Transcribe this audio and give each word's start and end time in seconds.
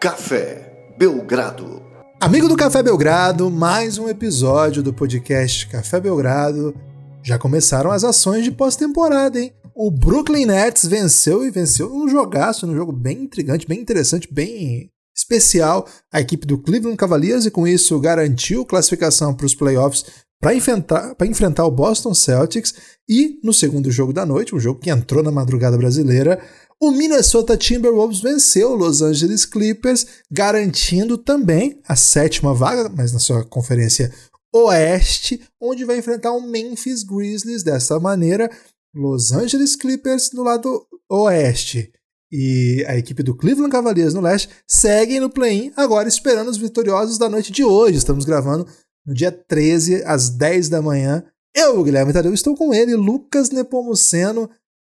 Café 0.00 0.94
Belgrado. 0.96 1.82
Amigo 2.18 2.48
do 2.48 2.56
Café 2.56 2.82
Belgrado, 2.82 3.50
mais 3.50 3.98
um 3.98 4.08
episódio 4.08 4.82
do 4.82 4.94
podcast 4.94 5.66
Café 5.66 6.00
Belgrado. 6.00 6.74
Já 7.22 7.38
começaram 7.38 7.90
as 7.90 8.02
ações 8.02 8.44
de 8.44 8.50
pós-temporada, 8.50 9.38
hein? 9.38 9.52
O 9.74 9.90
Brooklyn 9.90 10.46
Nets 10.46 10.86
venceu 10.86 11.44
e 11.44 11.50
venceu 11.50 11.94
um 11.94 12.08
jogaço, 12.08 12.66
um 12.66 12.74
jogo 12.74 12.92
bem 12.92 13.24
intrigante, 13.24 13.68
bem 13.68 13.78
interessante, 13.78 14.26
bem 14.32 14.88
especial 15.14 15.86
a 16.10 16.18
equipe 16.18 16.46
do 16.46 16.56
Cleveland 16.56 16.96
Cavaliers 16.96 17.44
e 17.44 17.50
com 17.50 17.68
isso 17.68 18.00
garantiu 18.00 18.64
classificação 18.64 19.34
para 19.34 19.44
os 19.44 19.54
playoffs 19.54 20.06
para 20.40 20.54
enfrentar, 20.54 21.14
enfrentar 21.26 21.66
o 21.66 21.70
Boston 21.70 22.14
Celtics 22.14 22.72
e 23.06 23.38
no 23.44 23.52
segundo 23.52 23.90
jogo 23.90 24.14
da 24.14 24.24
noite, 24.24 24.54
um 24.54 24.60
jogo 24.60 24.80
que 24.80 24.88
entrou 24.88 25.22
na 25.22 25.30
madrugada 25.30 25.76
brasileira, 25.76 26.40
o 26.80 26.90
Minnesota 26.90 27.58
Timberwolves 27.58 28.20
venceu 28.20 28.70
o 28.70 28.74
Los 28.74 29.02
Angeles 29.02 29.44
Clippers, 29.44 30.06
garantindo 30.30 31.18
também 31.18 31.78
a 31.86 31.94
sétima 31.94 32.54
vaga, 32.54 32.88
mas 32.88 33.12
na 33.12 33.18
sua 33.18 33.44
conferência 33.44 34.10
oeste, 34.52 35.40
onde 35.60 35.84
vai 35.84 35.98
enfrentar 35.98 36.32
o 36.32 36.40
Memphis 36.40 37.04
Grizzlies 37.04 37.62
dessa 37.62 38.00
maneira. 38.00 38.50
Los 38.94 39.30
Angeles 39.30 39.76
Clippers 39.76 40.32
no 40.32 40.42
lado 40.42 40.86
oeste 41.08 41.92
e 42.32 42.84
a 42.88 42.96
equipe 42.96 43.22
do 43.22 43.36
Cleveland 43.36 43.70
Cavaliers 43.70 44.14
no 44.14 44.20
leste 44.20 44.48
seguem 44.66 45.20
no 45.20 45.28
play-in, 45.28 45.72
agora 45.76 46.08
esperando 46.08 46.48
os 46.48 46.56
vitoriosos 46.56 47.18
da 47.18 47.28
noite 47.28 47.52
de 47.52 47.62
hoje. 47.62 47.98
Estamos 47.98 48.24
gravando 48.24 48.66
no 49.06 49.12
dia 49.12 49.30
13, 49.30 50.02
às 50.04 50.30
10 50.30 50.68
da 50.68 50.80
manhã. 50.80 51.24
Eu, 51.54 51.82
Guilherme 51.82 52.12
Tadeu, 52.12 52.32
estou 52.32 52.56
com 52.56 52.72
ele, 52.72 52.94
Lucas 52.94 53.50
Nepomuceno, 53.50 54.48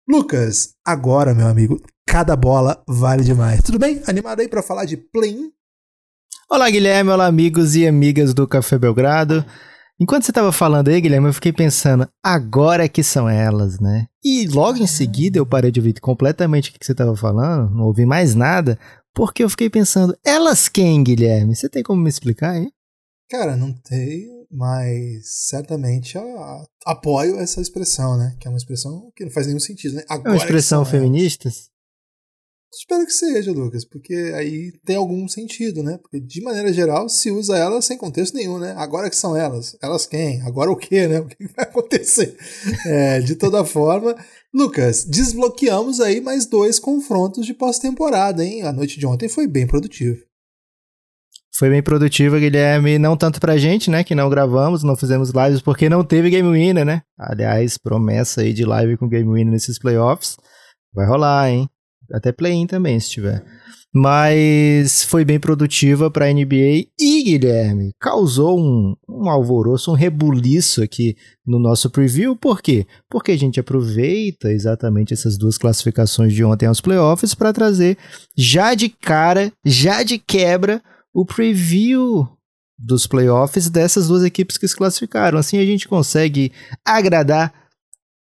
Lucas, 0.09 0.73
agora, 0.85 1.33
meu 1.33 1.47
amigo, 1.47 1.81
cada 2.07 2.33
bola 2.33 2.81
vale 2.87 3.25
demais. 3.25 3.61
Tudo 3.61 3.77
bem? 3.77 4.01
Animado 4.07 4.39
aí 4.39 4.47
para 4.47 4.63
falar 4.63 4.85
de 4.85 4.95
play 4.95 5.51
Olá, 6.49 6.69
Guilherme. 6.69 7.11
Olá, 7.11 7.25
amigos 7.25 7.75
e 7.75 7.85
amigas 7.85 8.33
do 8.33 8.47
Café 8.47 8.77
Belgrado. 8.79 9.45
Enquanto 9.99 10.23
você 10.23 10.31
estava 10.31 10.49
falando 10.53 10.87
aí, 10.87 11.01
Guilherme, 11.01 11.27
eu 11.27 11.33
fiquei 11.33 11.51
pensando, 11.51 12.07
agora 12.23 12.87
que 12.87 13.03
são 13.03 13.27
elas, 13.27 13.81
né? 13.81 14.07
E 14.23 14.47
logo 14.47 14.77
em 14.77 14.87
seguida 14.87 15.39
eu 15.39 15.45
parei 15.45 15.71
de 15.71 15.81
ouvir 15.81 15.99
completamente 15.99 16.69
o 16.69 16.73
que 16.73 16.85
você 16.85 16.93
estava 16.93 17.13
falando, 17.13 17.75
não 17.75 17.83
ouvi 17.83 18.05
mais 18.05 18.33
nada, 18.33 18.79
porque 19.13 19.43
eu 19.43 19.49
fiquei 19.49 19.69
pensando, 19.69 20.17
elas 20.25 20.69
quem, 20.69 21.03
Guilherme? 21.03 21.53
Você 21.53 21.67
tem 21.67 21.83
como 21.83 22.01
me 22.01 22.07
explicar, 22.07 22.55
hein? 22.55 22.71
Cara, 23.29 23.57
não 23.57 23.73
tenho, 23.73 24.36
mas 24.51 25.47
certamente 25.47 26.17
a, 26.17 26.65
apoio 26.85 27.39
essa 27.39 27.61
expressão, 27.61 28.17
né? 28.17 28.35
Que 28.39 28.47
é 28.47 28.51
uma 28.51 28.57
expressão 28.57 29.11
que 29.15 29.25
não 29.25 29.31
faz 29.31 29.47
nenhum 29.47 29.59
sentido, 29.59 29.95
né? 29.95 30.03
Agora 30.09 30.29
é 30.29 30.31
uma 30.31 30.37
expressão 30.37 30.85
feminista? 30.85 31.49
Espero 32.73 33.05
que 33.05 33.13
seja, 33.13 33.51
Lucas, 33.51 33.85
porque 33.85 34.13
aí 34.35 34.71
tem 34.85 34.97
algum 34.97 35.27
sentido, 35.27 35.81
né? 35.81 35.97
Porque 35.97 36.19
de 36.19 36.41
maneira 36.41 36.71
geral 36.71 37.07
se 37.07 37.31
usa 37.31 37.57
ela 37.57 37.81
sem 37.81 37.97
contexto 37.97 38.35
nenhum, 38.35 38.59
né? 38.59 38.75
Agora 38.77 39.09
que 39.09 39.15
são 39.15 39.35
elas, 39.35 39.75
elas 39.81 40.05
quem? 40.05 40.41
Agora 40.41 40.69
o 40.69 40.75
quê, 40.75 41.07
né? 41.07 41.19
O 41.21 41.27
que 41.27 41.47
vai 41.47 41.65
acontecer? 41.65 42.37
É, 42.85 43.19
de 43.21 43.35
toda 43.35 43.65
forma, 43.65 44.15
Lucas, 44.53 45.05
desbloqueamos 45.05 45.99
aí 45.99 46.21
mais 46.21 46.45
dois 46.45 46.77
confrontos 46.77 47.45
de 47.45 47.53
pós-temporada, 47.53 48.43
hein? 48.43 48.63
A 48.63 48.71
noite 48.71 48.99
de 48.99 49.07
ontem 49.07 49.27
foi 49.27 49.47
bem 49.47 49.65
produtiva. 49.65 50.26
Foi 51.57 51.71
bem 51.71 51.81
produtiva, 51.81 52.37
Guilherme. 52.37 52.99
Não 52.99 53.17
tanto 53.17 53.39
pra 53.39 53.57
gente, 53.57 53.89
né? 53.89 54.03
Que 54.03 54.13
não 54.13 54.29
gravamos, 54.29 54.83
não 54.83 54.95
fizemos 54.95 55.31
lives, 55.31 55.59
porque 55.59 55.89
não 55.89 56.03
teve 56.03 56.29
Game 56.29 56.47
Winner, 56.51 56.85
né? 56.85 57.01
Aliás, 57.17 57.79
promessa 57.79 58.41
aí 58.41 58.53
de 58.53 58.63
live 58.63 58.95
com 58.95 59.09
Game 59.09 59.27
Winner 59.27 59.51
nesses 59.51 59.79
playoffs. 59.79 60.37
Vai 60.93 61.07
rolar, 61.07 61.49
hein? 61.49 61.67
Até 62.13 62.31
play-in 62.31 62.67
também, 62.67 62.99
se 62.99 63.09
tiver. 63.09 63.43
Mas 63.91 65.03
foi 65.03 65.25
bem 65.25 65.39
produtiva 65.39 66.11
para 66.11 66.27
a 66.27 66.31
NBA 66.31 66.85
e, 66.99 67.23
Guilherme, 67.23 67.91
causou 67.99 68.59
um, 68.59 68.93
um 69.09 69.27
alvoroço, 69.27 69.89
um 69.89 69.95
rebuliço 69.95 70.83
aqui 70.83 71.15
no 71.43 71.57
nosso 71.57 71.89
preview. 71.89 72.35
Por 72.35 72.61
quê? 72.61 72.85
Porque 73.09 73.31
a 73.31 73.37
gente 73.37 73.59
aproveita 73.59 74.51
exatamente 74.51 75.11
essas 75.11 75.35
duas 75.39 75.57
classificações 75.57 76.33
de 76.33 76.43
ontem 76.43 76.67
aos 76.67 76.81
playoffs 76.81 77.33
para 77.33 77.51
trazer 77.51 77.97
já 78.37 78.75
de 78.75 78.89
cara, 78.89 79.51
já 79.65 80.03
de 80.03 80.19
quebra, 80.19 80.83
o 81.17 81.25
preview 81.25 82.27
dos 82.77 83.07
playoffs 83.07 83.71
dessas 83.71 84.07
duas 84.07 84.23
equipes 84.23 84.55
que 84.55 84.67
se 84.67 84.75
classificaram. 84.75 85.39
Assim 85.39 85.57
a 85.57 85.65
gente 85.65 85.87
consegue 85.87 86.51
agradar 86.85 87.51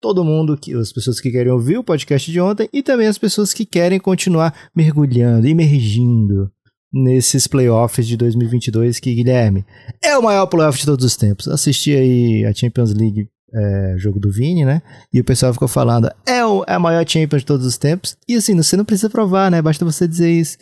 todo 0.00 0.24
mundo, 0.24 0.56
que, 0.56 0.72
as 0.72 0.94
pessoas 0.94 1.20
que 1.20 1.30
querem 1.30 1.52
ouvir 1.52 1.76
o 1.76 1.84
podcast 1.84 2.32
de 2.32 2.40
ontem 2.40 2.70
e 2.72 2.82
também 2.82 3.06
as 3.06 3.18
pessoas 3.18 3.52
que 3.52 3.66
querem 3.66 4.00
continuar 4.00 4.70
mergulhando, 4.74 5.46
imergindo 5.46 6.50
nesses 6.90 7.46
playoffs 7.46 8.06
de 8.06 8.16
2022 8.16 8.98
que, 8.98 9.14
Guilherme, 9.14 9.66
é 10.02 10.16
o 10.16 10.22
maior 10.22 10.46
playoff 10.46 10.78
de 10.78 10.86
todos 10.86 11.04
os 11.04 11.16
tempos. 11.16 11.48
Assisti 11.48 11.94
aí 11.94 12.46
a 12.46 12.54
Champions 12.54 12.94
League, 12.94 13.28
é, 13.54 13.94
jogo 13.98 14.18
do 14.18 14.32
Vini, 14.32 14.64
né? 14.64 14.80
E 15.12 15.20
o 15.20 15.24
pessoal 15.24 15.52
ficou 15.52 15.68
falando, 15.68 16.10
é, 16.24 16.42
o, 16.46 16.64
é 16.66 16.72
a 16.72 16.78
maior 16.78 17.06
Champions 17.06 17.42
de 17.42 17.46
todos 17.46 17.66
os 17.66 17.76
tempos. 17.76 18.16
E 18.26 18.36
assim, 18.36 18.56
você 18.56 18.74
não 18.74 18.86
precisa 18.86 19.10
provar, 19.10 19.50
né? 19.50 19.60
Basta 19.60 19.84
você 19.84 20.08
dizer 20.08 20.30
isso. 20.30 20.56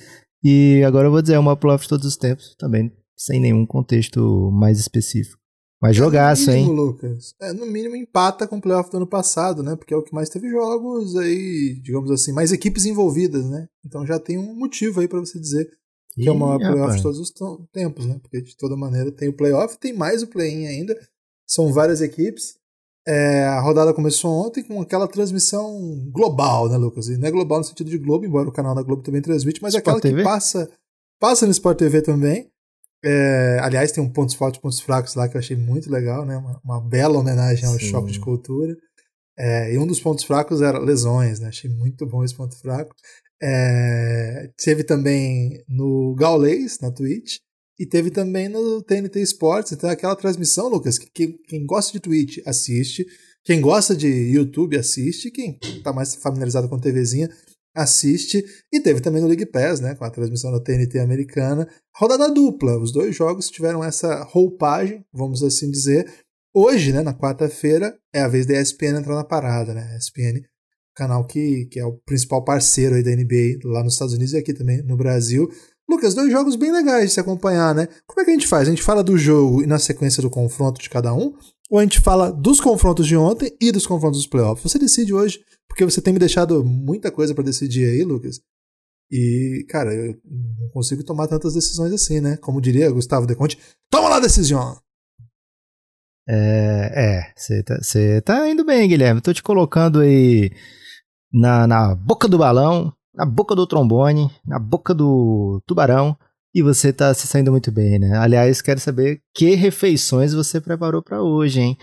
E 0.44 0.82
agora 0.84 1.08
eu 1.08 1.10
vou 1.10 1.22
dizer, 1.22 1.34
é 1.34 1.38
uma 1.38 1.56
playoff 1.56 1.84
de 1.84 1.88
todos 1.88 2.06
os 2.06 2.16
tempos, 2.16 2.54
também 2.58 2.92
sem 3.16 3.40
nenhum 3.40 3.64
contexto 3.64 4.50
mais 4.52 4.78
específico. 4.78 5.42
Mas 5.80 5.96
jogaço, 5.96 6.50
é, 6.50 6.54
mínimo, 6.54 6.72
hein? 6.72 6.76
Lucas. 6.76 7.34
É, 7.40 7.52
no 7.52 7.66
mínimo 7.66 7.96
empata 7.96 8.46
com 8.46 8.56
o 8.56 8.60
playoff 8.60 8.90
do 8.90 8.96
ano 8.96 9.06
passado, 9.06 9.62
né? 9.62 9.76
Porque 9.76 9.92
é 9.92 9.96
o 9.96 10.02
que 10.02 10.14
mais 10.14 10.28
teve 10.28 10.48
jogos 10.48 11.16
aí, 11.16 11.80
digamos 11.82 12.10
assim, 12.10 12.32
mais 12.32 12.52
equipes 12.52 12.86
envolvidas, 12.86 13.44
né? 13.46 13.68
Então 13.84 14.06
já 14.06 14.18
tem 14.18 14.38
um 14.38 14.54
motivo 14.54 15.00
aí 15.00 15.08
para 15.08 15.20
você 15.20 15.38
dizer 15.38 15.68
que 16.12 16.22
Ih, 16.22 16.28
é 16.28 16.32
o 16.32 16.38
maior 16.38 16.58
playoff 16.58 16.80
rapaz. 16.80 16.96
de 16.96 17.02
todos 17.02 17.18
os 17.18 17.32
tempos, 17.72 18.06
né? 18.06 18.18
Porque 18.22 18.40
de 18.40 18.56
toda 18.56 18.76
maneira 18.76 19.12
tem 19.12 19.28
o 19.28 19.36
playoff, 19.36 19.78
tem 19.78 19.92
mais 19.92 20.22
o 20.22 20.26
play-in 20.26 20.66
ainda. 20.66 20.98
São 21.46 21.72
várias 21.72 22.00
equipes. 22.00 22.56
É, 23.06 23.44
a 23.44 23.60
rodada 23.60 23.92
começou 23.92 24.46
ontem 24.46 24.62
com 24.62 24.80
aquela 24.80 25.06
transmissão 25.06 26.08
global, 26.10 26.68
né, 26.68 26.76
Lucas? 26.76 27.08
E 27.08 27.18
não 27.18 27.28
é 27.28 27.30
global 27.30 27.58
no 27.58 27.64
sentido 27.64 27.90
de 27.90 27.98
Globo, 27.98 28.24
embora 28.24 28.48
o 28.48 28.52
canal 28.52 28.74
da 28.74 28.82
Globo 28.82 29.02
também 29.02 29.20
transmite, 29.20 29.60
mas 29.60 29.74
Sport 29.74 29.82
aquela 29.82 30.00
TV? 30.00 30.16
que 30.18 30.24
passa, 30.24 30.70
passa 31.20 31.44
no 31.44 31.52
Sport 31.52 31.78
TV 31.78 32.00
também. 32.00 32.48
É, 33.04 33.58
aliás, 33.60 33.92
tem 33.92 34.02
um 34.02 34.08
pontos 34.08 34.34
fortes, 34.34 34.58
pontos 34.58 34.80
fracos 34.80 35.14
lá 35.14 35.28
que 35.28 35.36
eu 35.36 35.38
achei 35.38 35.56
muito 35.56 35.90
legal, 35.90 36.24
né? 36.24 36.38
Uma, 36.38 36.60
uma 36.64 36.80
bela 36.80 37.18
homenagem 37.18 37.66
ao 37.66 37.78
Sim. 37.78 37.90
choque 37.90 38.12
de 38.12 38.20
cultura. 38.20 38.74
É, 39.38 39.74
e 39.74 39.78
um 39.78 39.86
dos 39.86 40.00
pontos 40.00 40.24
fracos 40.24 40.62
era 40.62 40.78
lesões, 40.78 41.40
né? 41.40 41.48
Achei 41.48 41.68
muito 41.68 42.06
bom 42.06 42.24
esse 42.24 42.34
ponto 42.34 42.56
fraco. 42.58 42.94
É, 43.42 44.50
teve 44.56 44.82
também 44.84 45.62
no 45.68 46.14
Gaulês, 46.14 46.78
na 46.80 46.90
Twitch, 46.90 47.40
e 47.78 47.86
teve 47.86 48.10
também 48.10 48.48
no 48.48 48.82
TNT 48.82 49.20
Sports. 49.22 49.72
Então, 49.72 49.90
aquela 49.90 50.16
transmissão, 50.16 50.68
Lucas, 50.68 50.98
que, 50.98 51.06
que 51.10 51.38
quem 51.48 51.66
gosta 51.66 51.92
de 51.92 52.00
Twitch 52.00 52.38
assiste, 52.46 53.06
quem 53.44 53.60
gosta 53.60 53.94
de 53.94 54.08
YouTube 54.08 54.76
assiste, 54.76 55.30
quem 55.30 55.58
tá 55.82 55.92
mais 55.92 56.14
familiarizado 56.14 56.68
com 56.68 56.78
TVzinha 56.78 57.28
assiste. 57.74 58.44
E 58.72 58.80
teve 58.80 59.00
também 59.00 59.20
no 59.20 59.26
League 59.26 59.46
Pass, 59.46 59.80
né, 59.80 59.94
com 59.94 60.04
a 60.04 60.10
transmissão 60.10 60.52
da 60.52 60.60
TNT 60.60 60.98
americana. 61.00 61.68
Rodada 61.94 62.32
dupla, 62.32 62.78
os 62.78 62.92
dois 62.92 63.14
jogos 63.14 63.50
tiveram 63.50 63.82
essa 63.82 64.22
roupagem, 64.22 65.04
vamos 65.12 65.42
assim 65.42 65.70
dizer. 65.70 66.10
Hoje, 66.54 66.92
né, 66.92 67.02
na 67.02 67.12
quarta-feira, 67.12 67.98
é 68.14 68.20
a 68.20 68.28
vez 68.28 68.46
da 68.46 68.54
ESPN 68.60 68.98
entrar 68.98 69.16
na 69.16 69.24
parada, 69.24 69.74
né? 69.74 69.96
ESPN, 69.98 70.40
canal 70.94 71.26
que, 71.26 71.66
que 71.66 71.80
é 71.80 71.84
o 71.84 71.98
principal 72.06 72.44
parceiro 72.44 72.94
aí 72.94 73.02
da 73.02 73.10
NBA 73.10 73.58
lá 73.64 73.82
nos 73.82 73.94
Estados 73.94 74.14
Unidos 74.14 74.32
e 74.32 74.38
aqui 74.38 74.54
também 74.54 74.80
no 74.84 74.96
Brasil. 74.96 75.50
Lucas, 75.88 76.14
dois 76.14 76.30
jogos 76.30 76.56
bem 76.56 76.72
legais 76.72 77.08
de 77.08 77.14
se 77.14 77.20
acompanhar, 77.20 77.74
né? 77.74 77.88
Como 78.06 78.20
é 78.20 78.24
que 78.24 78.30
a 78.30 78.34
gente 78.34 78.46
faz? 78.46 78.66
A 78.66 78.70
gente 78.70 78.82
fala 78.82 79.04
do 79.04 79.18
jogo 79.18 79.62
e 79.62 79.66
na 79.66 79.78
sequência 79.78 80.22
do 80.22 80.30
confronto 80.30 80.80
de 80.80 80.88
cada 80.88 81.12
um? 81.12 81.34
Ou 81.70 81.78
a 81.78 81.82
gente 81.82 82.00
fala 82.00 82.30
dos 82.30 82.60
confrontos 82.60 83.06
de 83.06 83.16
ontem 83.16 83.54
e 83.60 83.70
dos 83.70 83.86
confrontos 83.86 84.18
dos 84.18 84.26
playoffs? 84.26 84.62
Você 84.62 84.78
decide 84.78 85.12
hoje, 85.12 85.44
porque 85.68 85.84
você 85.84 86.00
tem 86.00 86.12
me 86.12 86.18
deixado 86.18 86.64
muita 86.64 87.10
coisa 87.10 87.34
para 87.34 87.44
decidir 87.44 87.86
aí, 87.86 88.02
Lucas. 88.02 88.40
E, 89.10 89.66
cara, 89.68 89.94
eu 89.94 90.18
não 90.24 90.68
consigo 90.70 91.04
tomar 91.04 91.28
tantas 91.28 91.54
decisões 91.54 91.92
assim, 91.92 92.20
né? 92.20 92.36
Como 92.38 92.60
diria 92.60 92.90
Gustavo 92.90 93.26
De 93.26 93.34
Conte, 93.34 93.58
toma 93.90 94.08
lá 94.08 94.16
a 94.16 94.20
decisão! 94.20 94.76
É, 96.26 97.32
você 97.36 97.58
é, 97.58 98.20
tá, 98.20 98.38
tá 98.38 98.48
indo 98.48 98.64
bem, 98.64 98.88
Guilherme. 98.88 99.20
Tô 99.20 99.32
te 99.32 99.42
colocando 99.42 100.00
aí 100.00 100.50
na, 101.32 101.66
na 101.66 101.94
boca 101.94 102.26
do 102.26 102.38
balão 102.38 102.92
na 103.14 103.24
boca 103.24 103.54
do 103.54 103.66
trombone, 103.66 104.30
na 104.46 104.58
boca 104.58 104.94
do 104.94 105.62
tubarão, 105.66 106.16
e 106.54 106.62
você 106.62 106.92
tá 106.92 107.12
se 107.12 107.26
saindo 107.26 107.50
muito 107.50 107.72
bem, 107.72 107.98
né? 107.98 108.16
Aliás, 108.16 108.62
quero 108.62 108.78
saber 108.78 109.20
que 109.34 109.54
refeições 109.54 110.32
você 110.32 110.60
preparou 110.60 111.02
para 111.02 111.22
hoje, 111.22 111.60
hein? 111.60 111.78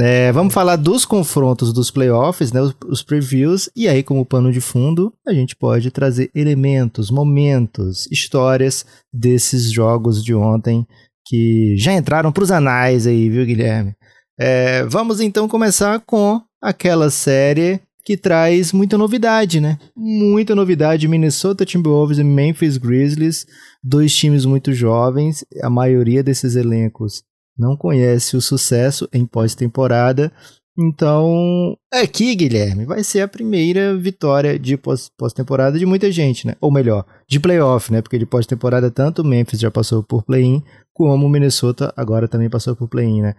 É, 0.00 0.30
vamos 0.32 0.52
falar 0.52 0.76
dos 0.76 1.06
confrontos 1.06 1.72
dos 1.72 1.90
playoffs, 1.90 2.52
né, 2.52 2.60
os, 2.60 2.74
os, 2.86 3.02
previews, 3.02 3.70
e 3.74 3.88
aí, 3.88 4.02
como 4.02 4.24
pano 4.24 4.52
de 4.52 4.60
fundo, 4.60 5.14
a 5.26 5.32
gente 5.32 5.56
pode 5.56 5.90
trazer 5.90 6.30
elementos, 6.34 7.10
momentos, 7.10 8.06
histórias 8.12 8.84
desses 9.10 9.72
jogos 9.72 10.22
de 10.22 10.34
ontem 10.34 10.86
que 11.26 11.74
já 11.78 11.94
entraram 11.94 12.30
para 12.30 12.44
os 12.44 12.50
anais 12.50 13.06
aí, 13.06 13.30
viu, 13.30 13.46
Guilherme? 13.46 13.94
É, 14.38 14.84
vamos 14.84 15.20
então 15.20 15.48
começar 15.48 16.00
com 16.00 16.40
aquela 16.62 17.10
série 17.10 17.80
que 18.04 18.16
traz 18.16 18.72
muita 18.72 18.96
novidade, 18.96 19.60
né? 19.60 19.78
Muita 19.96 20.54
novidade. 20.54 21.08
Minnesota 21.08 21.64
Timberwolves 21.64 22.18
e 22.18 22.24
Memphis 22.24 22.76
Grizzlies, 22.76 23.46
dois 23.82 24.14
times 24.14 24.44
muito 24.44 24.72
jovens. 24.72 25.44
A 25.62 25.68
maioria 25.68 26.22
desses 26.22 26.56
elencos 26.56 27.22
não 27.56 27.76
conhece 27.76 28.36
o 28.36 28.40
sucesso 28.40 29.08
em 29.12 29.26
pós-temporada. 29.26 30.32
Então, 30.80 31.76
aqui, 31.92 32.36
Guilherme, 32.36 32.86
vai 32.86 33.02
ser 33.02 33.20
a 33.20 33.28
primeira 33.28 33.96
vitória 33.96 34.56
de 34.56 34.76
pós-temporada 34.76 35.76
de 35.76 35.84
muita 35.84 36.10
gente, 36.12 36.46
né? 36.46 36.54
Ou 36.60 36.70
melhor, 36.70 37.04
de 37.28 37.40
playoff, 37.40 37.92
né? 37.92 38.00
Porque 38.00 38.16
de 38.16 38.24
pós-temporada 38.24 38.88
tanto 38.88 39.22
o 39.22 39.24
Memphis 39.24 39.58
já 39.58 39.72
passou 39.72 40.04
por 40.04 40.22
play-in, 40.22 40.62
como 40.94 41.26
o 41.26 41.28
Minnesota 41.28 41.92
agora 41.96 42.28
também 42.28 42.48
passou 42.48 42.76
por 42.76 42.88
play-in, 42.88 43.22
né? 43.22 43.34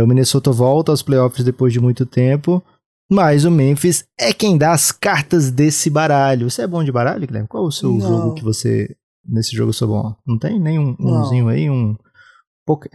O 0.00 0.06
Minnesota 0.06 0.52
volta 0.52 0.92
aos 0.92 1.02
playoffs 1.02 1.44
depois 1.44 1.72
de 1.72 1.80
muito 1.80 2.06
tempo 2.06 2.62
mas 3.10 3.44
o 3.44 3.50
Memphis 3.50 4.04
é 4.18 4.32
quem 4.32 4.58
dá 4.58 4.72
as 4.72 4.90
cartas 4.90 5.50
desse 5.50 5.88
baralho. 5.88 6.50
Você 6.50 6.62
é 6.62 6.66
bom 6.66 6.82
de 6.82 6.92
baralho, 6.92 7.26
Guilherme? 7.26 7.48
Qual 7.48 7.64
é 7.64 7.68
o 7.68 7.72
seu 7.72 7.92
não. 7.92 8.00
jogo 8.00 8.34
que 8.34 8.42
você. 8.42 8.96
Nesse 9.24 9.56
jogo 9.56 9.72
sou 9.72 9.88
bom? 9.88 10.14
Não 10.26 10.38
tem 10.38 10.60
nenhum 10.60 10.96
umzinho 10.98 11.48
aí? 11.48 11.68
Um. 11.68 11.96
Poker? 12.64 12.90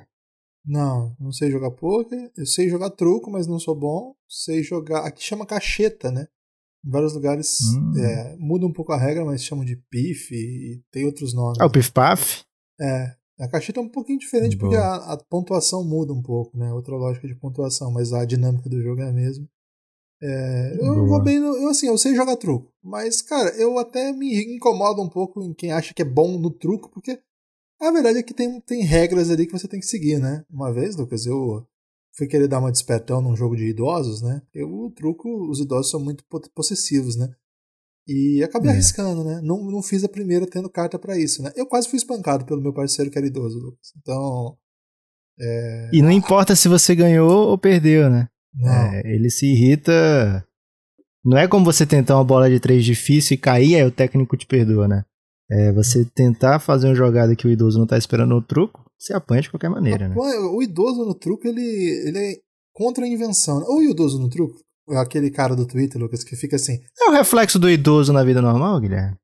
Não, 0.66 1.16
não 1.20 1.32
sei 1.32 1.50
jogar 1.50 1.72
poker. 1.72 2.32
Eu 2.38 2.46
sei 2.46 2.70
jogar 2.70 2.90
truco, 2.92 3.32
mas 3.32 3.48
não 3.48 3.60
sou 3.60 3.76
bom. 3.76 4.14
Sei 4.28 4.64
jogar. 4.64 5.06
Aqui 5.06 5.24
chama 5.24 5.46
cacheta, 5.46 6.12
né? 6.12 6.28
Em 6.86 6.90
vários 6.90 7.14
lugares 7.14 7.60
hum. 7.76 7.94
é, 7.98 8.36
muda 8.38 8.66
um 8.66 8.74
pouco 8.74 8.92
a 8.92 8.98
regra, 8.98 9.24
mas 9.24 9.44
chamam 9.44 9.64
de 9.64 9.76
pif 9.90 10.34
e 10.34 10.82
tem 10.92 11.06
outros 11.06 11.34
nomes. 11.34 11.60
Ah, 11.60 11.66
o 11.66 11.72
pif-paf? 11.72 12.44
É. 12.80 13.16
A 13.40 13.48
cacheta 13.48 13.80
é 13.80 13.84
um 13.84 13.90
pouquinho 13.90 14.20
diferente 14.20 14.56
Boa. 14.56 14.70
porque 14.70 14.84
a, 14.84 15.14
a, 15.14 15.18
pontuação 15.18 15.84
muda 15.84 16.14
um 16.14 16.22
pouco, 16.22 16.56
né? 16.58 16.72
Outra 16.74 16.96
lógica 16.96 17.28
de 17.28 17.36
pontuação, 17.36 17.92
mas 17.92 18.14
a 18.14 18.24
dinâmica 18.24 18.70
do 18.70 18.82
jogo 18.82 19.02
é 19.02 19.10
a 19.10 19.14
mesma. 19.14 19.48
É, 20.24 20.78
eu 20.80 21.08
vou 21.08 21.22
bem, 21.22 21.38
eu 21.38 21.70
assim, 21.70 21.88
eu 21.88 21.98
sei 21.98 22.14
jogar 22.14 22.36
truco, 22.36 22.72
mas 22.84 23.24
cara, 23.24 23.50
eu 23.56 23.80
até 23.80 24.14
me 24.14 24.56
incomodo 24.56 25.02
um 25.02 25.10
pouco 25.10 25.42
em 25.42 25.52
quem 25.52 25.72
acha 25.72 25.96
que 25.96 26.02
é 26.04 26.06
bom 26.06 26.38
no 26.38 26.52
truco, 26.52 26.90
porque 26.90 27.20
a 27.82 27.92
verdade 27.92 28.20
é 28.20 28.24
que 28.24 28.34
tem, 28.34 28.62
tem 28.62 28.84
regras 28.84 29.32
ali 29.32 29.48
que 29.48 29.52
você 29.52 29.68
tem 29.68 29.80
que 29.80 29.88
seguir, 29.88 30.20
né? 30.20 30.46
Uma 30.48 30.72
vez, 30.72 30.96
Lucas, 30.96 31.26
eu 31.26 31.66
fui 32.16 32.28
querer 32.28 32.48
dar 32.48 32.60
uma 32.60 32.72
despertão 32.72 33.20
num 33.20 33.36
jogo 33.36 33.56
de 33.56 33.66
idosos, 33.66 34.22
né? 34.22 34.44
Eu, 34.54 34.72
o 34.72 34.92
truco, 34.92 35.50
os 35.50 35.60
idosos 35.60 35.90
são 35.90 36.00
muito 36.00 36.24
possessivos, 36.54 37.16
né? 37.16 37.34
E 38.08 38.44
acabei 38.44 38.70
é. 38.70 38.74
arriscando, 38.74 39.24
né? 39.24 39.42
Não, 39.42 39.64
não 39.64 39.82
fiz 39.82 40.04
a 40.04 40.10
primeira 40.10 40.46
tendo 40.46 40.70
carta 40.70 41.00
para 41.00 41.18
isso, 41.18 41.42
né? 41.42 41.52
Eu 41.56 41.66
quase 41.66 41.88
fui 41.88 41.98
espancado 41.98 42.46
pelo 42.46 42.62
meu 42.62 42.74
parceiro 42.74 43.10
que 43.10 43.18
era 43.18 43.28
idoso, 43.28 43.58
Lucas. 43.58 43.94
Então. 43.98 44.58
É... 45.40 45.90
E 45.94 46.02
não 46.02 46.12
importa 46.12 46.56
se 46.56 46.68
você 46.68 46.94
ganhou 46.94 47.50
ou 47.50 47.58
perdeu, 47.58 48.10
né? 48.10 48.28
É, 48.60 49.14
ele 49.14 49.30
se 49.30 49.46
irrita. 49.46 50.46
Não 51.24 51.38
é 51.38 51.48
como 51.48 51.66
você 51.66 51.86
tentar 51.86 52.16
uma 52.16 52.24
bola 52.24 52.50
de 52.50 52.60
três 52.60 52.84
difícil 52.84 53.36
e 53.36 53.38
cair, 53.38 53.76
aí 53.76 53.84
o 53.86 53.92
técnico 53.92 54.36
te 54.36 54.46
perdoa, 54.46 54.88
né? 54.88 55.06
É 55.50 55.72
você 55.72 56.06
tentar 56.06 56.60
fazer 56.60 56.88
uma 56.88 56.96
jogada 56.96 57.36
que 57.36 57.46
o 57.46 57.50
idoso 57.50 57.78
não 57.78 57.86
tá 57.86 57.98
esperando 57.98 58.36
o 58.36 58.42
truco, 58.42 58.84
você 58.98 59.14
apanha 59.14 59.42
de 59.42 59.50
qualquer 59.50 59.70
maneira, 59.70 60.08
né? 60.08 60.16
O 60.16 60.62
idoso 60.62 61.06
no 61.06 61.14
truco, 61.14 61.48
ele, 61.48 61.62
ele 62.08 62.18
é 62.18 62.36
contra 62.74 63.04
a 63.04 63.08
invenção. 63.08 63.62
Ou 63.68 63.80
o 63.80 63.84
idoso 63.84 64.20
no 64.20 64.30
truco, 64.30 64.60
é 64.90 64.98
aquele 64.98 65.30
cara 65.30 65.56
do 65.56 65.68
Twitter, 65.68 66.02
Lucas, 66.02 66.24
que 66.24 66.36
fica 66.36 66.56
assim. 66.56 66.80
É 67.00 67.10
o 67.10 67.14
reflexo 67.14 67.60
do 67.60 67.70
idoso 67.70 68.14
na 68.14 68.24
vida 68.24 68.42
normal, 68.42 68.80
Guilherme? 68.80 69.18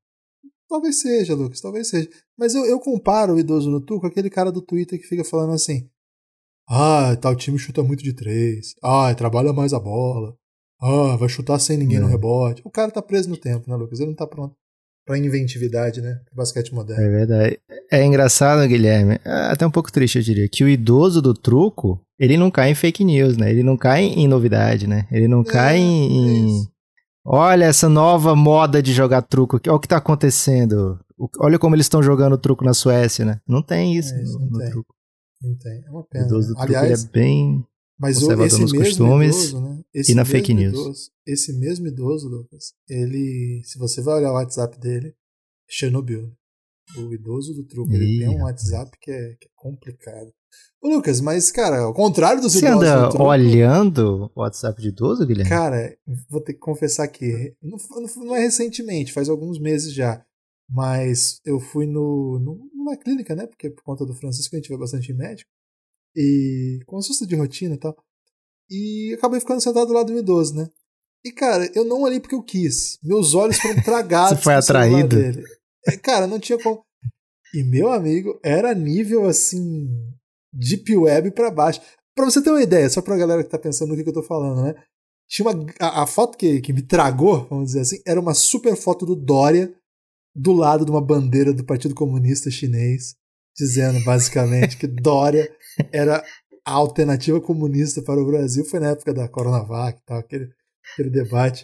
Talvez 0.70 1.00
seja, 1.00 1.34
Lucas, 1.34 1.62
talvez 1.62 1.88
seja. 1.90 2.10
Mas 2.38 2.54
eu, 2.54 2.66
eu 2.66 2.80
comparo 2.80 3.36
o 3.36 3.40
idoso 3.40 3.70
no 3.70 3.80
truco 3.80 4.02
com 4.02 4.08
aquele 4.08 4.30
cara 4.30 4.52
do 4.52 4.62
Twitter 4.62 5.00
que 5.00 5.08
fica 5.08 5.24
falando 5.24 5.54
assim: 5.54 5.90
ah, 6.70 7.16
tal 7.16 7.36
time 7.36 7.58
chuta 7.58 7.84
muito 7.84 8.04
de 8.04 8.14
três. 8.14 8.74
Ah, 8.84 9.14
trabalha 9.16 9.54
mais 9.54 9.74
a 9.74 9.80
bola. 9.80 10.34
Ah, 10.82 11.16
vai 11.16 11.30
chutar 11.30 11.60
sem 11.60 11.78
ninguém 11.78 11.98
é. 11.98 12.02
no 12.02 12.08
rebote. 12.08 12.62
O 12.66 12.70
cara 12.70 12.92
tá 12.92 13.02
preso 13.02 13.30
no 13.30 13.38
tempo, 13.38 13.70
né, 13.70 13.76
Lucas? 13.76 14.00
Ele 14.00 14.10
não 14.10 14.16
tá 14.16 14.28
pronto 14.28 14.56
pra 15.08 15.18
inventividade, 15.18 16.02
né? 16.02 16.20
Basquete 16.36 16.74
moderno. 16.76 17.02
É 17.02 17.10
verdade. 17.10 17.60
É 17.90 18.04
engraçado, 18.04 18.68
Guilherme, 18.68 19.18
é 19.24 19.32
até 19.50 19.66
um 19.66 19.72
pouco 19.72 19.92
triste, 19.92 20.18
eu 20.18 20.22
diria, 20.22 20.50
que 20.50 20.66
o 20.66 20.68
idoso 20.68 21.22
do 21.22 21.34
truco, 21.34 22.02
ele 22.20 22.36
não 22.36 22.52
cai 22.52 22.72
em 22.72 22.76
fake 22.76 23.06
news, 23.06 23.38
né? 23.38 23.50
Ele 23.50 23.64
não 23.64 23.78
cai 23.78 24.04
em 24.04 24.28
novidade, 24.28 24.86
né? 24.86 25.08
Ele 25.10 25.30
não 25.30 25.42
é, 25.42 25.46
cai 25.46 25.78
em. 25.78 26.62
É 26.62 26.78
Olha 27.26 27.66
essa 27.66 27.90
nova 27.90 28.36
moda 28.36 28.82
de 28.82 28.94
jogar 28.94 29.22
truco. 29.22 29.60
Olha 29.66 29.76
o 29.76 29.80
que 29.80 29.88
tá 29.88 29.98
acontecendo. 29.98 31.00
Olha 31.40 31.58
como 31.58 31.76
eles 31.76 31.86
estão 31.86 32.04
jogando 32.04 32.38
truco 32.38 32.64
na 32.64 32.74
Suécia, 32.74 33.26
né? 33.26 33.40
Não 33.48 33.62
tem 33.62 33.96
isso, 33.96 34.14
é 34.14 34.22
isso 34.22 34.40
no, 34.40 34.50
no 34.50 34.70
truco. 34.70 34.94
Não 35.42 35.56
tem. 35.58 35.84
É 35.86 35.90
uma 35.90 36.04
pena. 36.04 36.26
O 36.26 36.28
idoso 36.28 36.54
do 36.54 36.60
Aliás, 36.60 37.06
é 37.06 37.08
bem 37.10 37.66
mas 38.00 38.20
conservador 38.20 38.60
nos 38.60 38.72
costumes 38.72 39.50
idoso, 39.50 39.62
né? 39.62 39.84
e 39.94 40.14
na 40.14 40.26
fake 40.26 40.54
news. 40.54 40.80
Idoso, 40.80 41.12
esse 41.26 41.54
mesmo 41.54 41.88
idoso, 41.88 42.28
Lucas, 42.28 42.74
ele, 42.88 43.62
se 43.66 43.80
você 43.80 44.02
vai 44.02 44.16
olhar 44.16 44.32
o 44.32 44.36
WhatsApp 44.36 44.80
dele, 44.80 45.10
é 45.10 45.14
Chernobyl. 45.68 46.32
O 46.96 47.14
idoso 47.14 47.54
do 47.54 47.66
truco, 47.66 47.92
ele 47.92 48.20
tem 48.20 48.30
um 48.30 48.44
WhatsApp 48.44 48.90
que 49.02 49.12
é, 49.12 49.36
que 49.36 49.48
é 49.48 49.52
complicado. 49.56 50.32
Ô, 50.82 50.88
Lucas, 50.88 51.20
mas, 51.20 51.52
cara, 51.52 51.80
ao 51.80 51.94
contrário 51.94 52.42
dos 52.42 52.54
Você 52.54 52.60
idosos. 52.60 52.80
Você 52.80 52.88
anda 52.88 53.10
truco, 53.10 53.26
olhando 53.26 54.32
o 54.34 54.42
WhatsApp 54.42 54.82
de 54.82 54.88
idoso, 54.88 55.26
Guilherme? 55.26 55.50
Cara, 55.50 55.98
vou 56.30 56.40
ter 56.40 56.54
que 56.54 56.60
confessar 56.60 57.08
que 57.10 57.56
não, 57.62 57.78
não 58.24 58.36
é 58.36 58.40
recentemente, 58.40 59.12
faz 59.12 59.28
alguns 59.28 59.60
meses 59.60 59.94
já. 59.94 60.24
Mas 60.70 61.42
eu 61.46 61.60
fui 61.60 61.86
no, 61.86 62.40
no, 62.40 62.77
numa 62.88 62.98
clínica, 62.98 63.36
né? 63.36 63.46
Porque 63.46 63.70
por 63.70 63.84
conta 63.84 64.06
do 64.06 64.16
Francisco 64.16 64.56
a 64.56 64.60
gente 64.60 64.70
vai 64.70 64.78
bastante 64.78 65.14
médico. 65.14 65.50
E 66.16 66.80
consulta 66.86 67.28
de 67.28 67.36
rotina 67.36 67.76
e 67.76 67.78
tal. 67.78 67.96
E 68.70 69.14
acabei 69.18 69.40
ficando 69.40 69.62
sentado 69.62 69.88
do 69.88 69.94
lado 69.94 70.12
do 70.12 70.20
idoso, 70.20 70.56
né? 70.56 70.70
E, 71.24 71.32
cara, 71.32 71.70
eu 71.76 71.84
não 71.84 72.02
olhei 72.02 72.20
porque 72.20 72.36
eu 72.36 72.44
quis. 72.44 72.98
Meus 73.04 73.34
olhos 73.34 73.60
foram 73.60 73.82
tragados. 73.84 74.38
Você 74.38 74.44
foi 74.44 74.54
atraído? 74.56 75.16
Dele. 75.16 75.44
É, 75.86 75.98
cara, 75.98 76.28
não 76.28 76.40
tinha 76.40 76.62
como. 76.62 76.84
E 77.54 77.64
meu 77.64 77.90
amigo 77.92 78.40
era 78.44 78.74
nível 78.74 79.26
assim. 79.26 79.88
Deep 80.54 80.96
Web 80.96 81.32
pra 81.32 81.52
baixo. 81.52 81.82
Pra 82.16 82.26
você 82.26 82.42
ter 82.42 82.50
uma 82.50 82.62
ideia, 82.62 82.90
só 82.90 83.02
pra 83.02 83.18
galera 83.18 83.44
que 83.44 83.50
tá 83.50 83.60
pensando 83.60 83.90
no 83.90 83.96
que, 83.96 84.04
que 84.04 84.10
eu 84.10 84.14
tô 84.14 84.24
falando, 84.24 84.64
né? 84.64 84.76
Tinha 85.30 85.48
uma. 85.48 85.66
A, 85.80 86.04
a 86.04 86.08
foto 86.08 86.38
que, 86.38 86.62
que 86.62 86.74
me 86.74 86.82
tragou, 86.82 87.46
vamos 87.50 87.68
dizer 87.68 87.82
assim, 87.82 88.02
era 88.06 88.20
uma 88.20 88.34
super 88.34 88.76
foto 88.76 89.06
do 89.06 89.16
Dória 89.16 89.74
do 90.38 90.54
lado 90.54 90.86
de 90.86 90.92
uma 90.92 91.02
bandeira 91.02 91.52
do 91.52 91.66
Partido 91.66 91.96
Comunista 91.96 92.52
Chinês, 92.52 93.16
dizendo 93.58 94.04
basicamente 94.04 94.78
que 94.78 94.86
Dória 94.86 95.50
era 95.92 96.24
a 96.64 96.72
alternativa 96.74 97.42
comunista 97.42 98.02
para 98.04 98.22
o 98.22 98.26
Brasil. 98.26 98.64
Foi 98.64 98.80
na 98.80 98.90
época 98.90 99.14
da 99.14 99.28
Coronavac, 99.28 100.00
tal, 100.06 100.20
aquele, 100.20 100.50
aquele 100.94 101.10
debate. 101.10 101.64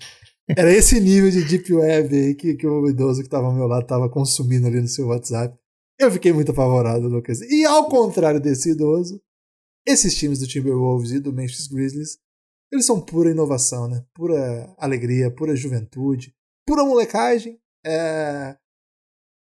Era 0.50 0.71
esse 0.74 1.00
nível 1.00 1.29
de 1.29 1.45
deep 1.45 1.71
web 1.71 2.15
aí 2.15 2.36
que, 2.36 2.55
que 2.55 2.67
o 2.67 2.89
idoso 2.89 3.21
que 3.21 3.27
estava 3.27 3.48
ao 3.48 3.53
meu 3.53 3.67
lado 3.67 3.83
estava 3.83 4.09
consumindo 4.09 4.67
ali 4.67 4.81
no 4.81 4.88
seu 4.88 5.07
WhatsApp. 5.07 5.55
Eu 6.00 6.12
fiquei 6.12 6.33
muito 6.33 6.51
apavorado, 6.51 7.07
Lucas. 7.07 7.41
E 7.41 7.63
ao 7.65 7.88
contrário 7.88 8.39
desse 8.39 8.71
idoso, 8.71 9.21
esses 9.86 10.17
times 10.17 10.39
do 10.39 10.48
Timberwolves 10.48 11.12
e 11.12 11.19
do 11.19 11.31
Memphis 11.31 11.67
Grizzlies, 11.67 12.17
eles 12.71 12.86
são 12.86 13.00
pura 13.00 13.29
inovação, 13.29 13.88
né? 13.88 14.03
Pura 14.15 14.74
alegria, 14.79 15.29
pura 15.29 15.55
juventude, 15.55 16.33
pura 16.65 16.83
molecagem. 16.83 17.59
É... 17.86 18.57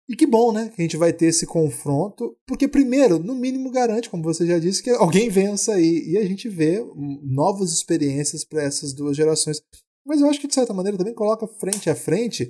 E 0.09 0.15
que 0.15 0.25
bom, 0.25 0.53
né? 0.53 0.69
Que 0.69 0.81
a 0.81 0.85
gente 0.85 0.95
vai 0.95 1.11
ter 1.11 1.25
esse 1.27 1.45
confronto, 1.45 2.37
porque 2.47 2.67
primeiro, 2.67 3.19
no 3.19 3.35
mínimo, 3.35 3.69
garante, 3.69 4.09
como 4.09 4.23
você 4.23 4.45
já 4.45 4.57
disse, 4.57 4.81
que 4.81 4.89
alguém 4.91 5.29
vença 5.29 5.73
aí. 5.73 6.03
E 6.07 6.17
a 6.17 6.25
gente 6.25 6.47
vê 6.47 6.81
novas 7.23 7.73
experiências 7.73 8.45
para 8.45 8.63
essas 8.63 8.93
duas 8.93 9.17
gerações. 9.17 9.61
Mas 10.05 10.21
eu 10.21 10.29
acho 10.29 10.39
que, 10.39 10.47
de 10.47 10.53
certa 10.53 10.73
maneira, 10.73 10.97
também 10.97 11.13
coloca 11.13 11.45
frente 11.45 11.89
a 11.89 11.95
frente 11.95 12.49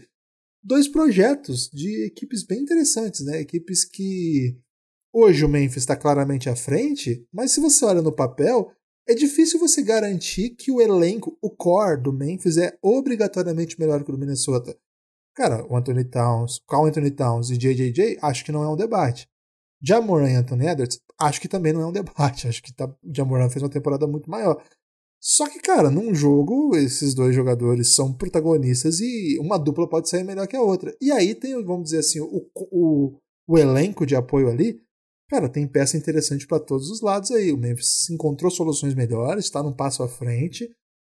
dois 0.63 0.87
projetos 0.87 1.69
de 1.73 2.05
equipes 2.05 2.43
bem 2.43 2.61
interessantes, 2.61 3.25
né? 3.25 3.39
Equipes 3.39 3.83
que 3.83 4.55
hoje 5.11 5.43
o 5.43 5.49
Memphis 5.49 5.77
está 5.77 5.95
claramente 5.95 6.49
à 6.49 6.55
frente, 6.55 7.25
mas 7.33 7.51
se 7.51 7.59
você 7.59 7.85
olha 7.85 8.01
no 8.01 8.11
papel, 8.11 8.71
é 9.07 9.15
difícil 9.15 9.59
você 9.59 9.81
garantir 9.81 10.51
que 10.51 10.71
o 10.71 10.81
elenco, 10.81 11.37
o 11.41 11.49
core 11.49 12.03
do 12.03 12.13
Memphis 12.13 12.57
é 12.57 12.77
obrigatoriamente 12.81 13.79
melhor 13.79 14.03
que 14.03 14.09
o 14.09 14.13
do 14.13 14.19
Minnesota. 14.19 14.77
Cara, 15.37 15.63
o 15.71 15.77
Anthony 15.77 16.03
Towns, 16.03 16.59
Carl 16.67 16.87
Anthony 16.87 17.11
Towns 17.11 17.51
e 17.51 17.57
JJJ, 17.59 18.17
acho 18.23 18.43
que 18.43 18.51
não 18.51 18.63
é 18.63 18.67
um 18.67 18.75
debate. 18.75 19.29
Jamoran 19.79 20.31
e 20.31 20.35
Anthony 20.35 20.65
Edwards, 20.65 20.99
acho 21.21 21.39
que 21.39 21.47
também 21.47 21.71
não 21.71 21.81
é 21.81 21.85
um 21.85 21.91
debate. 21.91 22.47
Acho 22.49 22.63
que 22.63 22.73
tá, 22.73 22.91
Jamoran 23.13 23.47
fez 23.47 23.61
uma 23.61 23.69
temporada 23.69 24.07
muito 24.07 24.31
maior. 24.31 24.59
Só 25.21 25.47
que, 25.47 25.59
cara, 25.59 25.91
num 25.91 26.15
jogo, 26.15 26.75
esses 26.75 27.13
dois 27.13 27.35
jogadores 27.35 27.93
são 27.93 28.11
protagonistas 28.11 28.99
e 28.99 29.37
uma 29.39 29.59
dupla 29.59 29.87
pode 29.87 30.09
sair 30.09 30.23
melhor 30.23 30.47
que 30.47 30.55
a 30.55 30.61
outra. 30.61 30.91
E 30.99 31.11
aí 31.11 31.35
tem, 31.35 31.53
vamos 31.63 31.85
dizer 31.85 31.99
assim, 31.99 32.19
o, 32.19 32.49
o, 32.55 33.19
o 33.47 33.57
elenco 33.59 34.07
de 34.07 34.15
apoio 34.15 34.49
ali. 34.49 34.81
Cara, 35.29 35.47
tem 35.47 35.67
peça 35.67 35.97
interessante 35.97 36.47
para 36.47 36.59
todos 36.59 36.89
os 36.89 36.99
lados 36.99 37.29
aí. 37.29 37.51
O 37.51 37.57
Memphis 37.57 38.09
encontrou 38.09 38.49
soluções 38.49 38.95
melhores, 38.95 39.45
está 39.45 39.61
num 39.61 39.73
passo 39.73 40.01
à 40.01 40.07
frente 40.07 40.67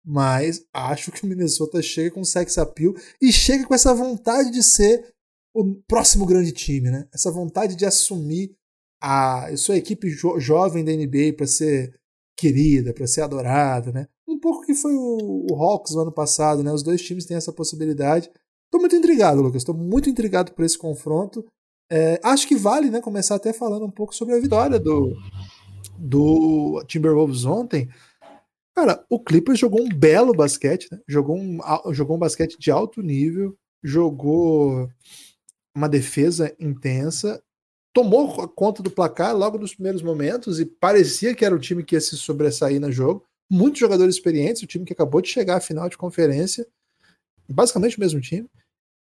mas 0.06 0.64
acho 0.72 1.12
que 1.12 1.24
o 1.24 1.28
Minnesota 1.28 1.82
chega 1.82 2.12
com 2.12 2.24
sex 2.24 2.58
appeal 2.58 2.94
e 3.20 3.32
chega 3.32 3.66
com 3.66 3.74
essa 3.74 3.94
vontade 3.94 4.52
de 4.52 4.62
ser 4.62 5.12
o 5.54 5.74
próximo 5.88 6.26
grande 6.26 6.52
time, 6.52 6.92
né? 6.92 7.08
Essa 7.14 7.32
vontade 7.32 7.76
de 7.76 7.86
assumir 7.86 8.54
a 9.02 9.56
sua 9.58 9.78
equipe 9.78 10.10
jo 10.10 10.40
jovem 10.40 10.84
da 10.84 10.92
NBA 10.92 11.34
para 11.36 11.48
ser 11.48 11.98
querida, 12.38 12.94
para 12.94 13.08
ser 13.08 13.22
adorada, 13.22 13.92
né? 13.92 14.08
Um 14.28 14.40
pouco 14.40 14.66
que 14.66 14.74
foi 14.74 14.94
o, 14.94 15.48
o 15.50 15.56
Hawks 15.56 15.96
no 15.96 16.02
ano 16.02 16.12
passado, 16.12 16.62
né? 16.62 16.72
Os 16.72 16.84
dois 16.84 17.02
times 17.02 17.26
têm 17.26 17.38
essa 17.38 17.54
possibilidade. 17.54 18.30
Estou 18.66 18.82
muito 18.82 18.96
intrigado, 18.96 19.42
Lucas. 19.42 19.62
Estou 19.62 19.76
muito 19.76 20.10
intrigado 20.10 20.52
por 20.54 20.66
esse 20.66 20.78
confronto. 20.78 21.46
É, 21.90 22.20
acho 22.24 22.48
que 22.48 22.56
vale, 22.56 22.90
né, 22.90 23.00
começar 23.00 23.36
até 23.36 23.54
falando 23.54 23.86
um 23.86 23.92
pouco 23.92 24.14
sobre 24.14 24.34
a 24.34 24.40
vitória 24.40 24.80
do, 24.80 25.14
do 25.98 26.84
Timberwolves 26.88 27.46
ontem. 27.46 27.88
Cara, 28.75 29.05
o 29.10 29.20
Clippers 29.20 29.58
jogou 29.58 29.82
um 29.82 29.89
belo 29.89 30.34
basquete, 30.34 30.89
né? 30.91 31.00
jogou, 31.08 31.38
um, 31.38 31.60
jogou 31.94 32.17
um 32.17 32.20
basquete 32.20 32.58
de 32.60 32.70
alto 32.70 33.01
nível, 33.01 33.58
jogou 33.82 34.89
uma 35.74 35.88
defesa 35.88 36.53
intensa, 36.60 37.41
tomou 37.94 38.48
conta 38.50 38.84
do 38.84 38.91
placar 38.91 39.36
logo 39.36 39.58
nos 39.58 39.74
primeiros 39.74 40.01
momentos 40.01 40.60
e 40.60 40.65
parecia 40.65 41.34
que 41.34 41.46
era 41.46 41.55
o 41.55 41.60
time 41.60 41.84
que 41.84 41.96
ia 41.96 42.01
se 42.01 42.17
sobressair 42.17 42.79
no 42.82 42.91
jogo. 42.91 43.24
Muitos 43.50 43.79
jogadores 43.79 44.15
experientes, 44.15 44.62
o 44.62 44.67
time 44.67 44.84
que 44.84 44.91
acabou 44.91 45.22
de 45.22 45.29
chegar 45.29 45.55
à 45.55 45.62
final 45.62 45.88
de 45.88 45.98
conferência, 45.98 46.67
basicamente 47.48 47.98
o 47.98 48.01
mesmo 48.01 48.20
time. 48.20 48.50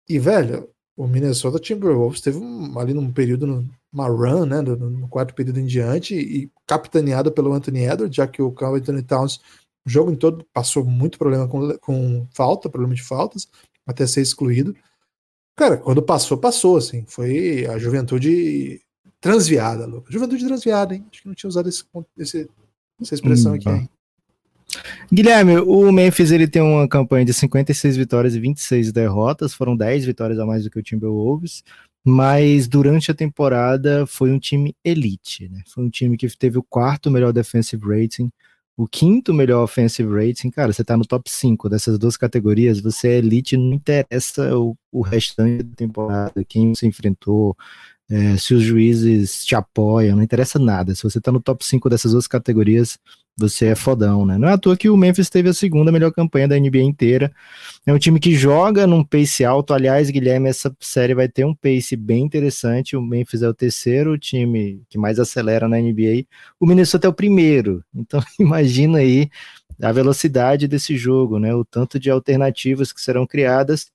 E, 0.07 0.19
velho, 0.19 0.69
o 0.95 1.07
Minnesota 1.07 1.59
Timberwolves 1.59 2.21
teve 2.21 2.37
um, 2.37 2.77
ali 2.77 2.93
num 2.93 3.11
período, 3.11 3.67
uma 3.91 4.07
run, 4.07 4.45
né, 4.45 4.61
no, 4.61 5.07
quarto 5.07 5.33
período 5.33 5.59
em 5.59 5.65
diante, 5.65 6.13
e 6.15 6.51
capitaneado 6.67 7.31
pelo 7.31 7.53
Anthony 7.53 7.85
Edwards, 7.85 8.15
já 8.15 8.27
que 8.27 8.41
o 8.41 8.51
Carl 8.51 8.75
Anthony 8.75 9.01
Towns, 9.01 9.39
o 9.85 9.89
jogo 9.89 10.11
em 10.11 10.15
todo, 10.15 10.45
passou 10.53 10.85
muito 10.85 11.17
problema 11.17 11.47
com, 11.47 11.77
com 11.79 12.27
falta, 12.31 12.69
problema 12.69 12.95
de 12.95 13.03
faltas, 13.03 13.47
até 13.85 14.07
ser 14.07 14.21
excluído. 14.21 14.75
Cara, 15.55 15.77
quando 15.77 16.01
passou, 16.01 16.37
passou, 16.37 16.77
assim, 16.77 17.05
foi 17.07 17.65
a 17.67 17.77
juventude 17.77 18.81
transviada, 19.19 19.85
Lucas. 19.85 20.13
Juventude 20.13 20.45
transviada, 20.45 20.95
hein? 20.95 21.05
Acho 21.11 21.21
que 21.21 21.27
não 21.27 21.35
tinha 21.35 21.47
usado 21.47 21.69
esse, 21.69 21.83
esse 22.17 22.49
essa 23.01 23.15
expressão 23.15 23.51
hum, 23.51 23.55
aqui, 23.55 23.65
tá. 23.65 23.77
hein? 23.77 23.89
Guilherme, 25.11 25.57
o 25.57 25.91
Memphis 25.91 26.31
ele 26.31 26.47
tem 26.47 26.61
uma 26.61 26.87
campanha 26.87 27.25
de 27.25 27.33
56 27.33 27.95
vitórias 27.97 28.35
e 28.35 28.39
26 28.39 28.91
derrotas, 28.91 29.53
foram 29.53 29.75
10 29.75 30.05
vitórias 30.05 30.39
a 30.39 30.45
mais 30.45 30.63
do 30.63 30.69
que 30.69 30.79
o 30.79 30.83
Timberwolves, 30.83 31.63
mas 32.03 32.67
durante 32.67 33.11
a 33.11 33.13
temporada 33.13 34.05
foi 34.07 34.31
um 34.31 34.39
time 34.39 34.75
elite, 34.83 35.47
né? 35.49 35.61
Foi 35.67 35.83
um 35.83 35.89
time 35.89 36.17
que 36.17 36.27
teve 36.35 36.57
o 36.57 36.63
quarto 36.63 37.11
melhor 37.11 37.31
defensive 37.31 37.85
rating, 37.85 38.31
o 38.75 38.87
quinto 38.87 39.33
melhor 39.33 39.63
offensive 39.63 40.09
rating, 40.11 40.49
cara, 40.49 40.73
você 40.73 40.83
tá 40.83 40.97
no 40.97 41.05
top 41.05 41.29
5 41.29 41.69
dessas 41.69 41.99
duas 41.99 42.17
categorias, 42.17 42.79
você 42.79 43.09
é 43.09 43.17
elite, 43.17 43.55
não 43.55 43.73
interessa 43.73 44.57
o, 44.57 44.75
o 44.91 45.01
restante 45.01 45.63
da 45.63 45.75
temporada, 45.75 46.43
quem 46.43 46.73
você 46.73 46.87
enfrentou, 46.87 47.55
é, 48.09 48.37
se 48.37 48.53
os 48.53 48.61
juízes 48.61 49.45
te 49.45 49.55
apoiam, 49.55 50.15
não 50.15 50.23
interessa 50.23 50.59
nada. 50.59 50.93
Se 50.93 51.03
você 51.03 51.19
tá 51.21 51.31
no 51.31 51.41
top 51.41 51.65
5 51.65 51.89
dessas 51.89 52.11
duas 52.11 52.27
categorias, 52.27 52.97
você 53.35 53.67
é 53.67 53.75
fodão, 53.75 54.25
né? 54.25 54.37
Não 54.37 54.47
é 54.47 54.53
à 54.53 54.57
toa 54.57 54.77
que 54.77 54.89
o 54.89 54.97
Memphis 54.97 55.29
teve 55.29 55.49
a 55.49 55.53
segunda 55.53 55.91
melhor 55.91 56.11
campanha 56.11 56.47
da 56.47 56.59
NBA 56.59 56.81
inteira. 56.81 57.33
É 57.85 57.91
um 57.93 57.97
time 57.97 58.19
que 58.19 58.35
joga 58.35 58.85
num 58.85 59.03
pace 59.03 59.43
alto. 59.43 59.73
Aliás, 59.73 60.09
Guilherme, 60.09 60.49
essa 60.49 60.75
série 60.79 61.15
vai 61.15 61.27
ter 61.27 61.45
um 61.45 61.55
pace 61.55 61.95
bem 61.95 62.23
interessante. 62.23 62.95
O 62.95 63.01
Memphis 63.01 63.41
é 63.41 63.49
o 63.49 63.53
terceiro 63.53 64.17
time 64.17 64.83
que 64.89 64.97
mais 64.97 65.19
acelera 65.19 65.67
na 65.67 65.77
NBA. 65.77 66.25
O 66.59 66.67
Minnesota 66.67 67.07
é 67.07 67.09
o 67.09 67.13
primeiro. 67.13 67.83
Então, 67.95 68.21
imagina 68.39 68.99
aí 68.99 69.29
a 69.81 69.91
velocidade 69.91 70.67
desse 70.67 70.95
jogo, 70.95 71.39
né? 71.39 71.55
O 71.55 71.65
tanto 71.65 71.99
de 71.99 72.11
alternativas 72.11 72.93
que 72.93 73.01
serão 73.01 73.25
criadas. 73.25 73.91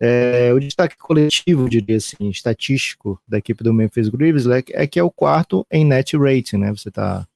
É, 0.00 0.52
o 0.52 0.60
destaque 0.60 0.96
coletivo, 0.96 1.68
diria 1.68 1.96
assim, 1.96 2.28
estatístico 2.28 3.20
da 3.26 3.38
equipe 3.38 3.64
do 3.64 3.72
Memphis 3.72 4.08
Grizzlies 4.08 4.64
é 4.72 4.86
que 4.86 4.98
é 4.98 5.02
o 5.02 5.10
quarto 5.10 5.66
em 5.70 5.84
net 5.84 6.16
rating, 6.16 6.58
né? 6.58 6.70
Você 6.70 6.90
está 6.90 7.26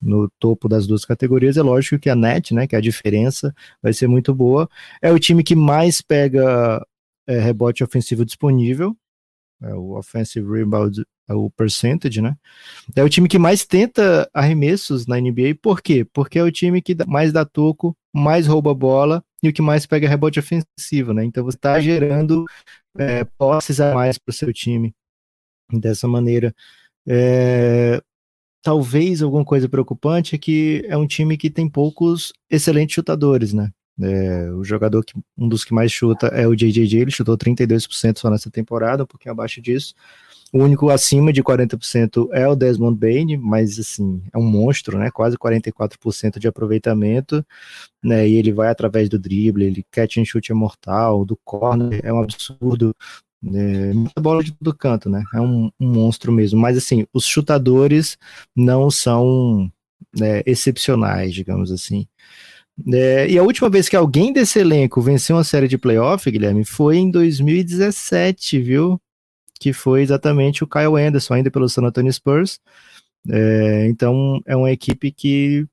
no 0.00 0.30
topo 0.38 0.68
das 0.68 0.86
duas 0.86 1.04
categorias, 1.04 1.56
é 1.56 1.62
lógico 1.62 1.98
que 1.98 2.08
a 2.08 2.16
net, 2.16 2.54
né, 2.54 2.66
que 2.66 2.74
é 2.74 2.78
a 2.78 2.82
diferença 2.82 3.54
vai 3.82 3.92
ser 3.92 4.06
muito 4.06 4.34
boa. 4.34 4.68
É 5.02 5.12
o 5.12 5.18
time 5.18 5.42
que 5.42 5.54
mais 5.54 6.00
pega 6.00 6.84
é, 7.26 7.38
rebote 7.38 7.84
ofensivo 7.84 8.24
disponível, 8.24 8.96
é 9.62 9.74
o 9.74 9.98
offensive 9.98 10.50
rebound, 10.50 11.04
é 11.28 11.34
o 11.34 11.50
percentage, 11.50 12.20
né? 12.22 12.34
É 12.96 13.04
o 13.04 13.08
time 13.10 13.28
que 13.28 13.38
mais 13.38 13.66
tenta 13.66 14.28
arremessos 14.32 15.06
na 15.06 15.20
NBA, 15.20 15.54
por 15.60 15.82
quê? 15.82 16.04
Porque 16.12 16.38
é 16.38 16.42
o 16.42 16.50
time 16.50 16.80
que 16.80 16.96
mais 17.06 17.32
dá 17.32 17.44
toco, 17.44 17.94
mais 18.12 18.46
rouba 18.46 18.74
bola 18.74 19.22
e 19.42 19.48
o 19.48 19.52
que 19.52 19.62
mais 19.62 19.86
pega 19.86 20.08
rebote 20.08 20.38
ofensivo, 20.38 21.12
né? 21.12 21.24
Então 21.24 21.44
você 21.44 21.56
está 21.56 21.80
gerando 21.80 22.44
é, 22.98 23.24
posses 23.24 23.80
a 23.80 23.94
mais 23.94 24.18
para 24.18 24.30
o 24.30 24.34
seu 24.34 24.52
time 24.52 24.94
dessa 25.72 26.06
maneira. 26.06 26.54
É, 27.06 28.02
talvez 28.62 29.22
alguma 29.22 29.44
coisa 29.44 29.68
preocupante 29.68 30.34
é 30.34 30.38
que 30.38 30.84
é 30.88 30.96
um 30.96 31.06
time 31.06 31.36
que 31.36 31.50
tem 31.50 31.68
poucos 31.68 32.32
excelentes 32.50 32.94
chutadores, 32.94 33.52
né? 33.52 33.70
É, 34.02 34.50
o 34.52 34.64
jogador 34.64 35.04
que 35.04 35.12
um 35.36 35.48
dos 35.48 35.64
que 35.64 35.74
mais 35.74 35.92
chuta 35.92 36.28
é 36.28 36.46
o 36.46 36.54
JJJ, 36.54 37.00
ele 37.00 37.10
chutou 37.10 37.36
32% 37.36 38.18
só 38.18 38.30
nessa 38.30 38.50
temporada, 38.50 39.02
um 39.02 39.06
pouquinho 39.06 39.32
abaixo 39.32 39.60
disso. 39.60 39.94
O 40.52 40.58
único 40.58 40.90
acima 40.90 41.32
de 41.32 41.42
40% 41.42 42.28
é 42.32 42.46
o 42.48 42.56
Desmond 42.56 42.98
Bain, 42.98 43.36
mas 43.36 43.78
assim, 43.78 44.20
é 44.32 44.38
um 44.38 44.42
monstro, 44.42 44.98
né? 44.98 45.10
Quase 45.10 45.36
44% 45.36 46.40
de 46.40 46.48
aproveitamento, 46.48 47.44
né? 48.02 48.28
E 48.28 48.36
ele 48.36 48.52
vai 48.52 48.68
através 48.68 49.08
do 49.08 49.18
drible, 49.18 49.64
ele 49.64 49.86
catch 49.92 50.16
and 50.18 50.24
shoot 50.24 50.50
é 50.50 50.54
mortal, 50.54 51.24
do 51.24 51.38
corner 51.44 52.00
é 52.02 52.12
um 52.12 52.20
absurdo. 52.22 52.94
É, 53.42 53.92
muita 53.94 54.20
bola 54.20 54.42
de 54.42 54.52
todo 54.52 54.76
canto, 54.76 55.08
né? 55.08 55.22
É 55.32 55.40
um, 55.40 55.70
um, 55.80 55.92
monstro 55.92 56.32
mesmo. 56.32 56.60
Mas 56.60 56.76
assim, 56.76 57.06
os 57.12 57.24
chutadores 57.24 58.18
não 58.54 58.90
são 58.90 59.70
é, 60.20 60.42
excepcionais, 60.44 61.32
digamos 61.32 61.70
assim. 61.70 62.08
É, 62.92 63.28
e 63.30 63.38
a 63.38 63.42
última 63.42 63.70
vez 63.70 63.88
que 63.88 63.96
alguém 63.96 64.32
desse 64.32 64.58
elenco 64.58 65.00
venceu 65.00 65.36
uma 65.36 65.44
série 65.44 65.68
de 65.68 65.78
playoff, 65.78 66.30
Guilherme, 66.30 66.64
foi 66.64 66.96
em 66.96 67.10
2017, 67.10 68.60
viu? 68.60 69.00
Que 69.60 69.72
foi 69.72 70.02
exatamente 70.02 70.64
o 70.64 70.66
Kyle 70.66 70.96
Anderson, 70.96 71.34
ainda 71.34 71.50
pelo 71.50 71.68
San 71.68 71.84
Antonio 71.84 72.12
Spurs. 72.12 72.58
É, 73.28 73.86
então 73.86 74.40
é 74.46 74.56
uma 74.56 74.72
equipe 74.72 75.12
que 75.12 75.66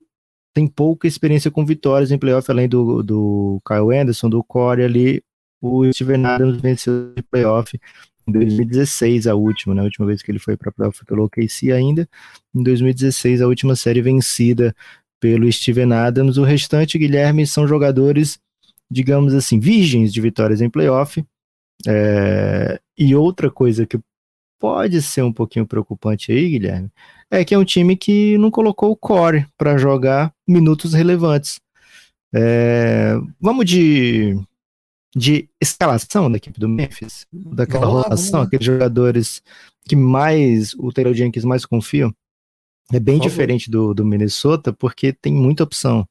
tem 0.53 0.67
pouca 0.67 1.07
experiência 1.07 1.49
com 1.49 1.65
vitórias 1.65 2.11
em 2.11 2.17
playoff, 2.17 2.49
além 2.51 2.67
do, 2.67 3.01
do 3.01 3.61
Kyle 3.65 3.97
Anderson, 3.97 4.29
do 4.29 4.43
Corey 4.43 4.83
ali, 4.83 5.23
o 5.61 5.91
Steven 5.91 6.25
Adams 6.25 6.61
venceu 6.61 7.13
de 7.15 7.23
playoff 7.23 7.79
em 8.27 8.31
2016, 8.31 9.27
a 9.27 9.35
última, 9.35 9.73
né? 9.73 9.81
A 9.81 9.85
última 9.85 10.05
vez 10.05 10.21
que 10.21 10.29
ele 10.29 10.39
foi 10.39 10.57
para 10.57 10.71
playoff 10.71 11.03
pelo 11.05 11.23
OKC 11.23 11.71
ainda. 11.71 12.07
Em 12.53 12.61
2016, 12.61 13.41
a 13.41 13.47
última 13.47 13.75
série 13.75 14.01
vencida 14.01 14.75
pelo 15.19 15.51
Steven 15.51 15.93
Adams. 15.93 16.37
O 16.37 16.43
restante, 16.43 16.97
Guilherme, 16.97 17.47
são 17.47 17.67
jogadores, 17.67 18.39
digamos 18.91 19.33
assim, 19.33 19.59
virgens 19.59 20.11
de 20.11 20.19
vitórias 20.19 20.61
em 20.61 20.69
playoff. 20.69 21.23
É... 21.87 22.79
E 22.97 23.15
outra 23.15 23.49
coisa 23.49 23.85
que 23.85 23.99
pode 24.59 25.01
ser 25.01 25.23
um 25.23 25.31
pouquinho 25.31 25.65
preocupante 25.65 26.31
aí, 26.31 26.49
Guilherme, 26.49 26.89
é 27.29 27.45
que 27.45 27.53
é 27.53 27.57
um 27.57 27.65
time 27.65 27.95
que 27.95 28.37
não 28.37 28.49
colocou 28.51 28.91
o 28.91 28.97
core 28.97 29.45
para 29.57 29.77
jogar 29.77 30.33
minutos 30.47 30.93
relevantes. 30.93 31.59
É... 32.33 33.13
Vamos 33.39 33.65
de 33.65 34.35
de 35.15 35.49
escalação 35.59 36.29
da 36.29 36.37
equipe 36.37 36.59
do 36.59 36.69
Memphis, 36.69 37.25
daquela 37.33 37.87
rotação, 37.87 38.41
aqueles 38.41 38.65
jogadores 38.65 39.41
que 39.87 39.95
mais 39.95 40.75
o 40.75 40.91
Taylor 40.91 41.13
Jenkins 41.13 41.43
mais 41.43 41.65
confia, 41.65 42.11
é 42.93 42.99
bem 42.99 43.19
diferente 43.19 43.69
do, 43.69 43.93
do 43.93 44.05
Minnesota, 44.05 44.71
porque 44.71 45.11
tem 45.11 45.33
muita 45.33 45.63
opção. 45.63 46.07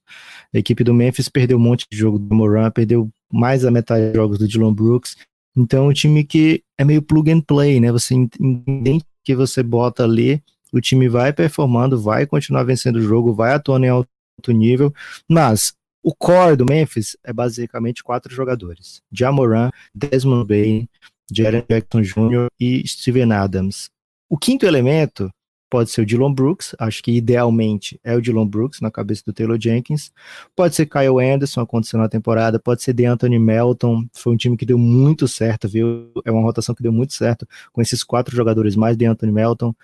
A 0.54 0.58
equipe 0.58 0.84
do 0.84 0.92
Memphis 0.92 1.28
perdeu 1.28 1.56
um 1.56 1.60
monte 1.60 1.86
de 1.90 1.96
jogo 1.96 2.18
do 2.18 2.34
Moran, 2.34 2.70
perdeu 2.70 3.10
mais 3.32 3.62
da 3.62 3.70
metade 3.70 4.06
dos 4.06 4.14
jogos 4.14 4.38
do 4.38 4.46
Dylan 4.46 4.74
Brooks. 4.74 5.16
Então 5.56 5.86
é 5.86 5.88
um 5.88 5.92
time 5.92 6.22
que 6.22 6.62
é 6.78 6.84
meio 6.84 7.00
plug 7.00 7.30
and 7.30 7.40
play, 7.40 7.80
né? 7.80 7.90
Você 7.90 8.14
entende 8.14 9.04
que 9.24 9.34
você 9.34 9.62
bota 9.62 10.04
ali, 10.04 10.42
o 10.72 10.80
time 10.80 11.08
vai 11.08 11.32
performando, 11.32 12.00
vai 12.00 12.26
continuar 12.26 12.64
vencendo 12.64 12.96
o 12.96 13.02
jogo, 13.02 13.32
vai 13.32 13.52
atuando 13.52 13.86
em 13.86 13.88
alto 13.88 14.08
nível, 14.48 14.92
mas 15.28 15.72
o 16.02 16.14
core 16.14 16.56
do 16.56 16.64
Memphis 16.64 17.16
é 17.24 17.32
basicamente 17.32 18.04
quatro 18.04 18.32
jogadores: 18.32 19.00
Jamoran, 19.10 19.70
Desmond 19.94 20.46
Bain, 20.46 20.88
Jaren 21.32 21.64
Jackson 21.68 22.02
Jr. 22.02 22.46
e 22.60 22.86
Steven 22.86 23.32
Adams. 23.32 23.90
O 24.28 24.36
quinto 24.36 24.66
elemento 24.66 25.30
pode 25.68 25.90
ser 25.90 26.02
o 26.02 26.06
Dylan 26.06 26.32
Brooks, 26.32 26.74
acho 26.78 27.02
que 27.02 27.12
idealmente 27.12 27.98
é 28.04 28.14
o 28.14 28.20
Dylan 28.20 28.46
Brooks 28.46 28.80
na 28.80 28.90
cabeça 28.90 29.22
do 29.26 29.32
Taylor 29.32 29.58
Jenkins. 29.60 30.12
Pode 30.54 30.74
ser 30.74 30.86
Kyle 30.86 31.18
Anderson 31.20 31.60
acontecendo 31.60 32.00
na 32.00 32.08
temporada, 32.08 32.58
pode 32.58 32.82
ser 32.82 32.92
DeAnthony 32.92 33.38
Melton, 33.38 34.06
foi 34.12 34.32
um 34.32 34.36
time 34.36 34.56
que 34.56 34.66
deu 34.66 34.78
muito 34.78 35.26
certo, 35.26 35.68
viu? 35.68 36.12
É 36.24 36.30
uma 36.30 36.42
rotação 36.42 36.74
que 36.74 36.82
deu 36.82 36.92
muito 36.92 37.14
certo 37.14 37.46
com 37.72 37.80
esses 37.80 38.04
quatro 38.04 38.34
jogadores 38.34 38.76
mais 38.76 38.96
DeAnthony 38.96 39.32
Melton. 39.32 39.74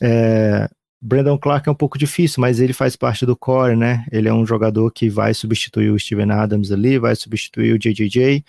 É, 0.00 0.68
Brandon 1.00 1.38
Clark 1.38 1.68
é 1.68 1.72
um 1.72 1.76
pouco 1.76 1.96
difícil, 1.96 2.40
mas 2.40 2.60
ele 2.60 2.72
faz 2.72 2.96
parte 2.96 3.24
do 3.24 3.36
core, 3.36 3.76
né? 3.76 4.04
Ele 4.10 4.28
é 4.28 4.34
um 4.34 4.44
jogador 4.44 4.90
que 4.90 5.08
vai 5.08 5.32
substituir 5.32 5.90
o 5.90 5.98
Steven 5.98 6.30
Adams 6.32 6.72
ali, 6.72 6.98
vai 6.98 7.14
substituir 7.14 7.72
o 7.72 7.78
JJJ. 7.78 8.44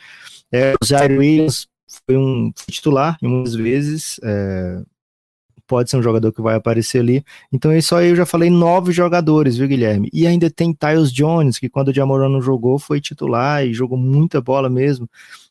É, 0.51 0.73
o 0.81 0.85
Zaire 0.85 1.17
Williams 1.17 1.67
foi 2.05 2.17
um 2.17 2.51
titular 2.69 3.17
muitas 3.21 3.55
vezes, 3.55 4.19
é, 4.23 4.81
pode 5.69 5.87
ser 5.89 5.97
um 5.97 6.03
jogador 6.03 6.33
que 6.33 6.41
vai 6.41 6.55
aparecer 6.55 6.99
ali. 6.99 7.23
Então, 7.53 7.71
isso 7.71 7.95
aí 7.95 8.09
eu 8.09 8.15
já 8.15 8.25
falei 8.25 8.49
nove 8.49 8.91
jogadores, 8.91 9.55
viu, 9.55 9.67
Guilherme? 9.67 10.09
E 10.11 10.25
ainda 10.25 10.49
tem 10.49 10.73
Tyus 10.73 11.13
Jones, 11.13 11.59
que 11.59 11.69
quando 11.69 11.89
o 11.89 11.93
Jamoran 11.93 12.27
não 12.27 12.41
jogou, 12.41 12.79
foi 12.79 12.99
titular 12.99 13.63
e 13.63 13.71
jogou 13.71 13.97
muita 13.97 14.41
bola 14.41 14.67
mesmo. 14.67 15.07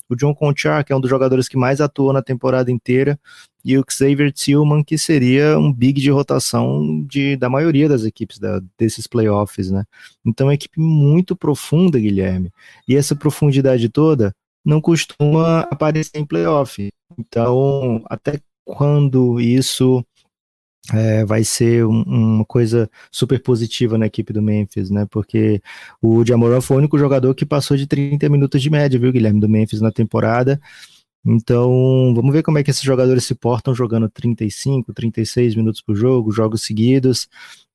O 0.08 0.16
John 0.16 0.34
Conchar, 0.34 0.84
que 0.84 0.92
é 0.92 0.96
um 0.96 1.00
dos 1.00 1.08
jogadores 1.08 1.48
que 1.48 1.56
mais 1.56 1.80
atuou 1.80 2.12
na 2.12 2.20
temporada 2.20 2.70
inteira, 2.72 3.18
e 3.64 3.78
o 3.78 3.84
Xavier 3.88 4.32
Tillman, 4.32 4.82
que 4.82 4.98
seria 4.98 5.56
um 5.56 5.72
big 5.72 6.00
de 6.00 6.10
rotação 6.10 7.04
de, 7.06 7.36
da 7.36 7.48
maioria 7.48 7.88
das 7.88 8.04
equipes 8.04 8.38
da, 8.38 8.60
desses 8.76 9.06
playoffs, 9.06 9.70
né? 9.70 9.84
Então, 10.26 10.46
é 10.46 10.48
uma 10.48 10.54
equipe 10.54 10.80
muito 10.80 11.36
profunda, 11.36 11.98
Guilherme. 11.98 12.50
E 12.88 12.96
essa 12.96 13.14
profundidade 13.14 13.88
toda 13.88 14.34
não 14.64 14.80
costuma 14.80 15.60
aparecer 15.70 16.18
em 16.18 16.26
playoff. 16.26 16.90
Então, 17.16 18.02
até 18.06 18.40
quando 18.68 19.40
isso 19.40 20.04
é, 20.92 21.24
vai 21.24 21.42
ser 21.42 21.86
um, 21.86 22.02
uma 22.02 22.44
coisa 22.44 22.90
super 23.10 23.42
positiva 23.42 23.96
na 23.96 24.06
equipe 24.06 24.30
do 24.32 24.42
Memphis, 24.42 24.90
né? 24.90 25.06
Porque 25.10 25.62
o 26.02 26.24
Jamoran 26.24 26.60
foi 26.60 26.76
o 26.76 26.78
único 26.78 26.98
jogador 26.98 27.34
que 27.34 27.46
passou 27.46 27.76
de 27.76 27.86
30 27.86 28.28
minutos 28.28 28.60
de 28.60 28.68
média, 28.68 29.00
viu, 29.00 29.10
Guilherme, 29.10 29.40
do 29.40 29.48
Memphis 29.48 29.80
na 29.80 29.90
temporada. 29.90 30.60
Então, 31.24 32.12
vamos 32.14 32.32
ver 32.32 32.42
como 32.42 32.58
é 32.58 32.62
que 32.62 32.70
esses 32.70 32.82
jogadores 32.82 33.24
se 33.24 33.34
portam 33.34 33.74
jogando 33.74 34.08
35, 34.08 34.92
36 34.92 35.54
minutos 35.54 35.80
por 35.80 35.96
jogo, 35.96 36.30
jogos 36.30 36.62
seguidos. 36.62 37.28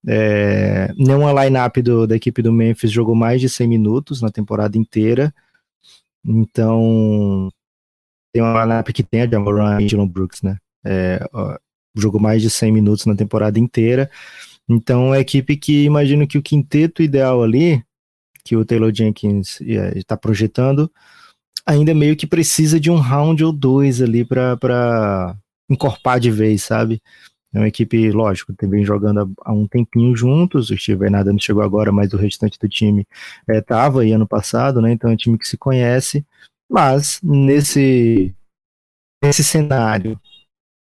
É, 0.07 0.93
nenhuma 0.95 1.43
line-up 1.43 1.81
da 2.07 2.15
equipe 2.15 2.41
do 2.41 2.53
Memphis 2.53 2.91
jogou 2.91 3.15
mais 3.15 3.41
de 3.41 3.49
100 3.49 3.67
minutos 3.67 4.21
na 4.21 4.29
temporada 4.29 4.77
inteira. 4.77 5.33
Então, 6.25 7.49
tem 8.31 8.43
uma 8.43 8.63
line-up 8.63 8.93
que 8.93 9.03
tem 9.03 9.23
a 9.23 9.27
Jamoran 9.27 9.81
e 9.81 9.87
Dylan 9.87 10.07
Brooks, 10.07 10.41
né? 10.43 10.57
É, 10.85 11.19
jogou 11.95 12.19
mais 12.19 12.41
de 12.41 12.49
100 12.49 12.71
minutos 12.71 13.05
na 13.05 13.15
temporada 13.15 13.59
inteira. 13.59 14.09
Então, 14.67 15.13
é 15.13 15.17
a 15.17 15.21
equipe 15.21 15.57
que 15.57 15.83
imagino 15.83 16.27
que 16.27 16.37
o 16.37 16.41
quinteto 16.41 17.03
ideal 17.03 17.43
ali, 17.43 17.83
que 18.43 18.55
o 18.55 18.65
Taylor 18.65 18.93
Jenkins 18.93 19.59
está 19.95 20.17
projetando, 20.17 20.91
ainda 21.65 21.93
meio 21.93 22.15
que 22.15 22.27
precisa 22.27 22.79
de 22.79 22.89
um 22.91 22.97
round 22.97 23.43
ou 23.43 23.51
dois 23.51 24.01
ali 24.01 24.25
para 24.25 25.37
encorpar 25.69 26.19
de 26.19 26.31
vez, 26.31 26.63
sabe? 26.63 27.01
É 27.53 27.59
uma 27.59 27.67
equipe, 27.67 28.09
lógico, 28.11 28.51
também 28.53 28.83
jogando 28.83 29.31
há, 29.41 29.53
um 29.53 29.67
tempinho 29.67 30.15
juntos. 30.15 30.71
O 30.71 30.77
Steve 30.77 30.99
Bernardo 30.99 31.31
não 31.31 31.39
chegou 31.39 31.61
agora, 31.61 31.91
mas 31.91 32.11
o 32.11 32.17
restante 32.17 32.57
do 32.57 32.67
time 32.67 33.05
estava 33.47 34.01
é, 34.01 34.07
aí 34.07 34.11
ano 34.11 34.27
passado, 34.27 34.81
né? 34.81 34.91
Então 34.91 35.11
é 35.11 35.13
um 35.13 35.17
time 35.17 35.37
que 35.37 35.47
se 35.47 35.55
conhece. 35.55 36.25
Mas 36.67 37.19
nesse, 37.21 38.33
nesse 39.23 39.43
cenário, 39.43 40.19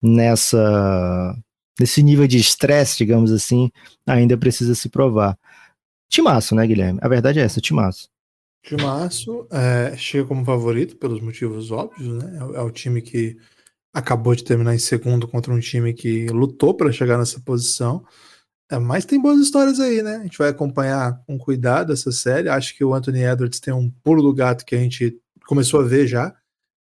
nessa 0.01 1.35
nesse 1.79 2.03
nível 2.03 2.27
de 2.27 2.37
estresse, 2.37 2.97
digamos 2.97 3.31
assim, 3.31 3.71
ainda 4.05 4.37
precisa 4.37 4.75
se 4.75 4.89
provar. 4.89 5.37
Timaço, 6.09 6.53
né, 6.53 6.67
Guilherme? 6.67 6.99
A 7.01 7.07
verdade 7.07 7.39
é 7.39 7.43
essa, 7.43 7.61
timaço. 7.61 8.09
Timaço 8.61 9.47
é, 9.51 9.95
chega 9.95 10.27
como 10.27 10.43
favorito 10.43 10.97
pelos 10.97 11.21
motivos 11.21 11.71
óbvios, 11.71 12.21
né? 12.21 12.37
É, 12.37 12.57
é, 12.57 12.61
o 12.61 12.69
time 12.69 13.01
que 13.01 13.37
acabou 13.93 14.35
de 14.35 14.43
terminar 14.43 14.75
em 14.75 14.79
segundo 14.79 15.27
contra 15.27 15.53
um 15.53 15.59
time 15.59 15.93
que 15.93 16.27
lutou 16.27 16.73
para 16.73 16.91
chegar 16.91 17.17
nessa 17.17 17.39
posição. 17.39 18.03
É, 18.69 18.77
mas 18.77 19.05
tem 19.05 19.21
boas 19.21 19.39
histórias 19.39 19.79
aí, 19.79 20.03
né? 20.03 20.17
A 20.17 20.23
gente 20.23 20.37
vai 20.37 20.49
acompanhar 20.49 21.23
com 21.25 21.37
cuidado 21.37 21.93
essa 21.93 22.11
série. 22.11 22.49
Acho 22.49 22.75
que 22.75 22.83
o 22.83 22.93
Anthony 22.93 23.23
Edwards 23.23 23.59
tem 23.59 23.73
um 23.73 23.89
pulo 24.03 24.21
do 24.21 24.33
gato 24.33 24.65
que 24.65 24.75
a 24.75 24.79
gente 24.79 25.17
começou 25.47 25.79
a 25.79 25.83
ver 25.83 26.05
já 26.05 26.35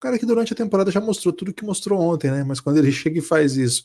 cara 0.00 0.18
que 0.18 0.26
durante 0.26 0.52
a 0.52 0.56
temporada 0.56 0.90
já 0.90 1.00
mostrou 1.00 1.32
tudo 1.32 1.52
que 1.52 1.64
mostrou 1.64 2.00
ontem, 2.00 2.30
né? 2.30 2.42
Mas 2.42 2.60
quando 2.60 2.78
ele 2.78 2.90
chega 2.92 3.18
e 3.18 3.22
faz 3.22 3.56
isso 3.56 3.84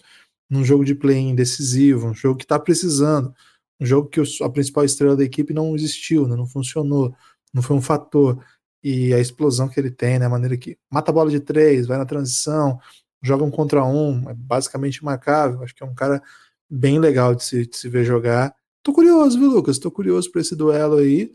num 0.49 0.63
jogo 0.63 0.85
de 0.85 0.95
play-in 0.95 1.35
decisivo, 1.35 2.07
um 2.07 2.13
jogo 2.13 2.39
que 2.39 2.47
tá 2.47 2.57
precisando, 2.59 3.33
um 3.79 3.85
jogo 3.85 4.07
que 4.07 4.21
a 4.41 4.49
principal 4.49 4.85
estrela 4.85 5.15
da 5.15 5.23
equipe 5.23 5.53
não 5.53 5.75
existiu, 5.75 6.27
né? 6.27 6.35
não 6.35 6.47
funcionou, 6.47 7.13
não 7.53 7.61
foi 7.61 7.75
um 7.75 7.81
fator. 7.81 8.43
E 8.83 9.13
a 9.13 9.19
explosão 9.19 9.67
que 9.67 9.79
ele 9.79 9.89
tem, 9.89 10.19
né? 10.19 10.25
A 10.25 10.29
maneira 10.29 10.55
que 10.55 10.77
mata 10.91 11.11
a 11.11 11.13
bola 11.13 11.31
de 11.31 11.39
três, 11.39 11.87
vai 11.87 11.97
na 11.97 12.05
transição, 12.05 12.79
joga 13.21 13.43
um 13.43 13.51
contra 13.51 13.83
um, 13.83 14.29
é 14.29 14.33
basicamente 14.33 14.97
imarcável. 14.97 15.63
Acho 15.63 15.75
que 15.75 15.83
é 15.83 15.85
um 15.85 15.95
cara 15.95 16.21
bem 16.69 16.99
legal 16.99 17.33
de 17.33 17.43
se, 17.43 17.65
de 17.65 17.75
se 17.75 17.89
ver 17.89 18.05
jogar. 18.05 18.53
Tô 18.83 18.93
curioso, 18.93 19.39
viu, 19.39 19.49
Lucas? 19.49 19.79
Tô 19.79 19.89
curioso 19.89 20.31
por 20.31 20.39
esse 20.39 20.55
duelo 20.55 20.97
aí. 20.97 21.33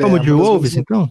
Como 0.00 0.16
é, 0.16 0.20
de 0.20 0.30
Wolves, 0.30 0.76
então? 0.76 1.10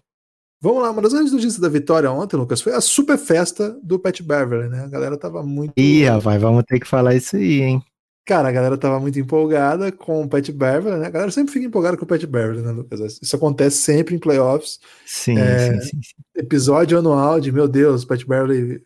Vamos 0.64 0.84
lá, 0.84 0.92
uma 0.92 1.02
das 1.02 1.12
grandes 1.12 1.34
notícias 1.34 1.60
da 1.60 1.68
vitória 1.68 2.12
ontem, 2.12 2.38
Lucas, 2.38 2.62
foi 2.62 2.74
a 2.74 2.80
super 2.80 3.18
festa 3.18 3.76
do 3.82 3.98
Pat 3.98 4.22
Beverly, 4.22 4.70
né? 4.70 4.84
A 4.84 4.88
galera 4.88 5.18
tava 5.18 5.42
muito. 5.42 5.74
Ih, 5.76 6.06
rapaz, 6.06 6.40
vamos 6.40 6.64
ter 6.68 6.80
que 6.80 6.88
falar 6.88 7.16
isso 7.16 7.36
aí, 7.36 7.62
hein? 7.62 7.84
Cara, 8.24 8.50
a 8.50 8.52
galera 8.52 8.78
tava 8.78 9.00
muito 9.00 9.20
empolgada 9.20 9.92
com 9.92 10.22
o 10.22 10.30
Pat 10.30 10.48
Beverly, 10.52 11.00
né? 11.00 11.08
A 11.08 11.10
galera 11.10 11.32
sempre 11.32 11.52
fica 11.52 11.66
empolgada 11.66 11.98
com 11.98 12.06
o 12.06 12.08
Pat 12.08 12.24
Beverly, 12.28 12.62
né, 12.62 12.72
Lucas? 12.72 13.20
Isso 13.20 13.36
acontece 13.36 13.78
sempre 13.78 14.14
em 14.14 14.20
playoffs. 14.20 14.80
Sim, 15.04 15.40
é, 15.40 15.82
sim, 15.82 15.82
sim, 15.82 16.02
sim, 16.04 16.16
Episódio 16.36 17.00
anual 17.00 17.40
de, 17.40 17.52
meu 17.52 17.68
Deus, 17.68 18.04
o 18.04 18.08
Pat 18.08 18.24
Beverly 18.24 18.84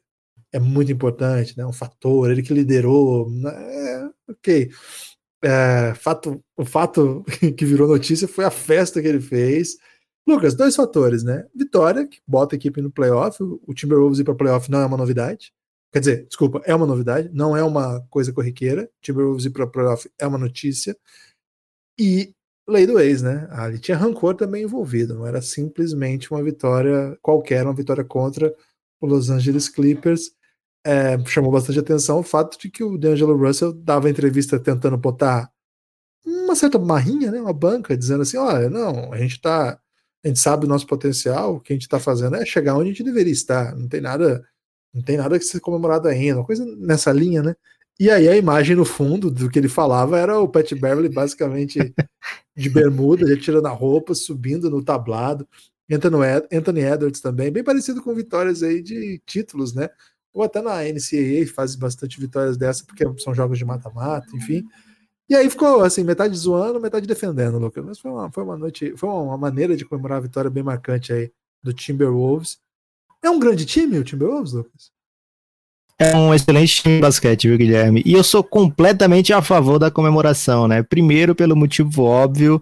é 0.53 0.59
muito 0.59 0.93
importante, 0.93 1.57
né? 1.57 1.65
Um 1.65 1.73
fator, 1.73 2.31
ele 2.31 2.41
que 2.41 2.53
liderou. 2.53 3.29
Né? 3.29 3.51
É, 3.53 4.09
ok. 4.31 4.69
É, 5.43 5.93
fato, 5.95 6.41
o 6.55 6.63
fato 6.63 7.25
que 7.57 7.65
virou 7.65 7.89
notícia 7.89 8.29
foi 8.29 8.45
a 8.45 8.49
festa 8.49 9.01
que 9.01 9.07
ele 9.09 9.19
fez 9.19 9.75
Lucas, 10.27 10.55
dois 10.55 10.75
fatores, 10.75 11.23
né? 11.23 11.47
Vitória, 11.53 12.07
que 12.07 12.19
bota 12.27 12.55
a 12.55 12.57
equipe 12.57 12.81
no 12.81 12.91
playoff. 12.91 13.41
O 13.43 13.73
Timberwolves 13.73 14.19
ir 14.19 14.23
para 14.23 14.33
playoff 14.35 14.69
não 14.71 14.79
é 14.79 14.85
uma 14.85 14.97
novidade. 14.97 15.53
Quer 15.93 15.99
dizer, 15.99 16.25
desculpa, 16.27 16.61
é 16.65 16.73
uma 16.75 16.85
novidade, 16.85 17.29
não 17.31 17.55
é 17.55 17.63
uma 17.63 18.01
coisa 18.09 18.33
corriqueira. 18.33 18.89
Timberwolves 19.01 19.45
ir 19.45 19.51
para 19.51 19.67
playoff 19.67 20.09
é 20.19 20.25
uma 20.25 20.37
notícia. 20.37 20.97
E 21.97 22.33
lei 22.67 22.87
do 22.87 22.99
ex, 22.99 23.21
né? 23.21 23.47
Ali 23.51 23.79
tinha 23.79 23.97
rancor 23.97 24.35
também 24.35 24.63
envolvido, 24.63 25.13
não 25.15 25.27
era 25.27 25.41
simplesmente 25.41 26.31
uma 26.31 26.43
vitória 26.43 27.17
qualquer, 27.21 27.63
uma 27.63 27.73
vitória 27.73 28.03
contra 28.03 28.53
o 28.99 29.05
Los 29.05 29.29
Angeles 29.29 29.69
Clippers. 29.69 30.31
É, 30.85 31.17
chamou 31.25 31.51
bastante 31.51 31.79
atenção 31.79 32.19
o 32.19 32.23
fato 32.23 32.59
de 32.59 32.69
que 32.69 32.83
o 32.83 32.97
D'Angelo 32.97 33.35
Russell 33.37 33.73
dava 33.73 34.09
entrevista 34.09 34.59
tentando 34.59 34.97
botar 34.97 35.51
uma 36.25 36.55
certa 36.55 36.79
marrinha, 36.79 37.31
né, 37.31 37.41
uma 37.41 37.53
banca, 37.53 37.97
dizendo 37.97 38.21
assim: 38.23 38.37
olha, 38.37 38.69
não, 38.69 39.13
a 39.13 39.17
gente 39.17 39.39
tá 39.41 39.79
a 40.25 40.27
gente 40.27 40.39
sabe 40.39 40.65
o 40.65 40.67
nosso 40.67 40.87
potencial, 40.87 41.55
o 41.55 41.59
que 41.59 41.71
a 41.71 41.75
gente 41.75 41.83
está 41.83 41.99
fazendo 41.99 42.35
é 42.35 42.43
chegar 42.43 42.73
onde 42.75 42.89
a 42.89 42.91
gente 42.91 43.03
deveria 43.03 43.31
estar. 43.31 43.75
Não 43.75 43.87
tem 43.87 44.01
nada, 44.01 44.43
não 44.91 45.03
tem 45.03 45.17
nada 45.17 45.37
que 45.37 45.45
ser 45.45 45.59
comemorado 45.59 46.07
ainda, 46.07 46.39
uma 46.39 46.45
coisa 46.45 46.65
nessa 46.77 47.11
linha, 47.11 47.43
né? 47.43 47.55
E 47.99 48.09
aí 48.09 48.27
a 48.27 48.35
imagem 48.35 48.75
no 48.75 48.83
fundo 48.83 49.29
do 49.29 49.49
que 49.49 49.59
ele 49.59 49.69
falava 49.69 50.17
era 50.17 50.39
o 50.39 50.49
Pat 50.49 50.71
Beverly 50.73 51.09
basicamente 51.09 51.77
de 52.57 52.69
bermuda, 52.71 53.27
já 53.27 53.39
tirando 53.39 53.67
a 53.67 53.71
roupa, 53.71 54.15
subindo 54.15 54.67
no 54.67 54.83
tablado. 54.83 55.47
Anthony 56.51 56.81
Edwards 56.81 57.21
também, 57.21 57.51
bem 57.51 57.63
parecido 57.63 58.01
com 58.01 58.15
vitórias 58.15 58.63
aí 58.63 58.81
de 58.81 59.21
títulos, 59.27 59.75
né? 59.75 59.87
Ou 60.33 60.41
até 60.41 60.59
na 60.59 60.83
NCAA 60.83 61.45
faz 61.55 61.75
bastante 61.75 62.19
vitórias 62.19 62.57
dessa, 62.57 62.83
porque 62.83 63.05
são 63.19 63.35
jogos 63.35 63.59
de 63.59 63.63
mata-mata, 63.63 64.27
enfim. 64.35 64.63
E 65.27 65.35
aí 65.35 65.49
ficou 65.49 65.83
assim, 65.83 66.03
metade 66.03 66.37
zoando, 66.37 66.79
metade 66.79 67.07
defendendo, 67.07 67.57
Lucas. 67.57 67.83
Mas 67.83 67.99
foi 67.99 68.11
uma, 68.11 68.31
foi 68.31 68.43
uma 68.43 68.57
noite, 68.57 68.93
foi 68.95 69.09
uma 69.09 69.37
maneira 69.37 69.75
de 69.75 69.85
comemorar 69.85 70.19
a 70.19 70.21
vitória 70.21 70.49
bem 70.49 70.63
marcante 70.63 71.11
aí 71.11 71.31
do 71.63 71.73
Timberwolves. 71.73 72.59
É 73.23 73.29
um 73.29 73.39
grande 73.39 73.65
time 73.65 73.97
o 73.97 74.03
Timberwolves, 74.03 74.53
Lucas? 74.53 74.95
É 75.97 76.13
um 76.15 76.33
excelente 76.33 76.81
time 76.81 76.95
de 76.95 77.01
basquete, 77.01 77.47
viu, 77.47 77.57
Guilherme? 77.57 78.03
E 78.05 78.13
eu 78.13 78.23
sou 78.23 78.43
completamente 78.43 79.31
a 79.31 79.41
favor 79.41 79.79
da 79.79 79.89
comemoração, 79.89 80.67
né? 80.67 80.83
Primeiro, 80.83 81.33
pelo 81.33 81.55
motivo 81.55 82.03
óbvio 82.03 82.61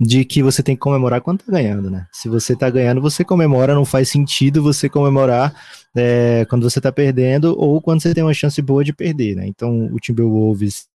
de 0.00 0.24
que 0.24 0.42
você 0.42 0.62
tem 0.62 0.74
que 0.74 0.80
comemorar 0.80 1.20
quando 1.20 1.42
tá 1.42 1.52
ganhando, 1.52 1.90
né? 1.90 2.06
Se 2.10 2.26
você 2.26 2.56
tá 2.56 2.70
ganhando, 2.70 3.02
você 3.02 3.22
comemora, 3.22 3.74
não 3.74 3.84
faz 3.84 4.08
sentido 4.08 4.62
você 4.62 4.88
comemorar 4.88 5.54
é, 5.94 6.46
quando 6.48 6.68
você 6.68 6.80
tá 6.80 6.90
perdendo 6.90 7.54
ou 7.58 7.82
quando 7.82 8.00
você 8.00 8.14
tem 8.14 8.24
uma 8.24 8.32
chance 8.32 8.62
boa 8.62 8.82
de 8.82 8.94
perder, 8.94 9.36
né? 9.36 9.46
Então, 9.46 9.90
o 9.92 9.98
Timberwolves 9.98 10.88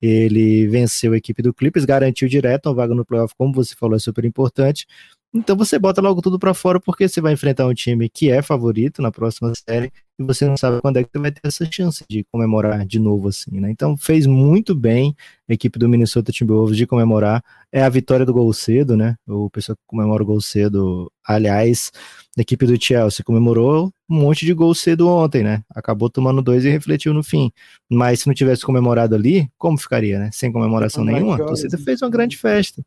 ele 0.00 0.66
venceu 0.68 1.12
a 1.12 1.16
equipe 1.16 1.42
do 1.42 1.52
Clippers, 1.52 1.84
garantiu 1.84 2.28
direto 2.28 2.66
uma 2.66 2.74
vaga 2.74 2.94
no 2.94 3.04
playoff, 3.04 3.34
como 3.36 3.52
você 3.52 3.74
falou, 3.74 3.96
é 3.96 3.98
super 3.98 4.24
importante. 4.24 4.86
Então 5.34 5.56
você 5.56 5.78
bota 5.78 6.00
logo 6.00 6.22
tudo 6.22 6.38
para 6.38 6.54
fora 6.54 6.80
porque 6.80 7.08
você 7.08 7.20
vai 7.20 7.32
enfrentar 7.32 7.66
um 7.66 7.74
time 7.74 8.08
que 8.08 8.30
é 8.30 8.40
favorito 8.42 9.02
na 9.02 9.10
próxima 9.12 9.52
série 9.54 9.92
e 10.18 10.22
você 10.24 10.46
não 10.46 10.56
sabe 10.56 10.80
quando 10.80 10.96
é 10.96 11.04
que 11.04 11.10
você 11.12 11.18
vai 11.18 11.30
ter 11.30 11.40
essa 11.44 11.64
chance 11.70 12.04
de 12.08 12.24
comemorar 12.32 12.84
de 12.84 12.98
novo 12.98 13.28
assim, 13.28 13.60
né? 13.60 13.70
Então 13.70 13.96
fez 13.96 14.26
muito 14.26 14.74
bem 14.74 15.14
a 15.48 15.54
equipe 15.54 15.78
do 15.78 15.88
Minnesota 15.88 16.32
Timberwolves 16.32 16.76
de 16.76 16.86
comemorar. 16.86 17.42
É 17.70 17.82
a 17.82 17.88
vitória 17.88 18.26
do 18.26 18.32
gol 18.32 18.52
cedo, 18.52 18.96
né? 18.96 19.16
O 19.26 19.48
pessoal 19.48 19.76
que 19.76 19.82
comemora 19.86 20.22
o 20.22 20.26
gol 20.26 20.40
cedo, 20.40 21.12
aliás, 21.24 21.92
a 22.36 22.40
equipe 22.40 22.66
do 22.66 22.82
Chelsea 22.82 23.24
comemorou 23.24 23.92
um 24.08 24.20
monte 24.20 24.46
de 24.46 24.54
gol 24.54 24.74
cedo 24.74 25.06
ontem, 25.08 25.42
né? 25.42 25.62
Acabou 25.74 26.08
tomando 26.08 26.40
dois 26.40 26.64
e 26.64 26.70
refletiu 26.70 27.12
no 27.12 27.22
fim. 27.22 27.52
Mas 27.90 28.20
se 28.20 28.26
não 28.26 28.34
tivesse 28.34 28.64
comemorado 28.64 29.14
ali, 29.14 29.48
como 29.58 29.76
ficaria, 29.76 30.18
né? 30.18 30.30
Sem 30.32 30.50
comemoração 30.50 31.04
nenhuma, 31.04 31.34
a 31.34 31.38
torcida 31.38 31.76
fez 31.76 32.00
uma 32.00 32.10
grande 32.10 32.36
festa. 32.36 32.82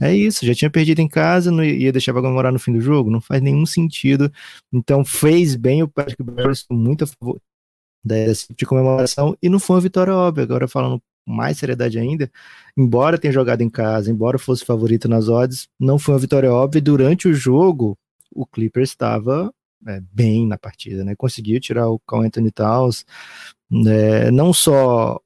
É. 0.00 0.10
é 0.10 0.16
isso, 0.16 0.44
já 0.44 0.54
tinha 0.54 0.70
perdido 0.70 1.00
em 1.00 1.08
casa, 1.08 1.50
não 1.50 1.64
ia 1.64 1.92
deixar 1.92 2.12
pra 2.12 2.20
comemorar 2.20 2.52
no 2.52 2.58
fim 2.58 2.72
do 2.72 2.80
jogo, 2.80 3.10
não 3.10 3.20
faz 3.20 3.40
nenhum 3.40 3.64
sentido. 3.64 4.30
Então 4.72 5.04
fez 5.04 5.56
bem 5.56 5.82
o 5.82 5.88
Patrick 5.88 6.22
Beverly, 6.68 6.84
muito 6.84 7.04
a 7.04 7.06
favor, 7.06 7.40
desse 8.04 8.48
tipo 8.48 8.58
de 8.58 8.66
comemoração, 8.66 9.36
e 9.42 9.48
não 9.48 9.58
foi 9.58 9.76
uma 9.76 9.82
vitória 9.82 10.14
óbvia. 10.14 10.44
Agora, 10.44 10.68
falando 10.68 11.02
mais 11.26 11.58
seriedade 11.58 11.98
ainda, 11.98 12.30
embora 12.76 13.18
tenha 13.18 13.32
jogado 13.32 13.60
em 13.60 13.70
casa, 13.70 14.10
embora 14.10 14.38
fosse 14.38 14.64
favorito 14.64 15.08
nas 15.08 15.28
odds, 15.28 15.68
não 15.78 15.98
foi 15.98 16.14
uma 16.14 16.20
vitória 16.20 16.52
óbvia. 16.52 16.80
Durante 16.80 17.28
o 17.28 17.34
jogo, 17.34 17.96
o 18.34 18.46
Clippers 18.46 18.90
estava 18.90 19.52
é, 19.86 20.00
bem 20.12 20.46
na 20.46 20.58
partida, 20.58 21.04
né? 21.04 21.14
Conseguiu 21.14 21.60
tirar 21.60 21.88
o 21.88 21.98
Carl 22.00 22.22
Anthony 22.22 22.50
Towns, 22.50 23.04
né? 23.70 24.30
não 24.30 24.52
só 24.52 25.20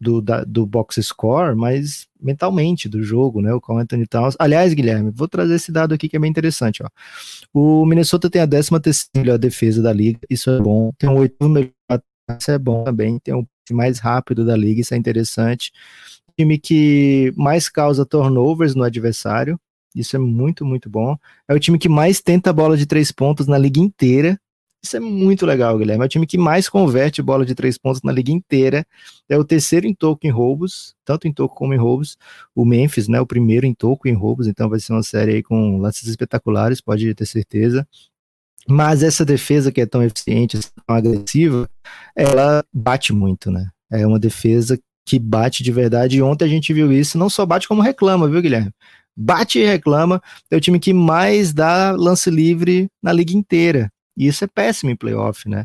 do, 0.00 0.20
da, 0.20 0.44
do 0.44 0.64
box 0.64 1.02
score, 1.02 1.56
mas 1.56 2.06
mentalmente 2.20 2.88
do 2.88 3.02
jogo, 3.02 3.40
né? 3.40 3.52
O 3.52 3.60
Carl 3.60 3.78
Anthony 3.78 4.06
Towns. 4.06 4.36
Aliás, 4.38 4.74
Guilherme, 4.74 5.10
vou 5.10 5.28
trazer 5.28 5.54
esse 5.54 5.72
dado 5.72 5.94
aqui 5.94 6.08
que 6.08 6.16
é 6.16 6.20
bem 6.20 6.30
interessante, 6.30 6.82
ó. 6.82 6.88
O 7.52 7.84
Minnesota 7.84 8.30
tem 8.30 8.42
a 8.42 8.46
13 8.46 8.70
melhor 9.16 9.38
defesa 9.38 9.82
da 9.82 9.92
liga, 9.92 10.20
isso 10.30 10.50
é 10.50 10.60
bom. 10.60 10.92
Tem 10.98 11.08
um 11.08 11.16
oitavo 11.16 11.50
melhor, 11.50 11.72
isso 12.38 12.50
é 12.50 12.58
bom 12.58 12.84
também. 12.84 13.18
Tem 13.18 13.34
um 13.34 13.46
mais 13.70 13.98
rápido 13.98 14.44
da 14.44 14.56
liga, 14.56 14.80
isso 14.80 14.94
é 14.94 14.96
interessante. 14.96 15.72
Time 16.36 16.58
que 16.58 17.32
mais 17.36 17.68
causa 17.68 18.06
turnovers 18.06 18.74
no 18.74 18.84
adversário, 18.84 19.58
isso 19.94 20.14
é 20.14 20.18
muito, 20.18 20.64
muito 20.64 20.88
bom. 20.88 21.16
É 21.48 21.54
o 21.54 21.58
time 21.58 21.78
que 21.78 21.88
mais 21.88 22.20
tenta 22.20 22.50
a 22.50 22.52
bola 22.52 22.76
de 22.76 22.86
três 22.86 23.10
pontos 23.10 23.46
na 23.46 23.58
liga 23.58 23.80
inteira. 23.80 24.38
Isso 24.88 24.96
é 24.96 25.00
muito 25.00 25.44
legal, 25.44 25.76
Guilherme. 25.76 26.02
É 26.02 26.06
o 26.06 26.08
time 26.08 26.26
que 26.26 26.38
mais 26.38 26.66
converte 26.66 27.20
bola 27.20 27.44
de 27.44 27.54
três 27.54 27.76
pontos 27.76 28.00
na 28.02 28.10
liga 28.10 28.32
inteira. 28.32 28.86
É 29.28 29.36
o 29.36 29.44
terceiro 29.44 29.86
em 29.86 29.92
toco 29.92 30.26
em 30.26 30.30
roubos, 30.30 30.94
tanto 31.04 31.28
em 31.28 31.32
toco 31.32 31.54
como 31.54 31.74
em 31.74 31.76
roubos. 31.76 32.16
O 32.54 32.64
Memphis, 32.64 33.06
né, 33.06 33.20
o 33.20 33.26
primeiro 33.26 33.66
em 33.66 33.74
toco 33.74 34.08
em 34.08 34.14
roubos, 34.14 34.46
então 34.46 34.66
vai 34.66 34.80
ser 34.80 34.94
uma 34.94 35.02
série 35.02 35.34
aí 35.34 35.42
com 35.42 35.76
lances 35.76 36.08
espetaculares, 36.08 36.80
pode 36.80 37.14
ter 37.14 37.26
certeza. 37.26 37.86
Mas 38.66 39.02
essa 39.02 39.26
defesa 39.26 39.70
que 39.70 39.82
é 39.82 39.86
tão 39.86 40.02
eficiente, 40.02 40.58
tão 40.86 40.96
agressiva, 40.96 41.68
ela 42.16 42.64
bate 42.72 43.12
muito, 43.12 43.50
né? 43.50 43.68
É 43.92 44.06
uma 44.06 44.18
defesa 44.18 44.80
que 45.04 45.18
bate 45.18 45.62
de 45.62 45.70
verdade. 45.70 46.16
E 46.16 46.22
ontem 46.22 46.46
a 46.46 46.48
gente 46.48 46.72
viu 46.72 46.90
isso, 46.90 47.18
não 47.18 47.28
só 47.28 47.44
bate 47.44 47.68
como 47.68 47.82
reclama, 47.82 48.26
viu, 48.26 48.40
Guilherme? 48.40 48.72
Bate 49.14 49.58
e 49.58 49.66
reclama, 49.66 50.22
é 50.50 50.56
o 50.56 50.60
time 50.60 50.80
que 50.80 50.94
mais 50.94 51.52
dá 51.52 51.90
lance 51.90 52.30
livre 52.30 52.88
na 53.02 53.12
liga 53.12 53.34
inteira. 53.34 53.92
E 54.18 54.26
isso 54.26 54.44
é 54.44 54.48
péssimo 54.48 54.90
em 54.90 54.96
playoff, 54.96 55.48
né? 55.48 55.64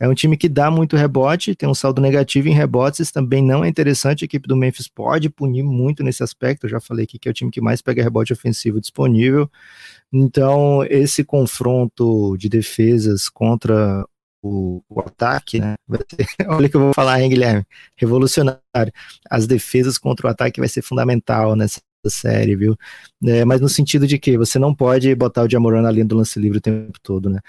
É 0.00 0.08
um 0.08 0.14
time 0.14 0.34
que 0.34 0.48
dá 0.48 0.70
muito 0.70 0.96
rebote, 0.96 1.54
tem 1.54 1.68
um 1.68 1.74
saldo 1.74 2.00
negativo 2.00 2.48
em 2.48 2.54
rebotes, 2.54 3.12
também 3.12 3.44
não 3.44 3.62
é 3.62 3.68
interessante. 3.68 4.24
A 4.24 4.26
equipe 4.26 4.48
do 4.48 4.56
Memphis 4.56 4.88
pode 4.88 5.28
punir 5.28 5.62
muito 5.62 6.02
nesse 6.02 6.22
aspecto. 6.22 6.64
Eu 6.64 6.70
já 6.70 6.80
falei 6.80 7.04
aqui 7.04 7.18
que 7.18 7.28
é 7.28 7.30
o 7.30 7.34
time 7.34 7.50
que 7.50 7.60
mais 7.60 7.82
pega 7.82 8.02
rebote 8.02 8.32
ofensivo 8.32 8.80
disponível. 8.80 9.50
Então, 10.10 10.82
esse 10.88 11.22
confronto 11.22 12.34
de 12.38 12.48
defesas 12.48 13.28
contra 13.28 14.02
o, 14.42 14.82
o 14.88 15.00
ataque, 15.00 15.60
né? 15.60 15.74
Olha 16.48 16.66
o 16.66 16.70
que 16.70 16.76
eu 16.76 16.80
vou 16.80 16.94
falar, 16.94 17.20
hein, 17.20 17.28
Guilherme? 17.28 17.66
Revolucionário. 17.94 18.62
As 19.30 19.46
defesas 19.46 19.98
contra 19.98 20.26
o 20.26 20.30
ataque 20.30 20.60
vai 20.60 20.68
ser 20.68 20.80
fundamental 20.80 21.54
nessa 21.54 21.80
série, 22.06 22.56
viu? 22.56 22.74
É, 23.22 23.44
mas 23.44 23.60
no 23.60 23.68
sentido 23.68 24.06
de 24.06 24.18
que 24.18 24.38
você 24.38 24.58
não 24.58 24.74
pode 24.74 25.14
botar 25.14 25.42
o 25.42 25.50
Jamoran 25.50 25.82
na 25.82 25.90
linha 25.90 26.06
do 26.06 26.16
lance 26.16 26.38
livre 26.38 26.56
o 26.56 26.62
tempo 26.62 26.98
todo, 27.02 27.28
né? 27.28 27.40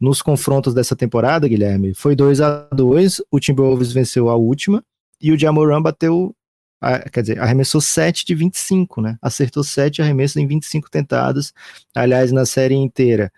Nos 0.00 0.20
confrontos 0.20 0.74
dessa 0.74 0.96
temporada, 0.96 1.48
Guilherme, 1.48 1.94
foi 1.94 2.14
2 2.14 2.40
a 2.40 2.68
2 2.72 3.22
o 3.30 3.40
Timberwolves 3.40 3.92
venceu 3.92 4.28
a 4.28 4.36
última, 4.36 4.84
e 5.20 5.32
o 5.32 5.38
Jamoran 5.38 5.80
bateu, 5.80 6.34
quer 7.12 7.20
dizer, 7.22 7.40
arremessou 7.40 7.80
7 7.80 8.26
de 8.26 8.34
25, 8.34 9.00
né? 9.00 9.16
Acertou 9.22 9.64
7 9.64 10.02
arremessos 10.02 10.36
em 10.36 10.46
25 10.46 10.90
tentados, 10.90 11.52
aliás, 11.94 12.32
na 12.32 12.44
série 12.44 12.74
inteira, 12.74 13.32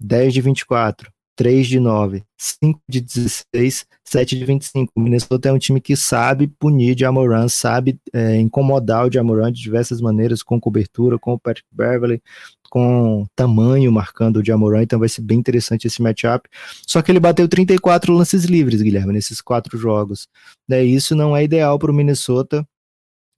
10 0.00 0.32
de 0.32 0.40
24, 0.40 1.12
3 1.38 1.68
de 1.68 1.78
9, 1.78 2.24
5 2.36 2.80
de 2.88 3.00
16, 3.00 3.86
7 4.04 4.36
de 4.36 4.44
25. 4.44 4.92
O 4.92 5.00
Minnesota 5.00 5.48
é 5.48 5.52
um 5.52 5.58
time 5.58 5.80
que 5.80 5.94
sabe 5.94 6.48
punir 6.48 6.96
o 6.96 6.98
Jamoran, 6.98 7.46
sabe 7.46 7.96
é, 8.12 8.34
incomodar 8.40 9.06
o 9.06 9.12
Jamoran 9.12 9.52
de 9.52 9.62
diversas 9.62 10.00
maneiras, 10.00 10.42
com 10.42 10.60
cobertura, 10.60 11.16
com 11.16 11.34
o 11.34 11.38
Patrick 11.38 11.68
Beverly, 11.70 12.20
com 12.68 13.24
tamanho 13.36 13.92
marcando 13.92 14.38
o 14.38 14.44
Jamoran, 14.44 14.82
então 14.82 14.98
vai 14.98 15.08
ser 15.08 15.22
bem 15.22 15.38
interessante 15.38 15.86
esse 15.86 16.02
matchup. 16.02 16.48
Só 16.84 17.00
que 17.00 17.12
ele 17.12 17.20
bateu 17.20 17.46
34 17.46 18.12
lances 18.12 18.44
livres, 18.44 18.82
Guilherme, 18.82 19.12
nesses 19.12 19.40
quatro 19.40 19.78
jogos. 19.78 20.26
Né, 20.68 20.82
isso 20.82 21.14
não 21.14 21.36
é 21.36 21.44
ideal 21.44 21.78
para 21.78 21.92
o 21.92 21.94
Minnesota. 21.94 22.66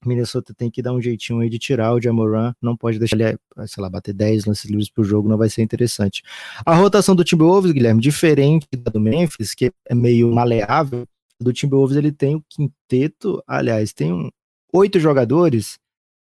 Minnesota 0.04 0.54
tem 0.54 0.70
que 0.70 0.80
dar 0.82 0.92
um 0.92 1.00
jeitinho 1.00 1.40
aí 1.40 1.50
de 1.50 1.58
tirar 1.58 1.94
o 1.94 2.00
Jamoran, 2.00 2.54
não 2.60 2.76
pode 2.76 2.98
deixar 2.98 3.16
ele, 3.16 3.38
sei 3.66 3.82
lá, 3.82 3.90
bater 3.90 4.14
10 4.14 4.46
lances 4.46 4.70
livres 4.70 4.88
por 4.90 5.04
jogo, 5.04 5.28
não 5.28 5.36
vai 5.36 5.48
ser 5.48 5.62
interessante. 5.62 6.22
A 6.64 6.74
rotação 6.74 7.14
do 7.14 7.24
Timberwolves, 7.24 7.72
Guilherme, 7.72 8.00
diferente 8.00 8.66
da 8.76 8.90
do 8.90 9.00
Memphis, 9.00 9.54
que 9.54 9.72
é 9.88 9.94
meio 9.94 10.32
maleável, 10.32 11.06
do 11.40 11.52
Timberwolves 11.52 11.96
ele 11.96 12.12
tem 12.12 12.34
o 12.34 12.44
quinteto, 12.48 13.42
aliás, 13.46 13.92
tem 13.92 14.12
um, 14.12 14.30
oito 14.72 14.98
jogadores 15.00 15.78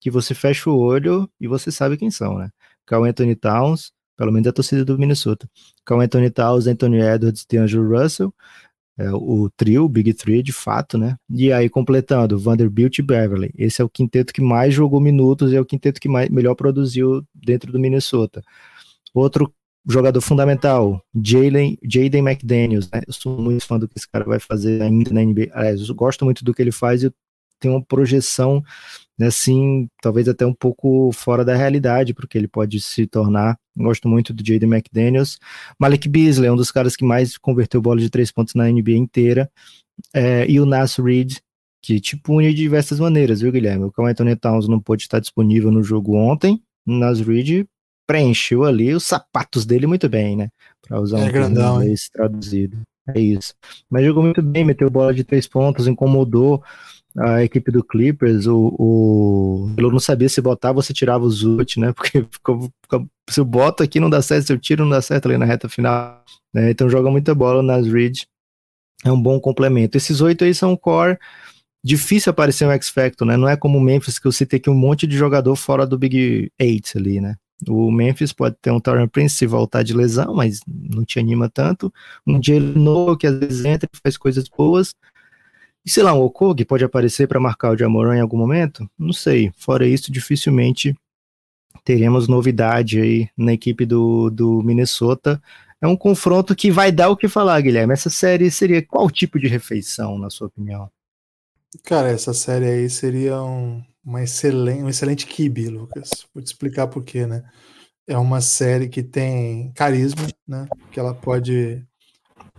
que 0.00 0.11
você 0.11 0.35
fecha 0.35 0.68
o 0.70 0.79
olho 0.79 1.29
e 1.40 1.46
você 1.46 1.70
sabe 1.70 1.96
quem 1.96 2.11
são, 2.11 2.38
né? 2.38 2.50
Carl 2.87 3.05
Anthony 3.05 3.35
Towns, 3.35 3.92
pelo 4.16 4.33
menos 4.33 4.46
a 4.48 4.53
torcida 4.53 4.85
do 4.85 4.98
Minnesota. 4.98 5.48
Carl 5.85 6.00
Anthony 6.00 6.31
Towns, 6.31 6.66
Anthony 6.66 7.00
Edwards 7.00 7.46
e 7.50 7.57
Angelo 7.57 7.88
Russell, 7.88 8.35
é, 8.98 9.11
o 9.12 9.50
trio, 9.57 9.85
o 9.85 9.88
Big 9.88 10.14
Three, 10.14 10.42
de 10.42 10.52
fato, 10.52 10.96
né? 10.96 11.16
E 11.28 11.52
aí 11.52 11.68
completando, 11.68 12.38
Vanderbilt 12.38 12.98
e 12.98 13.02
Beverly. 13.02 13.50
Esse 13.57 13.83
é 13.83 13.85
o 13.85 13.88
quinteto 13.88 14.33
que 14.33 14.40
mais 14.40 14.72
jogou 14.72 15.00
minutos 15.00 15.52
e 15.52 15.57
é 15.57 15.61
o 15.61 15.64
quinteto 15.64 16.00
que 16.00 16.09
mais, 16.09 16.28
melhor 16.28 16.54
produziu 16.54 17.24
dentro 17.35 17.72
do 17.72 17.80
Minnesota. 17.80 18.42
Outro 19.12 19.52
jogador 19.87 20.20
fundamental, 20.20 21.04
Jaden 21.14 21.78
McDaniels, 22.26 22.90
né? 22.90 23.02
Eu 23.07 23.12
sou 23.12 23.38
muito 23.38 23.66
fã 23.66 23.78
do 23.78 23.88
que 23.88 23.98
esse 23.98 24.09
cara 24.09 24.24
vai 24.24 24.38
fazer 24.38 24.80
ainda 24.80 25.12
na 25.12 25.22
NBA. 25.22 25.48
Aliás, 25.52 25.88
eu 25.88 25.94
gosto 25.94 26.24
muito 26.24 26.44
do 26.44 26.54
que 26.54 26.62
ele 26.62 26.72
faz 26.72 27.02
e 27.02 27.12
tem 27.61 27.70
uma 27.70 27.83
projeção 27.83 28.62
assim, 29.20 29.88
talvez 30.03 30.29
até 30.29 30.44
um 30.44 30.55
pouco 30.55 31.11
fora 31.12 31.44
da 31.44 31.55
realidade, 31.55 32.14
porque 32.14 32.37
ele 32.37 32.48
pode 32.48 32.81
se 32.81 33.07
tornar. 33.07 33.57
Gosto 33.77 34.09
muito 34.09 34.33
do 34.33 34.44
Jaden 34.44 34.72
McDaniels. 34.72 35.38
Malik 35.79 36.09
Beasley 36.09 36.48
é 36.48 36.53
um 36.53 36.57
dos 36.57 36.70
caras 36.70 36.96
que 36.96 37.05
mais 37.05 37.37
converteu 37.38 37.81
bola 37.81 38.00
de 38.00 38.11
três 38.11 38.33
pontos 38.33 38.55
na 38.55 38.68
NBA 38.68 38.92
inteira. 38.92 39.50
É, 40.12 40.48
e 40.50 40.59
o 40.61 40.66
Nas 40.66 40.96
Reed, 40.96 41.38
que 41.83 42.00
te 42.00 42.16
pune 42.16 42.48
de 42.48 42.55
diversas 42.55 42.98
maneiras, 42.98 43.40
viu, 43.40 43.53
Guilherme? 43.53 43.85
O 43.85 43.92
Carl 43.92 44.09
Anthony 44.09 44.35
Towns 44.37 44.66
não 44.68 44.81
pôde 44.81 45.03
estar 45.03 45.20
disponível 45.20 45.70
no 45.70 45.83
jogo 45.83 46.16
ontem. 46.16 46.61
O 46.87 46.92
Nas 46.92 47.20
Reed 47.20 47.66
preencheu 48.07 48.64
ali 48.64 48.92
os 48.92 49.05
sapatos 49.05 49.64
dele 49.64 49.87
muito 49.87 50.09
bem, 50.09 50.37
né? 50.37 50.48
Para 50.83 51.00
usar 51.00 51.20
é 51.20 51.24
um 51.24 51.33
grandão, 51.33 51.81
traduzido. 52.12 52.79
É 53.09 53.20
isso. 53.20 53.55
Mas 53.88 54.05
jogou 54.05 54.22
muito 54.22 54.42
bem, 54.42 54.64
meteu 54.64 54.90
bola 54.90 55.12
de 55.12 55.24
três 55.24 55.46
pontos, 55.46 55.87
incomodou 55.87 56.62
a 57.16 57.44
equipe 57.44 57.70
do 57.70 57.85
Clippers, 57.85 58.46
o, 58.46 58.74
o 58.79 59.70
eu 59.77 59.90
não 59.90 60.00
sabia 60.00 60.29
se 60.29 60.40
botava 60.40 60.79
ou 60.79 60.83
se 60.83 60.92
tirava 60.92 61.24
o 61.24 61.31
Zut, 61.31 61.79
né? 61.79 61.92
Porque 61.94 62.27
ficou, 62.31 62.70
se 63.31 63.40
eu 63.40 63.44
boto 63.44 63.83
aqui 63.83 64.00
não 64.00 64.11
dá 64.11 64.20
certo, 64.20 64.46
se 64.46 64.53
eu 64.53 64.59
tiro 64.59 64.85
não 64.85 64.90
dá 64.90 65.00
certo 65.00 65.27
ali 65.27 65.38
na 65.38 65.44
reta 65.44 65.68
final. 65.68 66.24
Né? 66.53 66.70
Então 66.70 66.90
joga 66.90 67.11
muita 67.11 67.35
bola 67.35 67.62
nas 67.62 67.87
Reed. 67.87 68.22
É 69.05 69.12
um 69.12 69.20
bom 69.20 69.38
complemento. 69.38 69.96
Esses 69.96 70.20
oito 70.20 70.44
aí 70.44 70.55
são 70.55 70.77
core. 70.77 71.18
Difícil 71.85 72.31
aparecer 72.31 72.66
um 72.66 72.70
X-Factor, 72.72 73.29
né? 73.29 73.37
Não 73.37 73.48
é 73.48 73.57
como 73.57 73.79
o 73.79 73.81
Memphis 73.81 74.18
que 74.18 74.27
eu 74.27 74.33
citei 74.33 74.59
aqui 74.59 74.70
um 74.70 74.74
monte 74.74 75.07
de 75.07 75.16
jogador 75.16 75.55
fora 75.55 75.87
do 75.87 75.98
Big 75.98 76.50
Eight 76.59 76.96
ali, 76.96 77.20
né? 77.20 77.37
O 77.68 77.90
Memphis 77.90 78.33
pode 78.33 78.57
ter 78.61 78.70
um 78.70 78.81
Torrent 78.81 79.11
Prince 79.11 79.37
se 79.37 79.46
voltar 79.46 79.83
de 79.83 79.94
lesão, 79.94 80.35
mas 80.35 80.61
não 80.66 81.05
te 81.05 81.18
anima 81.18 81.48
tanto. 81.48 81.92
Um 82.27 82.42
Jalen 82.42 82.74
Noah 82.74 83.16
que 83.18 83.27
às 83.27 83.38
vezes 83.38 83.64
entra 83.64 83.88
e 83.92 83.98
faz 84.03 84.16
coisas 84.16 84.48
boas. 84.48 84.94
E 85.85 85.90
sei 85.90 86.03
lá, 86.03 86.14
um 86.14 86.23
Okog 86.23 86.64
pode 86.64 86.85
aparecer 86.85 87.29
para 87.29 87.38
marcar 87.38 87.70
o 87.70 87.77
Jamoran 87.77 88.16
em 88.16 88.20
algum 88.20 88.38
momento? 88.38 88.88
Não 88.99 89.12
sei. 89.12 89.53
Fora 89.57 89.87
isso, 89.87 90.11
dificilmente 90.11 90.94
teremos 91.85 92.27
novidade 92.27 92.99
aí 92.99 93.29
na 93.37 93.53
equipe 93.53 93.85
do, 93.85 94.31
do 94.31 94.62
Minnesota. 94.62 95.40
É 95.81 95.87
um 95.87 95.97
confronto 95.97 96.57
que 96.57 96.70
vai 96.70 96.90
dar 96.90 97.11
o 97.11 97.16
que 97.16 97.29
falar, 97.29 97.61
Guilherme. 97.61 97.92
Essa 97.92 98.09
série 98.09 98.51
seria 98.51 98.81
qual 98.81 99.11
tipo 99.11 99.38
de 99.38 99.47
refeição, 99.47 100.18
na 100.18 100.31
sua 100.31 100.47
opinião? 100.47 100.90
Cara, 101.83 102.09
essa 102.09 102.33
série 102.33 102.64
aí 102.64 102.88
seria 102.88 103.42
um, 103.42 103.83
uma 104.03 104.23
excelente, 104.23 104.83
um 104.83 104.88
excelente 104.88 105.27
kibe, 105.27 105.68
Lucas. 105.68 106.27
Vou 106.33 106.42
te 106.42 106.47
explicar 106.47 106.87
por 106.87 107.05
quê, 107.05 107.27
né? 107.27 107.44
É 108.07 108.16
uma 108.16 108.40
série 108.40 108.88
que 108.88 109.03
tem 109.03 109.73
carisma, 109.75 110.27
né? 110.49 110.66
Que 110.90 110.99
ela 110.99 111.12
pode, 111.12 111.85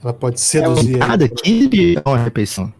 ela 0.04 0.14
pode 0.14 0.40
seduzir. 0.40 0.98
É 0.98 1.00
cada 1.00 1.28
kibe 1.28 1.96
é 1.98 2.04
uma 2.06 2.18
refeição. 2.18 2.72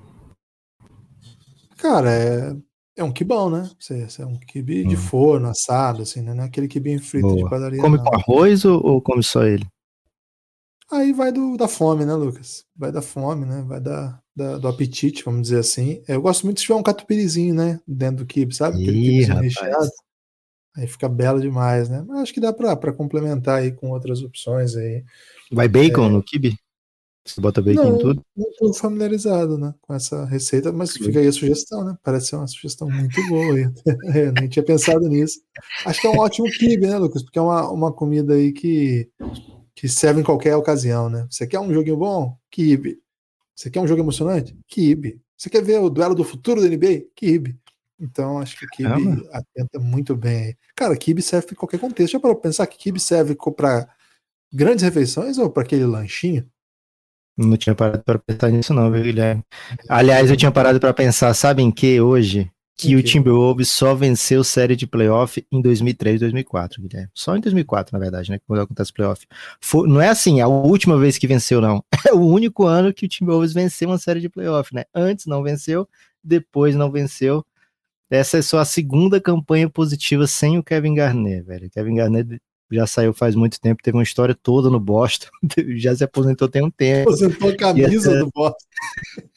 Cara, 1.86 2.12
é, 2.12 2.56
é 2.95 3.04
um 3.04 3.12
quibão, 3.12 3.48
né? 3.48 3.69
É 4.17 4.26
um 4.26 4.39
quibe 4.39 4.84
hum. 4.84 4.88
de 4.88 4.98
forno, 4.98 5.48
assado, 5.48 6.02
assim, 6.02 6.19
né? 6.19 6.34
Não 6.34 6.43
é 6.43 6.48
aquele 6.48 6.67
quibe 6.67 6.98
frito 6.98 7.28
Boa. 7.28 7.43
de 7.43 7.48
padaria. 7.48 7.80
Come 7.80 7.98
não. 7.98 8.04
com 8.04 8.15
arroz 8.15 8.65
ou, 8.65 8.84
ou, 8.84 9.00
come 9.00 9.21
só 9.21 9.43
ele? 9.43 9.67
Aí 10.91 11.13
vai 11.13 11.32
do, 11.32 11.56
da 11.56 11.67
fome, 11.67 12.04
né, 12.04 12.15
Lucas? 12.15 12.65
Vai 12.76 12.91
da 12.91 13.04
fome, 13.04 13.45
né? 13.45 13.63
Vai 13.67 13.80
da, 13.80 14.19
da 14.36 14.58
do 14.58 14.67
apetite, 14.67 15.24
vamos 15.24 15.43
dizer 15.43 15.60
assim. 15.60 16.02
Eu 16.08 16.24
gosto 16.24 16.43
muito 16.45 16.60
se 16.60 16.65
tiver 16.65 16.80
um 16.80 16.82
catupirizinho, 16.84 17.54
né? 17.54 17.80
Dentro 17.88 18.17
do 18.17 18.26
quibe, 18.26 18.56
sabe? 18.56 18.82
Aquele 18.82 19.21
Ih, 19.21 19.24
recheado. 19.26 19.89
Aí 20.76 20.88
fica 20.88 21.08
belo 21.08 21.39
demais, 21.39 21.88
né? 21.88 22.04
Mas 22.08 22.21
acho 22.21 22.34
que 22.34 22.41
dá 22.41 22.52
pra, 22.52 22.76
pra 22.76 22.91
complementar 22.91 23.60
aí 23.60 23.71
com 23.71 23.91
outras 23.91 24.24
opções 24.24 24.76
aí. 24.76 25.04
Vai 25.52 25.67
bacon 25.67 26.08
é... 26.08 26.10
no 26.10 26.24
quibe? 26.24 26.58
Você 27.26 27.42
bota 27.42 27.60
bacon 27.60 27.84
não, 27.84 27.96
em 27.96 27.98
tudo? 27.98 28.26
Não 28.38 28.48
estou 28.50 28.74
familiarizado 28.76 29.58
né, 29.58 29.74
com 29.82 29.96
essa 29.96 30.26
receita, 30.26 30.72
mas 30.72 30.92
fica 30.92 31.20
aí 31.20 31.28
a 31.28 31.32
sugestão, 31.32 31.84
né? 31.84 31.98
Parece 32.04 32.28
ser 32.28 32.36
uma 32.36 32.46
sugestão 32.46 32.88
muito 32.88 33.20
boa. 33.28 33.74
é, 34.14 34.32
nem 34.32 34.48
tinha 34.48 34.64
pensado 34.64 35.08
nisso. 35.10 35.42
Acho 35.86 36.02
que 36.02 36.06
é 36.06 36.10
um 36.12 36.20
ótimo 36.20 36.48
kibe, 36.52 36.86
né, 36.86 37.00
Lucas? 37.00 37.24
Porque 37.24 37.40
é 37.40 37.42
uma, 37.42 37.72
uma 37.72 37.92
comida 37.92 38.36
aí 38.36 38.54
que, 38.54 39.10
que 39.74 39.90
serve 39.90 40.22
em 40.22 40.24
qualquer 40.24 40.56
ocasião, 40.56 41.10
né? 41.10 41.26
Você 41.28 41.48
quer 41.48 41.60
um 41.60 41.74
joguinho 41.74 41.98
bom? 41.98 42.38
Kibe. 42.52 43.02
Você 43.56 43.72
quer 43.72 43.82
um 43.82 43.88
jogo 43.88 44.02
emocionante? 44.02 44.56
Kibe. 44.68 45.20
Você 45.36 45.50
quer 45.50 45.64
ver 45.64 45.80
o 45.80 45.90
duelo 45.90 46.14
do 46.14 46.24
futuro 46.24 46.62
da 46.62 46.68
NBA? 46.68 47.08
Kibe. 47.16 47.58
Então, 48.00 48.38
acho 48.38 48.60
que 48.60 48.68
kibe 48.68 49.28
atenta 49.32 49.80
muito 49.80 50.16
bem. 50.16 50.56
Cara, 50.76 50.96
kibe 50.96 51.24
serve 51.24 51.48
em 51.54 51.56
qualquer 51.56 51.80
contexto. 51.80 52.14
Já 52.14 52.20
parou 52.20 52.36
pensar 52.36 52.68
que 52.68 52.78
kibe 52.78 53.00
serve 53.00 53.36
para 53.56 53.90
grandes 54.54 54.84
refeições 54.84 55.40
ou 55.40 55.50
para 55.50 55.64
aquele 55.64 55.86
lanchinho? 55.86 56.48
Não 57.38 57.58
tinha 57.58 57.76
parado 57.76 58.04
para 58.04 58.17
pensar 58.17 58.50
nisso 58.50 58.74
não, 58.74 58.89
viu, 58.89 59.04
Guilherme? 59.04 59.43
Aliás, 59.89 60.30
eu 60.30 60.38
tinha 60.38 60.52
parado 60.52 60.80
para 60.80 60.93
pensar, 60.93 61.34
sabe 61.34 61.62
em 61.62 61.71
que 61.71 62.00
hoje? 62.00 62.50
Que 62.78 62.93
o 62.93 63.02
Timberwolves 63.02 63.69
só 63.69 63.95
venceu 63.95 64.43
série 64.43 64.76
de 64.76 64.86
playoff 64.86 65.45
em 65.50 65.62
2003 65.62 66.19
2004, 66.19 66.82
Guilherme. 66.82 67.10
Só 67.13 67.36
em 67.38 67.39
2004, 67.39 67.93
na 67.93 68.00
verdade, 68.00 68.30
né? 68.30 68.39
Quando 68.45 68.62
acontece 68.62 68.91
playoff. 68.91 69.26
Foi, 69.62 69.88
não 69.88 70.02
é 70.02 70.10
assim, 70.10 70.41
a 70.41 70.48
última 70.48 70.98
vez 70.98 71.17
que 71.17 71.26
venceu, 71.26 71.62
não. 71.62 71.84
É 72.08 72.13
o 72.13 72.19
único 72.19 72.65
ano 72.65 72.93
que 72.93 73.06
o 73.06 73.10
Timberwolves 73.10 73.54
venceu 73.54 73.89
uma 73.89 73.98
série 73.98 74.19
de 74.19 74.30
playoff, 74.30 74.74
né? 74.76 74.84
Antes 74.93 75.26
não 75.26 75.41
venceu, 75.41 75.88
depois 76.24 76.76
não 76.76 76.91
venceu. 76.91 77.45
Essa 78.10 78.38
é 78.38 78.41
só 78.41 78.60
a 78.60 78.65
segunda 78.65 79.19
campanha 79.19 79.69
positiva 79.69 80.28
sem 80.28 80.58
o 80.58 80.63
Kevin 80.63 80.95
Garnett, 80.95 81.43
velho. 81.43 81.69
Kevin 81.69 81.95
Garnett 81.95 82.41
já 82.71 82.88
saiu 82.88 83.13
faz 83.13 83.36
muito 83.36 83.60
tempo, 83.60 83.82
teve 83.84 83.97
uma 83.97 84.04
história 84.04 84.36
toda 84.36 84.69
no 84.69 84.80
Boston, 84.80 85.28
já 85.78 85.95
se 85.95 86.04
aposentou 86.04 86.47
tem 86.47 86.63
um 86.63 86.71
tempo. 86.71 87.10
Aposentou 87.10 87.49
a 87.49 87.56
camisa 87.56 88.12
essa... 88.12 88.19
do 88.19 88.32
Boston. 88.34 88.65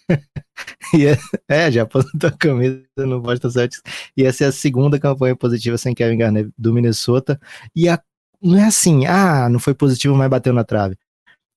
é, 1.49 1.71
já 1.71 1.83
aposentou 1.83 2.29
a 2.29 2.33
camisa 2.33 2.83
no 2.97 3.21
Boston 3.21 3.51
Celtics. 3.51 3.83
E 4.17 4.25
essa 4.25 4.45
é 4.45 4.47
a 4.49 4.53
segunda 4.53 4.99
campanha 4.99 5.37
positiva 5.37 5.77
sem 5.77 5.95
Kevin 5.95 6.19
Garnett 6.19 6.51
do 6.57 6.73
Minnesota. 6.73 7.39
E 7.75 7.89
a, 7.89 8.01
não 8.41 8.59
é 8.59 8.65
assim, 8.65 9.07
ah, 9.07 9.49
não 9.49 9.59
foi 9.59 9.75
positivo, 9.75 10.15
mas 10.15 10.31
bateu 10.31 10.53
na 10.53 10.65
trave. 10.65 10.97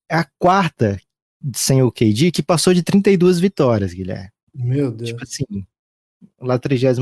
É 0.10 0.18
a 0.18 0.28
quarta 0.38 1.00
sem 1.56 1.82
o 1.82 1.92
KD 1.92 2.32
que 2.32 2.44
passou 2.44 2.74
de 2.74 2.84
32 2.84 3.40
vitórias, 3.40 3.94
Guilherme. 3.94 4.30
Meu 4.54 4.92
Deus. 4.92 5.12
Tipo 5.12 5.24
assim, 5.24 5.66
lá 6.40 6.58
33 6.58 6.98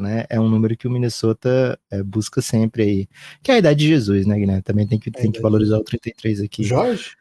né? 0.00 0.24
É 0.28 0.40
um 0.40 0.48
número 0.48 0.76
que 0.76 0.86
o 0.86 0.90
Minnesota 0.90 1.78
é, 1.90 2.02
busca 2.02 2.40
sempre 2.42 2.82
aí. 2.82 3.08
Que 3.42 3.50
é 3.50 3.54
a 3.54 3.58
idade 3.58 3.80
de 3.80 3.88
Jesus, 3.88 4.26
né, 4.26 4.38
Guilherme? 4.38 4.62
Também 4.62 4.86
tem 4.86 4.98
que, 4.98 5.10
tem 5.10 5.30
que 5.30 5.40
valorizar 5.40 5.78
o 5.78 5.84
33 5.84 6.40
aqui. 6.40 6.64
Jorge? 6.64 7.16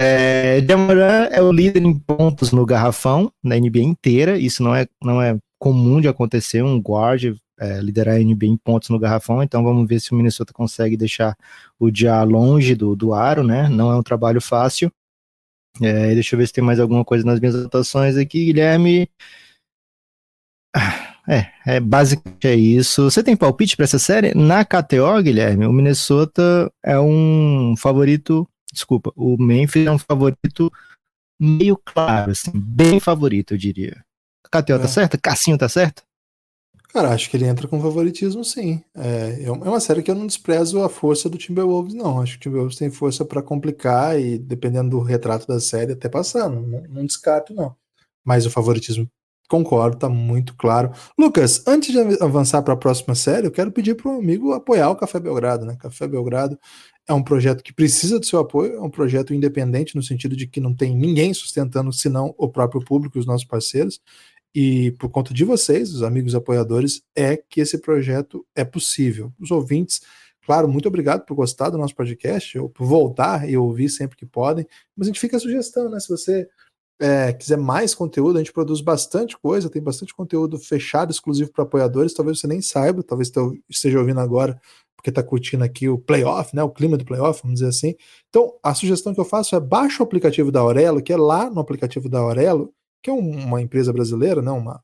É, 0.00 0.60
Jamoran 0.66 1.28
é 1.30 1.40
o 1.40 1.52
líder 1.52 1.82
em 1.82 1.98
pontos 1.98 2.50
no 2.50 2.66
garrafão 2.66 3.32
na 3.42 3.56
NBA 3.56 3.80
inteira. 3.80 4.38
Isso 4.38 4.62
não 4.62 4.74
é, 4.74 4.86
não 5.02 5.22
é 5.22 5.38
comum 5.58 6.00
de 6.00 6.08
acontecer, 6.08 6.62
um 6.62 6.78
guard 6.78 7.36
é, 7.58 7.80
liderar 7.80 8.16
a 8.16 8.18
NBA 8.18 8.46
em 8.46 8.56
pontos 8.56 8.88
no 8.88 8.98
garrafão. 8.98 9.42
Então 9.42 9.62
vamos 9.62 9.88
ver 9.88 10.00
se 10.00 10.12
o 10.12 10.14
Minnesota 10.14 10.52
consegue 10.52 10.96
deixar 10.96 11.36
o 11.78 11.90
dia 11.90 12.22
longe 12.24 12.74
do, 12.74 12.96
do 12.96 13.14
aro, 13.14 13.44
né? 13.44 13.68
Não 13.68 13.90
é 13.90 13.96
um 13.96 14.02
trabalho 14.02 14.40
fácil. 14.40 14.92
É, 15.80 16.14
deixa 16.14 16.34
eu 16.34 16.38
ver 16.38 16.46
se 16.46 16.52
tem 16.52 16.62
mais 16.62 16.78
alguma 16.78 17.04
coisa 17.04 17.24
nas 17.24 17.40
minhas 17.40 17.54
anotações 17.54 18.16
aqui, 18.16 18.46
Guilherme. 18.46 19.08
É, 21.26 21.50
é 21.64 21.80
basicamente 21.80 22.46
é 22.46 22.54
isso. 22.54 23.04
Você 23.04 23.22
tem 23.22 23.34
palpite 23.34 23.76
para 23.76 23.84
essa 23.84 23.98
série? 23.98 24.34
Na 24.34 24.62
KTO, 24.62 25.22
Guilherme, 25.22 25.66
o 25.66 25.72
Minnesota 25.72 26.70
é 26.82 26.98
um 27.00 27.74
favorito. 27.78 28.46
Desculpa, 28.70 29.10
o 29.16 29.42
Memphis 29.42 29.86
é 29.86 29.90
um 29.90 29.98
favorito 29.98 30.70
meio 31.40 31.80
claro, 31.82 32.32
assim, 32.32 32.52
bem 32.54 33.00
favorito, 33.00 33.54
eu 33.54 33.58
diria. 33.58 34.04
A 34.44 34.48
KTO 34.48 34.66
tá 34.66 34.74
é. 34.74 34.78
tá 34.78 34.88
certa? 34.88 35.18
Cassinho 35.18 35.56
tá 35.56 35.68
certo? 35.68 36.02
Cara, 36.92 37.10
acho 37.10 37.28
que 37.28 37.36
ele 37.36 37.46
entra 37.46 37.66
com 37.66 37.80
favoritismo, 37.80 38.44
sim. 38.44 38.80
É, 38.94 39.40
é, 39.40 39.44
é 39.46 39.50
uma 39.50 39.80
série 39.80 40.02
que 40.02 40.10
eu 40.10 40.14
não 40.14 40.28
desprezo 40.28 40.80
a 40.80 40.88
força 40.88 41.28
do 41.28 41.36
Timberwolves, 41.36 41.92
não. 41.92 42.20
Acho 42.20 42.34
que 42.34 42.38
o 42.38 42.40
Timberwolves 42.42 42.78
tem 42.78 42.88
força 42.88 43.24
para 43.24 43.42
complicar 43.42 44.20
e, 44.20 44.38
dependendo 44.38 44.90
do 44.90 45.00
retrato 45.00 45.46
da 45.46 45.58
série, 45.58 45.92
até 45.92 46.08
passar. 46.08 46.48
Não, 46.48 46.62
não 46.88 47.04
descarto, 47.04 47.52
não. 47.52 47.74
Mas 48.24 48.46
o 48.46 48.50
favoritismo 48.50 49.10
Concordo, 49.48 49.98
tá 49.98 50.08
muito 50.08 50.56
claro. 50.56 50.90
Lucas, 51.18 51.62
antes 51.66 51.92
de 51.92 51.98
avançar 52.22 52.62
para 52.62 52.72
a 52.72 52.76
próxima 52.76 53.14
série, 53.14 53.46
eu 53.46 53.50
quero 53.50 53.70
pedir 53.70 53.94
para 53.94 54.10
o 54.10 54.18
amigo 54.18 54.52
apoiar 54.52 54.88
o 54.90 54.96
Café 54.96 55.20
Belgrado, 55.20 55.66
né? 55.66 55.76
Café 55.78 56.08
Belgrado 56.08 56.58
é 57.06 57.12
um 57.12 57.22
projeto 57.22 57.62
que 57.62 57.72
precisa 57.72 58.18
do 58.18 58.24
seu 58.24 58.38
apoio, 58.38 58.76
é 58.76 58.80
um 58.80 58.88
projeto 58.88 59.34
independente 59.34 59.94
no 59.94 60.02
sentido 60.02 60.34
de 60.34 60.46
que 60.46 60.60
não 60.60 60.74
tem 60.74 60.96
ninguém 60.96 61.34
sustentando 61.34 61.92
senão 61.92 62.34
o 62.38 62.48
próprio 62.48 62.82
público 62.82 63.18
e 63.18 63.20
os 63.20 63.26
nossos 63.26 63.46
parceiros. 63.46 64.00
E 64.54 64.92
por 64.92 65.10
conta 65.10 65.34
de 65.34 65.44
vocês, 65.44 65.92
os 65.92 66.02
amigos 66.02 66.34
apoiadores, 66.34 67.02
é 67.14 67.36
que 67.36 67.60
esse 67.60 67.78
projeto 67.78 68.46
é 68.54 68.64
possível. 68.64 69.32
Os 69.38 69.50
ouvintes, 69.50 70.00
claro, 70.46 70.68
muito 70.68 70.88
obrigado 70.88 71.26
por 71.26 71.34
gostar 71.34 71.68
do 71.68 71.76
nosso 71.76 71.94
podcast, 71.94 72.58
ou 72.58 72.70
por 72.70 72.86
voltar 72.86 73.48
e 73.50 73.56
ouvir 73.56 73.90
sempre 73.90 74.16
que 74.16 74.24
podem. 74.24 74.66
Mas 74.96 75.06
a 75.06 75.10
gente 75.10 75.20
fica 75.20 75.36
a 75.36 75.40
sugestão, 75.40 75.90
né? 75.90 76.00
Se 76.00 76.08
você 76.08 76.48
é, 77.00 77.32
quiser 77.32 77.58
mais 77.58 77.94
conteúdo, 77.94 78.36
a 78.36 78.38
gente 78.38 78.52
produz 78.52 78.80
bastante 78.80 79.36
coisa, 79.38 79.70
tem 79.70 79.82
bastante 79.82 80.14
conteúdo 80.14 80.58
fechado, 80.58 81.10
exclusivo 81.10 81.50
para 81.52 81.64
apoiadores. 81.64 82.14
Talvez 82.14 82.40
você 82.40 82.46
nem 82.46 82.60
saiba, 82.60 83.02
talvez 83.02 83.30
esteja 83.68 83.98
ouvindo 83.98 84.20
agora 84.20 84.60
porque 85.04 85.10
está 85.10 85.22
curtindo 85.22 85.62
aqui 85.62 85.86
o 85.86 85.98
playoff, 85.98 86.56
né, 86.56 86.62
o 86.62 86.70
clima 86.70 86.96
do 86.96 87.04
playoff, 87.04 87.42
vamos 87.42 87.60
dizer 87.60 87.68
assim. 87.68 87.94
Então, 88.30 88.54
a 88.62 88.74
sugestão 88.74 89.12
que 89.12 89.20
eu 89.20 89.24
faço 89.24 89.54
é 89.54 89.60
baixa 89.60 90.02
o 90.02 90.06
aplicativo 90.06 90.50
da 90.50 90.60
Aurelo, 90.60 91.02
que 91.02 91.12
é 91.12 91.16
lá 91.16 91.50
no 91.50 91.60
aplicativo 91.60 92.08
da 92.08 92.20
Aurelo, 92.20 92.72
que 93.02 93.10
é 93.10 93.12
uma 93.12 93.60
empresa 93.60 93.92
brasileira, 93.92 94.40
né, 94.40 94.50
uma, 94.50 94.82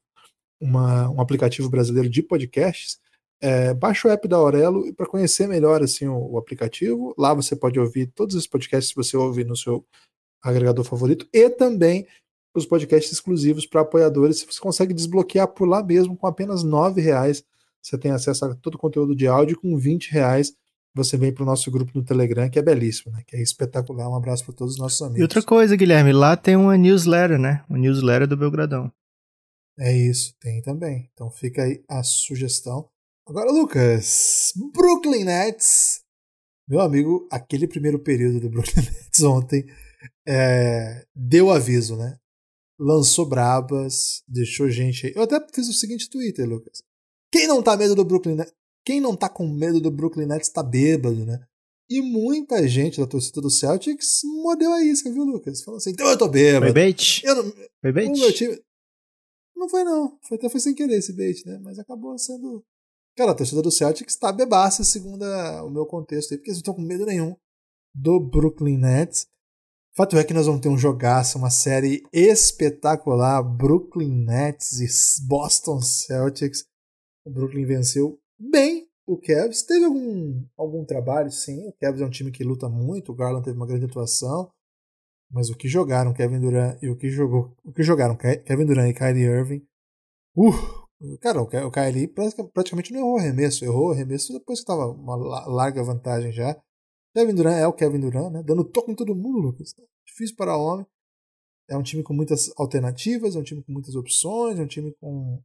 uma 0.61 1.09
um 1.09 1.23
aplicativo 1.23 1.70
brasileiro 1.70 2.11
de 2.11 2.23
podcasts. 2.23 2.99
É, 3.40 3.73
baixa 3.73 4.09
o 4.09 4.11
app 4.11 4.29
da 4.29 4.37
Aurelo 4.37 4.92
para 4.94 5.07
conhecer 5.07 5.49
melhor 5.49 5.83
assim 5.83 6.07
o, 6.07 6.33
o, 6.33 6.37
aplicativo. 6.37 7.14
Lá 7.16 7.33
você 7.33 7.57
pode 7.57 7.81
ouvir 7.81 8.09
todos 8.14 8.35
os 8.35 8.46
podcasts 8.46 8.92
que 8.92 9.03
você 9.03 9.16
ouve 9.16 9.42
no 9.44 9.57
seu 9.57 9.87
agregador 10.42 10.85
favorito, 10.85 11.29
e 11.33 11.48
também 11.50 12.07
os 12.55 12.66
podcasts 12.66 13.12
exclusivos 13.12 13.66
para 13.66 13.83
apoiadores. 13.83 14.42
Você 14.42 14.61
consegue 14.61 14.94
desbloquear 14.94 15.48
por 15.48 15.68
lá 15.68 15.83
mesmo 15.83 16.16
com 16.16 16.26
apenas 16.26 16.62
R$ 16.62 17.00
reais. 17.00 17.44
Você 17.83 17.96
tem 17.96 18.11
acesso 18.11 18.44
a 18.44 18.55
todo 18.55 18.74
o 18.74 18.79
conteúdo 18.79 19.14
de 19.14 19.26
áudio 19.26 19.59
com 19.59 19.74
R$ 19.76 19.98
reais. 20.11 20.53
Você 20.94 21.16
vem 21.16 21.33
para 21.33 21.44
o 21.44 21.46
nosso 21.46 21.70
grupo 21.70 21.92
no 21.94 22.05
Telegram, 22.05 22.50
que 22.50 22.59
é 22.59 22.62
belíssimo, 22.62 23.12
né? 23.12 23.22
Que 23.24 23.37
é 23.37 23.42
espetacular. 23.42 24.09
Um 24.09 24.16
abraço 24.16 24.44
para 24.44 24.55
todos 24.55 24.74
os 24.74 24.81
nossos 24.81 25.00
amigos. 25.00 25.20
E 25.20 25.22
outra 25.22 25.40
coisa, 25.40 25.76
Guilherme, 25.76 26.12
lá 26.12 26.37
tem 26.37 26.57
uma 26.57 26.76
newsletter, 26.76 27.38
né? 27.38 27.64
Uma 27.68 27.79
newsletter 27.79 28.26
do 28.26 28.37
Belgradão. 28.37 28.92
É 29.79 29.96
isso, 29.96 30.35
tem 30.40 30.61
também. 30.62 31.09
Então 31.14 31.31
fica 31.31 31.62
aí 31.62 31.83
a 31.88 32.03
sugestão. 32.03 32.88
Agora, 33.26 33.53
Lucas, 33.53 34.53
Brooklyn 34.74 35.24
Nets. 35.24 36.00
Meu 36.68 36.81
amigo, 36.81 37.29
aquele 37.31 37.68
primeiro 37.68 37.98
período 38.00 38.40
do 38.40 38.50
Brooklyn 38.50 38.83
Nets 38.83 39.22
ontem 39.22 39.64
é, 40.33 41.05
deu 41.12 41.51
aviso, 41.51 41.97
né? 41.97 42.16
Lançou 42.79 43.27
brabas, 43.27 44.23
deixou 44.29 44.71
gente 44.71 45.07
aí. 45.07 45.12
Eu 45.16 45.23
até 45.23 45.45
fiz 45.53 45.69
o 45.69 45.73
seguinte 45.73 46.09
Twitter, 46.09 46.49
Lucas. 46.49 46.83
Quem 47.33 47.49
não 47.49 47.61
tá 47.61 47.77
medo 47.77 47.97
do 47.97 48.05
Brooklyn 48.05 48.37
Nets? 48.37 48.55
Quem 48.85 49.01
não 49.01 49.16
tá 49.16 49.29
com 49.29 49.49
medo 49.49 49.81
do 49.81 49.90
Brooklyn 49.90 50.27
Nets 50.27 50.49
tá 50.49 50.62
bêbado, 50.62 51.27
né? 51.27 51.45
E 51.90 52.01
muita 52.01 52.66
gente 52.69 53.01
da 53.01 53.07
torcida 53.09 53.40
do 53.40 53.51
Celtics 53.51 54.21
mordeu 54.43 54.73
a 54.73 54.85
isca, 54.85 55.11
viu, 55.11 55.25
Lucas? 55.25 55.62
Falou 55.62 55.79
assim, 55.79 55.90
então 55.90 56.09
eu 56.09 56.16
tô 56.16 56.29
bêbado. 56.29 56.66
Foi 56.66 56.73
bait? 56.73 57.23
Eu 57.25 57.35
não, 57.35 57.53
foi 57.81 57.93
bait? 57.93 58.33
time... 58.33 58.62
Não 59.57 59.69
foi 59.69 59.83
não, 59.83 60.16
foi, 60.23 60.38
até 60.38 60.49
foi 60.49 60.61
sem 60.61 60.75
querer 60.75 60.97
esse 60.97 61.12
bait, 61.12 61.45
né? 61.45 61.59
Mas 61.59 61.79
acabou 61.79 62.16
sendo... 62.16 62.64
Cara, 63.16 63.33
a 63.33 63.35
torcida 63.35 63.61
do 63.61 63.71
Celtics 63.73 64.16
tá 64.16 64.33
bebaça, 64.33 64.85
segundo 64.85 65.25
a, 65.25 65.64
o 65.64 65.71
meu 65.71 65.85
contexto 65.85 66.31
aí, 66.31 66.38
porque 66.38 66.51
eles 66.51 66.59
não 66.59 66.61
estão 66.61 66.75
com 66.75 66.83
medo 66.83 67.05
nenhum 67.05 67.35
do 67.93 68.21
Brooklyn 68.21 68.79
Nets. 68.79 69.27
Fato 70.01 70.17
é 70.17 70.25
que 70.25 70.33
nós 70.33 70.47
vamos 70.47 70.63
ter 70.63 70.71
um 70.71 70.79
jogaço, 70.79 71.37
uma 71.37 71.51
série 71.51 72.03
espetacular, 72.11 73.43
Brooklyn 73.43 74.25
Nets 74.25 74.81
e 74.81 75.29
Boston 75.29 75.83
Celtics. 75.83 76.65
O 77.23 77.31
Brooklyn 77.31 77.67
venceu 77.67 78.19
bem 78.39 78.89
o 79.07 79.19
Cavs. 79.19 79.61
Teve 79.63 79.85
algum, 79.85 80.43
algum 80.57 80.87
trabalho, 80.87 81.31
sim. 81.31 81.69
O 81.69 81.75
Cavs 81.75 82.01
é 82.01 82.07
um 82.07 82.09
time 82.09 82.33
que 82.33 82.43
luta 82.43 82.67
muito, 82.67 83.13
o 83.13 83.15
Garland 83.15 83.45
teve 83.45 83.59
uma 83.59 83.67
grande 83.67 83.85
atuação. 83.85 84.51
Mas 85.31 85.51
o 85.51 85.55
que 85.55 85.69
jogaram 85.69 86.15
Kevin 86.15 86.41
Durant 86.41 86.79
e 86.83 86.89
o 86.89 86.97
que 86.97 87.11
jogou, 87.11 87.55
o 87.63 87.71
que 87.71 87.83
jogaram 87.83 88.17
Kevin 88.17 88.65
Durant 88.65 88.89
e 88.89 88.95
Kyrie 88.95 89.25
Irving. 89.25 89.67
Uh, 90.35 91.19
cara, 91.21 91.43
o 91.43 91.71
Kyrie 91.71 92.09
praticamente 92.55 92.91
não 92.91 93.01
errou 93.01 93.19
arremesso, 93.19 93.67
errou 93.67 93.93
arremesso 93.93 94.33
depois 94.33 94.61
que 94.61 94.63
estava 94.63 94.91
uma 94.91 95.17
larga 95.45 95.85
vantagem 95.85 96.33
já. 96.33 96.59
Kevin 97.14 97.35
Durant 97.35 97.57
é 97.57 97.66
o 97.66 97.73
Kevin 97.73 98.01
Durant, 98.01 98.33
né? 98.33 98.42
Dando 98.42 98.64
toque 98.64 98.92
em 98.92 98.94
todo 98.94 99.14
mundo, 99.14 99.38
Lucas. 99.38 99.75
Difícil 100.07 100.37
para 100.37 100.57
homem. 100.57 100.87
É 101.68 101.77
um 101.77 101.83
time 101.83 102.03
com 102.03 102.12
muitas 102.12 102.51
alternativas, 102.57 103.37
é 103.37 103.38
um 103.38 103.42
time 103.42 103.62
com 103.62 103.73
muitas 103.73 103.94
opções, 103.94 104.59
é 104.59 104.62
um 104.62 104.66
time 104.66 104.92
com 105.01 105.12
um 105.12 105.42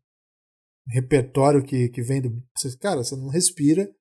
repertório 0.88 1.64
que, 1.64 1.90
que 1.90 2.02
vem 2.02 2.22
do. 2.22 2.44
Cara, 2.80 3.04
você 3.04 3.16
não 3.16 3.28
respira. 3.28 3.94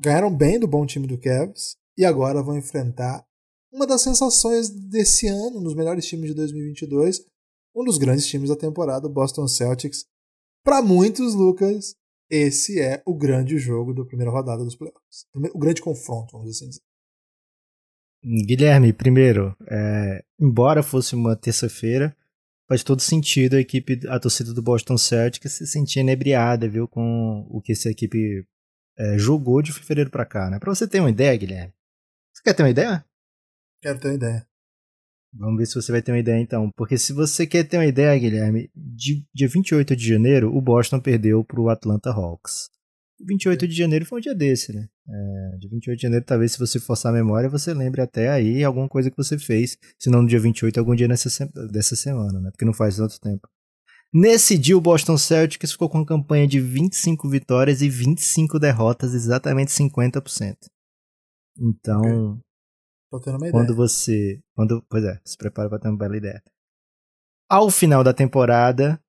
Ganharam 0.00 0.34
bem 0.34 0.58
do 0.58 0.68
bom 0.68 0.86
time 0.86 1.06
do 1.06 1.18
Cavs 1.18 1.76
e 1.96 2.04
agora 2.04 2.42
vão 2.42 2.56
enfrentar 2.56 3.26
uma 3.72 3.86
das 3.86 4.02
sensações 4.02 4.70
desse 4.70 5.26
ano, 5.26 5.60
nos 5.60 5.74
melhores 5.74 6.06
times 6.06 6.30
de 6.30 6.34
2022, 6.34 7.24
um 7.74 7.84
dos 7.84 7.98
grandes 7.98 8.26
times 8.26 8.48
da 8.48 8.56
temporada, 8.56 9.06
o 9.06 9.12
Boston 9.12 9.46
Celtics. 9.46 10.06
Para 10.64 10.80
muitos, 10.80 11.34
Lucas, 11.34 11.94
esse 12.30 12.80
é 12.80 13.02
o 13.06 13.14
grande 13.14 13.58
jogo 13.58 13.94
da 13.94 14.04
primeira 14.04 14.30
rodada 14.30 14.64
dos 14.64 14.76
playoffs. 14.76 15.26
O 15.34 15.58
grande 15.58 15.80
confronto, 15.80 16.32
vamos 16.32 16.50
assim 16.50 16.68
dizer. 16.68 16.82
Guilherme, 18.22 18.92
primeiro, 18.92 19.56
é, 19.70 20.24
embora 20.38 20.82
fosse 20.82 21.14
uma 21.14 21.36
terça-feira, 21.36 22.16
faz 22.68 22.82
todo 22.82 23.00
sentido 23.00 23.54
a 23.54 23.60
equipe, 23.60 24.00
a 24.08 24.18
torcida 24.18 24.52
do 24.52 24.60
Boston 24.60 24.98
Celtics 24.98 25.52
se 25.52 25.66
sentir 25.66 26.00
inebriada, 26.00 26.68
viu, 26.68 26.88
com 26.88 27.46
o 27.48 27.62
que 27.62 27.72
essa 27.72 27.88
equipe 27.88 28.44
é, 28.98 29.16
jogou 29.16 29.62
de 29.62 29.72
fevereiro 29.72 30.10
para 30.10 30.26
cá, 30.26 30.50
né? 30.50 30.58
Para 30.58 30.74
você 30.74 30.86
ter 30.86 31.00
uma 31.00 31.10
ideia, 31.10 31.36
Guilherme. 31.36 31.72
Você 32.34 32.42
quer 32.42 32.54
ter 32.54 32.62
uma 32.62 32.70
ideia? 32.70 33.04
Quero 33.80 34.00
ter 34.00 34.08
uma 34.08 34.14
ideia. 34.14 34.46
Vamos 35.32 35.58
ver 35.58 35.66
se 35.66 35.74
você 35.74 35.92
vai 35.92 36.02
ter 36.02 36.12
uma 36.12 36.18
ideia 36.18 36.40
então. 36.40 36.70
Porque 36.76 36.96
se 36.96 37.12
você 37.12 37.46
quer 37.46 37.64
ter 37.64 37.76
uma 37.76 37.86
ideia, 37.86 38.18
Guilherme, 38.18 38.70
de, 38.74 39.24
dia 39.34 39.48
28 39.48 39.94
de 39.94 40.08
janeiro, 40.08 40.54
o 40.54 40.60
Boston 40.60 41.00
perdeu 41.00 41.44
para 41.44 41.60
o 41.60 41.68
Atlanta 41.68 42.10
Hawks. 42.10 42.70
28 43.20 43.66
de 43.66 43.74
janeiro 43.74 44.06
foi 44.06 44.18
um 44.18 44.22
dia 44.22 44.34
desse, 44.34 44.72
né? 44.72 44.88
É, 45.08 45.56
de 45.58 45.68
28 45.68 45.96
de 45.96 46.02
janeiro, 46.02 46.24
talvez 46.24 46.52
se 46.52 46.58
você 46.58 46.78
forçar 46.78 47.12
a 47.12 47.16
memória, 47.16 47.48
você 47.48 47.74
lembre 47.74 48.00
até 48.00 48.28
aí 48.28 48.62
alguma 48.62 48.88
coisa 48.88 49.10
que 49.10 49.16
você 49.16 49.38
fez. 49.38 49.76
Se 49.98 50.08
não 50.08 50.22
no 50.22 50.28
dia 50.28 50.38
28, 50.38 50.78
algum 50.78 50.94
dia 50.94 51.08
nessa, 51.08 51.46
dessa 51.70 51.96
semana, 51.96 52.40
né? 52.40 52.50
Porque 52.50 52.64
não 52.64 52.72
faz 52.72 52.96
tanto 52.96 53.20
tempo. 53.20 53.48
Nesse 54.12 54.56
dia, 54.56 54.76
o 54.76 54.80
Boston 54.80 55.18
Celtics 55.18 55.72
ficou 55.72 55.88
com 55.88 55.98
uma 55.98 56.06
campanha 56.06 56.46
de 56.46 56.60
25 56.60 57.28
vitórias 57.28 57.82
e 57.82 57.88
25 57.88 58.58
derrotas, 58.58 59.12
exatamente 59.14 59.70
50%. 59.70 60.56
Então, 61.58 62.40
quando 63.52 63.74
você. 63.74 64.40
Quando, 64.54 64.84
pois 64.88 65.04
é, 65.04 65.20
se 65.24 65.36
prepara 65.36 65.68
para 65.68 65.78
ter 65.78 65.88
uma 65.88 65.98
bela 65.98 66.16
ideia. 66.16 66.42
Ao 67.48 67.70
final 67.70 68.04
da 68.04 68.12
temporada, 68.12 69.00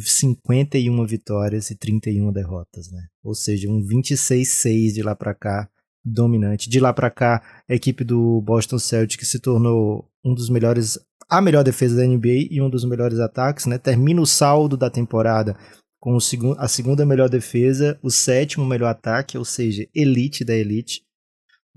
51 0.00 1.04
vitórias 1.06 1.70
e 1.70 1.76
31 1.76 2.32
derrotas, 2.32 2.90
né? 2.90 3.06
Ou 3.22 3.34
seja, 3.34 3.68
um 3.68 3.82
26-6 3.82 4.92
de 4.92 5.02
lá 5.02 5.14
para 5.14 5.34
cá, 5.34 5.68
dominante. 6.04 6.70
De 6.70 6.80
lá 6.80 6.92
para 6.92 7.10
cá, 7.10 7.42
a 7.68 7.74
equipe 7.74 8.04
do 8.04 8.40
Boston 8.40 8.78
Celtics 8.78 9.28
se 9.28 9.38
tornou 9.38 10.10
um 10.24 10.34
dos 10.34 10.48
melhores, 10.48 10.98
a 11.28 11.40
melhor 11.40 11.62
defesa 11.62 11.96
da 11.96 12.06
NBA 12.06 12.48
e 12.50 12.62
um 12.62 12.70
dos 12.70 12.84
melhores 12.84 13.18
ataques, 13.18 13.66
né? 13.66 13.76
Termina 13.78 14.20
o 14.20 14.26
saldo 14.26 14.76
da 14.76 14.88
temporada 14.88 15.56
com 16.00 16.14
o 16.14 16.20
segundo, 16.20 16.58
a 16.58 16.66
segunda 16.66 17.06
melhor 17.06 17.28
defesa, 17.28 17.98
o 18.02 18.10
sétimo 18.10 18.64
melhor 18.66 18.88
ataque, 18.88 19.38
ou 19.38 19.44
seja, 19.44 19.86
elite 19.94 20.44
da 20.44 20.54
elite. 20.54 21.04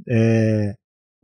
É, 0.08 0.76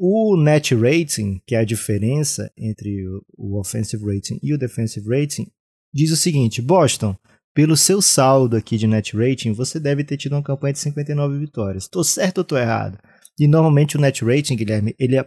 o 0.03 0.35
net 0.35 0.73
rating, 0.73 1.39
que 1.45 1.53
é 1.53 1.59
a 1.59 1.63
diferença 1.63 2.51
entre 2.57 3.05
o 3.37 3.59
offensive 3.59 4.03
rating 4.03 4.39
e 4.41 4.51
o 4.51 4.57
defensive 4.57 5.07
rating, 5.07 5.45
diz 5.93 6.09
o 6.11 6.17
seguinte: 6.17 6.59
Boston, 6.59 7.15
pelo 7.53 7.77
seu 7.77 8.01
saldo 8.01 8.57
aqui 8.57 8.77
de 8.77 8.87
net 8.87 9.15
rating, 9.15 9.53
você 9.53 9.79
deve 9.79 10.03
ter 10.03 10.17
tido 10.17 10.33
uma 10.33 10.41
campanha 10.41 10.73
de 10.73 10.79
59 10.79 11.37
vitórias. 11.37 11.83
Estou 11.83 12.03
certo 12.03 12.39
ou 12.39 12.41
estou 12.41 12.57
errado? 12.57 12.97
E 13.39 13.47
normalmente 13.47 13.95
o 13.95 14.01
net 14.01 14.25
rating, 14.25 14.55
Guilherme, 14.55 14.95
ele 14.97 15.17
é, 15.17 15.25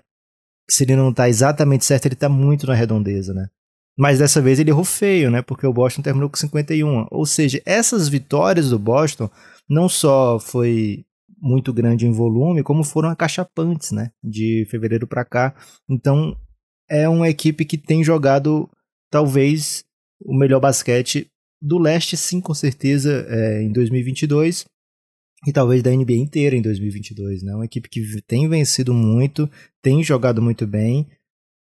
se 0.68 0.82
ele 0.82 0.96
não 0.96 1.10
está 1.10 1.28
exatamente 1.28 1.84
certo, 1.84 2.06
ele 2.06 2.14
está 2.14 2.28
muito 2.28 2.66
na 2.66 2.74
redondeza, 2.74 3.32
né? 3.32 3.46
Mas 3.96 4.18
dessa 4.18 4.42
vez 4.42 4.58
ele 4.58 4.70
errou 4.70 4.84
feio, 4.84 5.30
né? 5.30 5.40
Porque 5.40 5.68
o 5.68 5.72
Boston 5.72 6.02
terminou 6.02 6.28
com 6.28 6.37
51. 6.37 7.06
Ou 7.12 7.24
seja, 7.24 7.62
essas 7.64 8.08
vitórias 8.08 8.70
do 8.70 8.78
Boston 8.78 9.30
não 9.70 9.88
só 9.88 10.40
foi 10.40 11.04
muito 11.44 11.74
grande 11.74 12.07
em 12.07 12.11
volume, 12.11 12.62
como 12.62 12.83
foram 12.83 13.11
acachapantes, 13.11 13.92
né? 13.92 14.11
De 14.22 14.66
fevereiro 14.70 15.07
para 15.07 15.26
cá. 15.26 15.54
Então, 15.88 16.35
é 16.88 17.07
uma 17.07 17.28
equipe 17.28 17.66
que 17.66 17.76
tem 17.76 18.02
jogado, 18.02 18.68
talvez, 19.11 19.85
o 20.24 20.35
melhor 20.35 20.59
basquete 20.59 21.26
do 21.61 21.78
leste, 21.78 22.16
sim, 22.16 22.40
com 22.40 22.54
certeza, 22.54 23.26
é, 23.28 23.62
em 23.62 23.70
2022. 23.70 24.64
E 25.46 25.52
talvez 25.52 25.83
da 25.83 25.90
NBA 25.90 26.14
inteira 26.14 26.57
em 26.57 26.62
2022, 26.62 27.42
né? 27.42 27.54
Uma 27.54 27.66
equipe 27.66 27.90
que 27.90 28.00
tem 28.26 28.48
vencido 28.48 28.94
muito, 28.94 29.48
tem 29.83 30.02
jogado 30.02 30.40
muito 30.40 30.66
bem, 30.66 31.07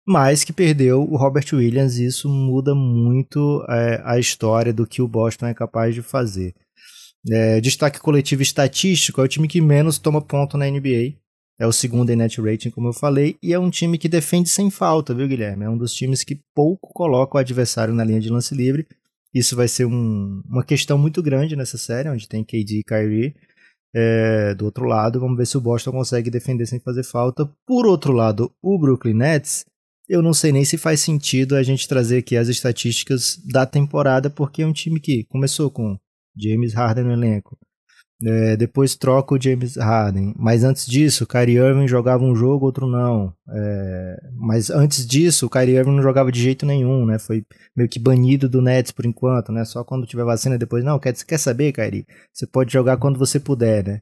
mas 0.05 0.43
que 0.43 0.53
perdeu 0.53 1.03
o 1.03 1.17
Robert 1.17 1.47
Williams. 1.53 1.99
E 1.99 2.07
isso 2.07 2.29
muda 2.29 2.75
muito 2.75 3.65
é, 3.69 4.03
a 4.05 4.19
história 4.19 4.73
do 4.73 4.85
que 4.85 5.01
o 5.01 5.07
Boston 5.07 5.47
é 5.47 5.55
capaz 5.55 5.95
de 5.95 6.03
fazer. 6.03 6.53
É, 7.31 7.61
destaque 7.61 7.99
coletivo 7.99 8.43
estatístico 8.43 9.21
é 9.21 9.25
o 9.25 9.29
time 9.29 9.49
que 9.49 9.61
menos 9.61 9.99
toma 9.99 10.21
ponto 10.21 10.57
na 10.57 10.71
NBA. 10.71 11.17
É 11.61 11.67
o 11.67 11.73
segundo 11.73 12.11
em 12.11 12.17
net 12.17 12.41
rating, 12.41 12.71
como 12.71 12.89
eu 12.89 12.93
falei, 12.93 13.37
e 13.43 13.53
é 13.53 13.59
um 13.59 13.69
time 13.69 13.99
que 13.99 14.09
defende 14.09 14.49
sem 14.49 14.71
falta, 14.71 15.13
viu, 15.13 15.27
Guilherme? 15.27 15.65
É 15.65 15.71
um 15.71 15.77
dos 15.77 15.93
times 15.93 16.23
que 16.23 16.41
pouco 16.55 16.93
coloca 16.95 17.37
o 17.37 17.41
adversário 17.41 17.93
na 17.93 18.05
linha 18.05 18.21
de 18.21 18.31
lance 18.31 18.55
livre. 18.55 18.87
Isso 19.35 19.57
vai 19.57 19.67
ser 19.67 19.85
um, 19.85 20.41
uma 20.49 20.63
questão 20.65 20.97
muito 20.97 21.21
grande 21.21 21.57
nessa 21.57 21.77
série, 21.77 22.09
onde 22.09 22.29
tem 22.29 22.45
KD 22.45 22.79
e 22.79 22.85
Kyrie. 22.85 23.35
É, 23.93 24.55
do 24.55 24.67
outro 24.67 24.85
lado, 24.85 25.19
vamos 25.19 25.37
ver 25.37 25.47
se 25.47 25.57
o 25.57 25.61
Boston 25.61 25.91
consegue 25.91 26.31
defender 26.31 26.67
sem 26.67 26.79
fazer 26.79 27.03
falta. 27.03 27.51
Por 27.67 27.87
outro 27.87 28.13
lado, 28.13 28.53
o 28.63 28.79
Brooklyn 28.79 29.15
Nets, 29.15 29.65
eu 30.09 30.23
não 30.23 30.33
sei 30.33 30.53
nem 30.53 30.65
se 30.65 30.79
faz 30.79 31.01
sentido 31.01 31.57
a 31.57 31.63
gente 31.63 31.89
trazer 31.89 32.19
aqui 32.19 32.37
as 32.37 32.49
estatísticas 32.49 33.37
da 33.45 33.67
temporada, 33.67 34.31
porque 34.31 34.63
é 34.63 34.67
um 34.67 34.73
time 34.73 35.01
que 35.01 35.25
começou 35.25 35.71
com 35.71 35.99
James 36.39 36.75
Harden 36.75 37.05
no 37.05 37.13
elenco. 37.13 37.59
É, 38.25 38.57
depois 38.57 38.97
troca 38.97 39.35
o 39.35 39.41
James 39.41 39.77
Harden. 39.77 40.35
Mas 40.37 40.65
antes 40.65 40.87
disso, 40.87 41.25
o 41.25 41.27
Kyrie 41.27 41.57
Irving 41.59 41.87
jogava 41.87 42.25
um 42.25 42.35
jogo, 42.35 42.67
outro 42.67 42.87
não. 42.87 43.33
É, 43.49 44.17
mas 44.35 44.71
antes 44.71 45.07
disso, 45.07 45.47
o 45.47 45.51
Kyrie 45.51 45.77
Irving 45.77 45.95
não 45.95 46.03
jogava 46.03 46.33
de 46.33 46.43
jeito 46.43 46.67
nenhum, 46.67 47.07
né? 47.07 47.19
Foi 47.19 47.45
meio 47.77 47.89
que 47.89 47.99
banido 48.01 48.49
do 48.49 48.61
Nets 48.61 48.91
por 48.91 49.07
enquanto, 49.07 49.53
né? 49.53 49.65
Só 49.65 49.85
quando 49.85 50.07
tiver 50.07 50.25
vacina 50.25 50.59
depois. 50.59 50.85
Não, 50.85 50.99
quer, 50.99 51.15
quer 51.15 51.39
saber, 51.39 51.73
Kyrie? 51.73 52.07
Você 52.33 52.47
pode 52.47 52.73
jogar 52.73 52.97
quando 52.97 53.19
você 53.19 53.39
puder, 53.39 53.87
né? 53.87 54.01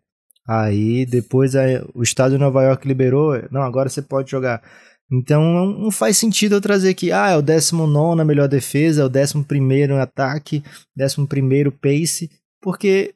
Aí 0.48 1.04
depois 1.04 1.52
o 1.94 2.02
estado 2.02 2.32
de 2.32 2.38
Nova 2.38 2.62
York 2.62 2.86
liberou. 2.86 3.34
Não, 3.50 3.62
agora 3.62 3.88
você 3.88 4.00
pode 4.00 4.30
jogar. 4.30 4.62
Então 5.10 5.66
não 5.66 5.90
faz 5.90 6.16
sentido 6.16 6.56
eu 6.56 6.60
trazer 6.60 6.90
aqui, 6.90 7.12
ah, 7.12 7.30
é 7.30 7.36
o 7.36 7.42
19 7.42 8.24
melhor 8.24 8.48
defesa, 8.48 9.02
é 9.02 9.04
o 9.04 9.08
11 9.08 9.44
em 9.58 9.98
ataque, 9.98 10.64
11 10.98 11.70
pace, 11.80 12.30
porque 12.60 13.14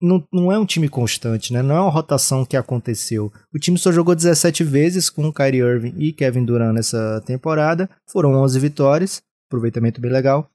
não, 0.00 0.26
não 0.32 0.50
é 0.50 0.58
um 0.58 0.64
time 0.64 0.88
constante, 0.88 1.52
né? 1.52 1.60
Não 1.60 1.76
é 1.76 1.80
uma 1.80 1.90
rotação 1.90 2.46
que 2.46 2.56
aconteceu. 2.56 3.32
O 3.52 3.58
time 3.58 3.76
só 3.76 3.92
jogou 3.92 4.14
17 4.14 4.64
vezes 4.64 5.10
com 5.10 5.32
Kyrie 5.32 5.60
Irving 5.60 5.94
e 5.98 6.12
Kevin 6.12 6.44
Durant 6.44 6.74
nessa 6.74 7.22
temporada, 7.26 7.90
foram 8.10 8.32
11 8.34 8.58
vitórias, 8.58 9.22
aproveitamento 9.48 10.00
bem 10.00 10.10
legal. 10.10 10.50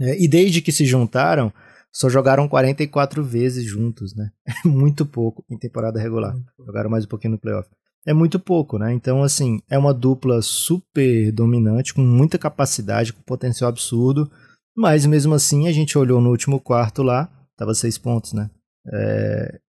É, 0.00 0.20
e 0.20 0.26
desde 0.26 0.60
que 0.60 0.72
se 0.72 0.84
juntaram, 0.84 1.52
só 1.92 2.08
jogaram 2.08 2.48
44 2.48 3.22
vezes 3.22 3.64
juntos, 3.64 4.12
né? 4.16 4.32
É 4.64 4.68
muito 4.68 5.06
pouco 5.06 5.44
em 5.48 5.56
temporada 5.56 6.00
regular. 6.00 6.34
Jogaram 6.58 6.90
mais 6.90 7.04
um 7.04 7.08
pouquinho 7.08 7.32
no 7.32 7.38
playoff 7.38 7.68
é 8.06 8.12
muito 8.12 8.38
pouco, 8.38 8.78
né? 8.78 8.92
Então, 8.92 9.22
assim, 9.22 9.60
é 9.68 9.78
uma 9.78 9.94
dupla 9.94 10.42
super 10.42 11.32
dominante, 11.32 11.94
com 11.94 12.02
muita 12.02 12.38
capacidade, 12.38 13.12
com 13.12 13.22
potencial 13.22 13.68
absurdo, 13.68 14.30
mas 14.76 15.06
mesmo 15.06 15.34
assim 15.34 15.68
a 15.68 15.72
gente 15.72 15.96
olhou 15.96 16.20
no 16.20 16.30
último 16.30 16.60
quarto 16.60 17.02
lá, 17.02 17.30
tava 17.56 17.74
seis 17.74 17.96
pontos, 17.96 18.32
né? 18.32 18.50
É 18.92 19.60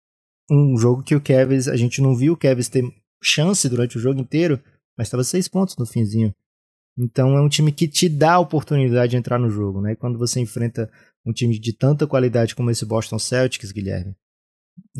um 0.50 0.76
jogo 0.76 1.02
que 1.02 1.14
o 1.14 1.20
Kevin, 1.20 1.70
a 1.70 1.76
gente 1.76 2.00
não 2.02 2.14
viu 2.14 2.34
o 2.34 2.36
Kevin 2.36 2.62
ter 2.62 2.84
chance 3.22 3.68
durante 3.68 3.96
o 3.96 4.00
jogo 4.00 4.20
inteiro, 4.20 4.60
mas 4.96 5.06
estava 5.06 5.24
seis 5.24 5.48
pontos 5.48 5.76
no 5.76 5.86
finzinho. 5.86 6.32
Então 6.98 7.36
é 7.36 7.40
um 7.40 7.48
time 7.48 7.72
que 7.72 7.88
te 7.88 8.08
dá 8.08 8.34
a 8.34 8.40
oportunidade 8.40 9.10
de 9.12 9.16
entrar 9.16 9.38
no 9.38 9.50
jogo, 9.50 9.80
né? 9.80 9.92
E 9.92 9.96
quando 9.96 10.18
você 10.18 10.40
enfrenta 10.40 10.90
um 11.26 11.32
time 11.32 11.58
de 11.58 11.72
tanta 11.72 12.06
qualidade 12.06 12.54
como 12.54 12.70
esse 12.70 12.84
Boston 12.84 13.18
Celtics, 13.18 13.72
Guilherme, 13.72 14.14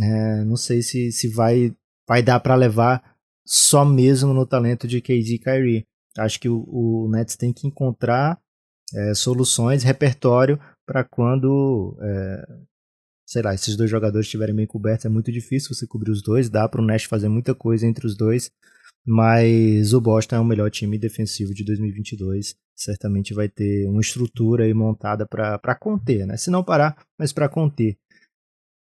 é, 0.00 0.44
não 0.44 0.56
sei 0.56 0.82
se, 0.82 1.12
se 1.12 1.28
vai, 1.28 1.74
vai 2.08 2.22
dar 2.22 2.40
para 2.40 2.54
levar 2.54 3.13
só 3.46 3.84
mesmo 3.84 4.32
no 4.32 4.46
talento 4.46 4.86
de 4.88 5.00
KD 5.00 5.34
e 5.34 5.38
Kyrie. 5.38 5.86
Acho 6.16 6.40
que 6.40 6.48
o, 6.48 6.64
o 6.68 7.08
Nets 7.10 7.36
tem 7.36 7.52
que 7.52 7.66
encontrar 7.66 8.38
é, 8.94 9.14
soluções, 9.14 9.82
repertório 9.82 10.58
para 10.86 11.02
quando, 11.02 11.96
é, 12.00 12.46
sei 13.26 13.42
lá, 13.42 13.54
esses 13.54 13.76
dois 13.76 13.90
jogadores 13.90 14.26
estiverem 14.26 14.54
bem 14.54 14.66
cobertos. 14.66 15.06
É 15.06 15.08
muito 15.08 15.32
difícil 15.32 15.74
você 15.74 15.86
cobrir 15.86 16.10
os 16.10 16.22
dois, 16.22 16.48
dá 16.48 16.68
para 16.68 16.80
o 16.80 16.84
Nets 16.84 17.06
fazer 17.06 17.28
muita 17.28 17.54
coisa 17.54 17.86
entre 17.86 18.06
os 18.06 18.16
dois, 18.16 18.50
mas 19.06 19.92
o 19.92 20.00
Boston 20.00 20.36
é 20.36 20.40
o 20.40 20.44
melhor 20.44 20.70
time 20.70 20.98
defensivo 20.98 21.52
de 21.52 21.64
2022. 21.64 22.54
Certamente 22.76 23.34
vai 23.34 23.48
ter 23.48 23.88
uma 23.88 24.00
estrutura 24.00 24.72
montada 24.74 25.26
para 25.26 25.74
conter, 25.74 26.26
né? 26.26 26.36
Se 26.36 26.50
não 26.50 26.64
parar, 26.64 26.96
mas 27.18 27.32
para 27.32 27.48
conter. 27.48 27.96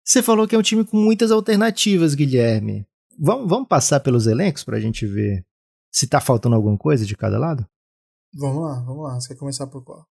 Você 0.04 0.22
falou 0.22 0.48
que 0.48 0.54
é 0.54 0.58
um 0.58 0.62
time 0.62 0.84
com 0.84 0.96
muitas 0.96 1.30
alternativas, 1.30 2.14
Guilherme. 2.14 2.86
Vamos, 3.18 3.48
vamos 3.48 3.68
passar 3.68 4.00
pelos 4.00 4.26
elencos 4.26 4.62
para 4.62 4.76
a 4.76 4.80
gente 4.80 5.06
ver 5.06 5.44
se 5.90 6.06
tá 6.06 6.20
faltando 6.20 6.54
alguma 6.54 6.78
coisa 6.78 7.04
de 7.04 7.16
cada 7.16 7.38
lado? 7.38 7.66
Vamos 8.34 8.62
lá, 8.62 8.80
vamos 8.84 9.04
lá. 9.04 9.14
Você 9.14 9.28
quer 9.28 9.38
começar 9.38 9.66
por 9.66 9.82
qual? 9.82 10.06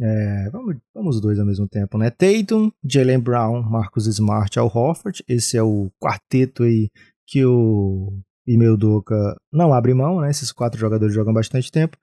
É, 0.00 0.50
vamos, 0.50 0.76
vamos 0.94 1.16
os 1.16 1.22
dois 1.22 1.38
ao 1.38 1.46
mesmo 1.46 1.68
tempo, 1.68 1.98
né? 1.98 2.10
Tatum, 2.10 2.72
Jalen 2.84 3.20
Brown, 3.20 3.62
Marcus 3.62 4.06
Smart, 4.06 4.58
Al 4.58 4.66
Horford. 4.66 5.22
Esse 5.28 5.56
é 5.56 5.62
o 5.62 5.90
quarteto 6.00 6.62
aí 6.62 6.90
que 7.26 7.44
o 7.44 8.20
e 8.46 8.56
Meldoka 8.56 9.36
não 9.52 9.72
abre 9.72 9.94
mão, 9.94 10.20
né? 10.20 10.30
Esses 10.30 10.50
quatro 10.50 10.78
jogadores 10.78 11.14
jogam 11.14 11.32
bastante 11.32 11.70
tempo. 11.70 11.96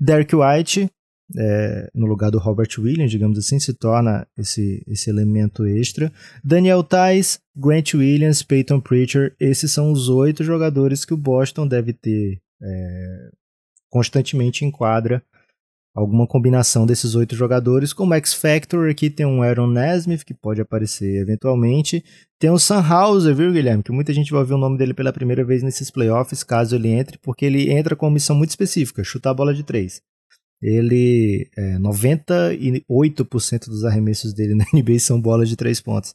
Derek 0.00 0.34
White, 0.34 0.90
é, 1.36 1.90
no 1.94 2.06
lugar 2.06 2.30
do 2.30 2.38
Robert 2.38 2.70
Williams, 2.78 3.10
digamos 3.10 3.38
assim, 3.38 3.58
se 3.58 3.74
torna 3.74 4.26
esse, 4.36 4.82
esse 4.86 5.10
elemento 5.10 5.66
extra. 5.66 6.12
Daniel 6.42 6.82
Tais, 6.82 7.40
Grant 7.56 7.94
Williams, 7.94 8.42
Peyton 8.42 8.80
Pritchard, 8.80 9.34
esses 9.38 9.72
são 9.72 9.92
os 9.92 10.08
oito 10.08 10.42
jogadores 10.42 11.04
que 11.04 11.14
o 11.14 11.18
Boston 11.18 11.66
deve 11.66 11.92
ter 11.92 12.40
é, 12.62 13.30
constantemente 13.90 14.64
em 14.64 14.70
quadra 14.70 15.22
alguma 15.98 16.26
combinação 16.26 16.86
desses 16.86 17.14
oito 17.16 17.34
jogadores. 17.34 17.92
Como 17.92 18.14
X 18.14 18.32
Factor, 18.32 18.88
aqui 18.88 19.10
tem 19.10 19.26
um 19.26 19.42
Aaron 19.42 19.66
Nesmith, 19.66 20.24
que 20.24 20.32
pode 20.32 20.60
aparecer 20.60 21.20
eventualmente. 21.20 22.04
Tem 22.38 22.50
o 22.50 22.58
Sam 22.58 22.80
Hauser, 22.80 23.34
viu, 23.34 23.52
Guilherme? 23.52 23.82
Que 23.82 23.90
muita 23.90 24.12
gente 24.12 24.30
vai 24.30 24.40
ouvir 24.40 24.54
o 24.54 24.58
nome 24.58 24.78
dele 24.78 24.94
pela 24.94 25.12
primeira 25.12 25.44
vez 25.44 25.62
nesses 25.62 25.90
playoffs, 25.90 26.44
caso 26.44 26.76
ele 26.76 26.88
entre, 26.88 27.18
porque 27.18 27.44
ele 27.44 27.72
entra 27.72 27.96
com 27.96 28.06
uma 28.06 28.12
missão 28.12 28.36
muito 28.36 28.50
específica, 28.50 29.02
chutar 29.02 29.30
a 29.30 29.34
bola 29.34 29.52
de 29.52 29.64
três. 29.64 30.00
Ele, 30.60 31.48
é, 31.56 31.78
98% 31.78 33.66
dos 33.66 33.84
arremessos 33.84 34.34
dele 34.34 34.54
na 34.56 34.64
NBA 34.72 34.98
são 34.98 35.20
bolas 35.20 35.48
de 35.48 35.56
três 35.56 35.80
pontos. 35.80 36.14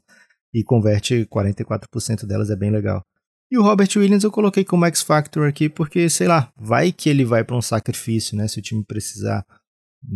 E 0.53 0.63
converte 0.63 1.25
44% 1.25 2.25
delas, 2.25 2.49
é 2.49 2.55
bem 2.55 2.69
legal. 2.69 3.03
E 3.51 3.57
o 3.57 3.61
Robert 3.61 3.89
Williams 3.95 4.23
eu 4.23 4.31
coloquei 4.31 4.63
como 4.63 4.85
X 4.85 5.01
Factor 5.01 5.47
aqui 5.47 5.69
porque, 5.69 6.09
sei 6.09 6.27
lá, 6.27 6.51
vai 6.57 6.91
que 6.91 7.09
ele 7.09 7.23
vai 7.23 7.43
para 7.43 7.55
um 7.55 7.61
sacrifício, 7.61 8.35
né? 8.35 8.47
Se 8.47 8.59
o 8.59 8.61
time 8.61 8.83
precisar 8.83 9.45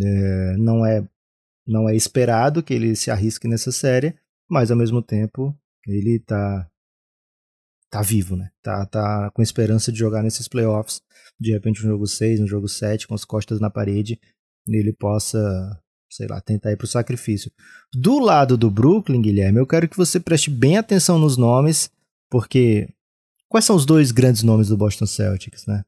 é, 0.01 0.57
não 0.57 0.85
é 0.85 1.07
não 1.67 1.87
é 1.89 1.95
esperado 1.95 2.63
que 2.63 2.73
ele 2.73 2.95
se 2.95 3.11
arrisque 3.11 3.47
nessa 3.47 3.71
série, 3.71 4.15
mas 4.49 4.71
ao 4.71 4.77
mesmo 4.77 5.01
tempo 5.01 5.55
ele 5.85 6.19
tá 6.19 6.67
tá 7.89 8.01
vivo, 8.01 8.35
né? 8.35 8.49
Tá, 8.61 8.85
tá 8.85 9.31
com 9.31 9.41
esperança 9.41 9.91
de 9.91 9.99
jogar 9.99 10.23
nesses 10.23 10.47
playoffs, 10.47 11.01
de 11.39 11.51
repente 11.51 11.83
no 11.83 11.89
jogo 11.89 12.07
6, 12.07 12.39
no 12.39 12.47
jogo 12.47 12.67
7, 12.67 13.07
com 13.07 13.15
as 13.15 13.25
costas 13.25 13.59
na 13.59 13.69
parede, 13.69 14.19
ele 14.67 14.93
possa, 14.93 15.39
sei 16.11 16.27
lá, 16.27 16.41
tentar 16.41 16.71
ir 16.71 16.77
pro 16.77 16.87
sacrifício. 16.87 17.51
Do 17.93 18.19
lado 18.19 18.57
do 18.57 18.69
Brooklyn, 18.69 19.21
Guilherme, 19.21 19.59
eu 19.59 19.67
quero 19.67 19.87
que 19.87 19.97
você 19.97 20.19
preste 20.19 20.49
bem 20.49 20.77
atenção 20.77 21.17
nos 21.17 21.37
nomes, 21.37 21.89
porque 22.29 22.89
quais 23.49 23.65
são 23.65 23.75
os 23.75 23.85
dois 23.85 24.11
grandes 24.11 24.43
nomes 24.43 24.67
do 24.67 24.77
Boston 24.77 25.05
Celtics, 25.05 25.65
né? 25.65 25.83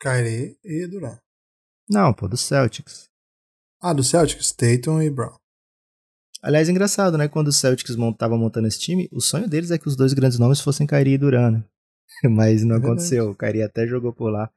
Kyrie 0.00 0.56
e 0.64 0.86
Durant. 0.86 1.18
Não, 1.88 2.12
pô, 2.12 2.28
do 2.28 2.36
Celtics. 2.36 3.08
Ah, 3.80 3.92
do 3.92 4.04
Celtics, 4.04 4.52
Tatum 4.52 5.02
e 5.02 5.10
Brown. 5.10 5.36
Aliás, 6.42 6.68
é 6.68 6.72
engraçado, 6.72 7.18
né? 7.18 7.28
Quando 7.28 7.48
o 7.48 7.52
Celtics 7.52 7.94
estava 7.94 8.36
montando 8.36 8.66
esse 8.66 8.78
time, 8.78 9.08
o 9.12 9.20
sonho 9.20 9.48
deles 9.48 9.70
é 9.70 9.78
que 9.78 9.88
os 9.88 9.96
dois 9.96 10.12
grandes 10.12 10.38
nomes 10.38 10.60
fossem 10.60 10.86
Kyrie 10.86 11.14
e 11.14 11.18
Duran, 11.18 11.50
né? 11.50 11.64
Mas 12.30 12.64
não 12.64 12.76
é 12.76 12.78
aconteceu. 12.78 13.30
O 13.30 13.34
Kyrie 13.34 13.62
até 13.62 13.86
jogou 13.86 14.12
por 14.12 14.30
lá, 14.30 14.50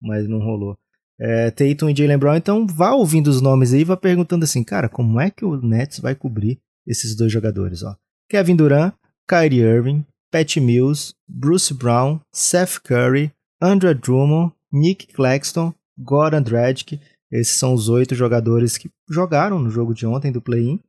mas 0.00 0.28
não 0.28 0.38
rolou. 0.38 0.78
É, 1.20 1.50
Tatum 1.50 1.90
e 1.90 1.94
Jalen 1.94 2.16
Brown, 2.16 2.36
então 2.36 2.66
vá 2.66 2.92
ouvindo 2.92 3.28
os 3.28 3.42
nomes 3.42 3.74
aí 3.74 3.80
e 3.80 3.84
vá 3.84 3.94
perguntando 3.94 4.44
assim, 4.44 4.64
cara, 4.64 4.88
como 4.88 5.20
é 5.20 5.30
que 5.30 5.44
o 5.44 5.60
Nets 5.60 5.98
vai 5.98 6.14
cobrir 6.14 6.58
esses 6.86 7.14
dois 7.14 7.30
jogadores, 7.30 7.82
ó? 7.82 7.94
Kevin 8.30 8.56
Durant, 8.56 8.94
Kyrie 9.28 9.60
Irving, 9.60 10.06
Pat 10.30 10.56
Mills, 10.56 11.12
Bruce 11.28 11.74
Brown, 11.74 12.20
Seth 12.32 12.80
Curry, 12.82 13.32
Andrew 13.60 13.94
Drummond, 13.94 14.54
Nick 14.72 15.12
Claxton, 15.12 15.74
Goran 15.98 16.42
Dragic. 16.42 16.98
Esses 17.30 17.56
são 17.56 17.74
os 17.74 17.88
oito 17.88 18.14
jogadores 18.14 18.78
que 18.78 18.90
jogaram 19.08 19.58
no 19.58 19.70
jogo 19.70 19.92
de 19.92 20.06
ontem 20.06 20.32
do 20.32 20.40
play-in. 20.40 20.80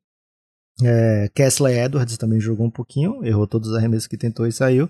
É, 0.84 1.30
Kessler 1.34 1.86
Edwards 1.86 2.18
também 2.18 2.40
jogou 2.40 2.66
um 2.66 2.72
pouquinho, 2.72 3.26
errou 3.26 3.48
todos 3.48 3.70
os 3.70 3.76
arremessos 3.76 4.08
que 4.08 4.18
tentou 4.18 4.48
e 4.48 4.52
saiu. 4.52 4.90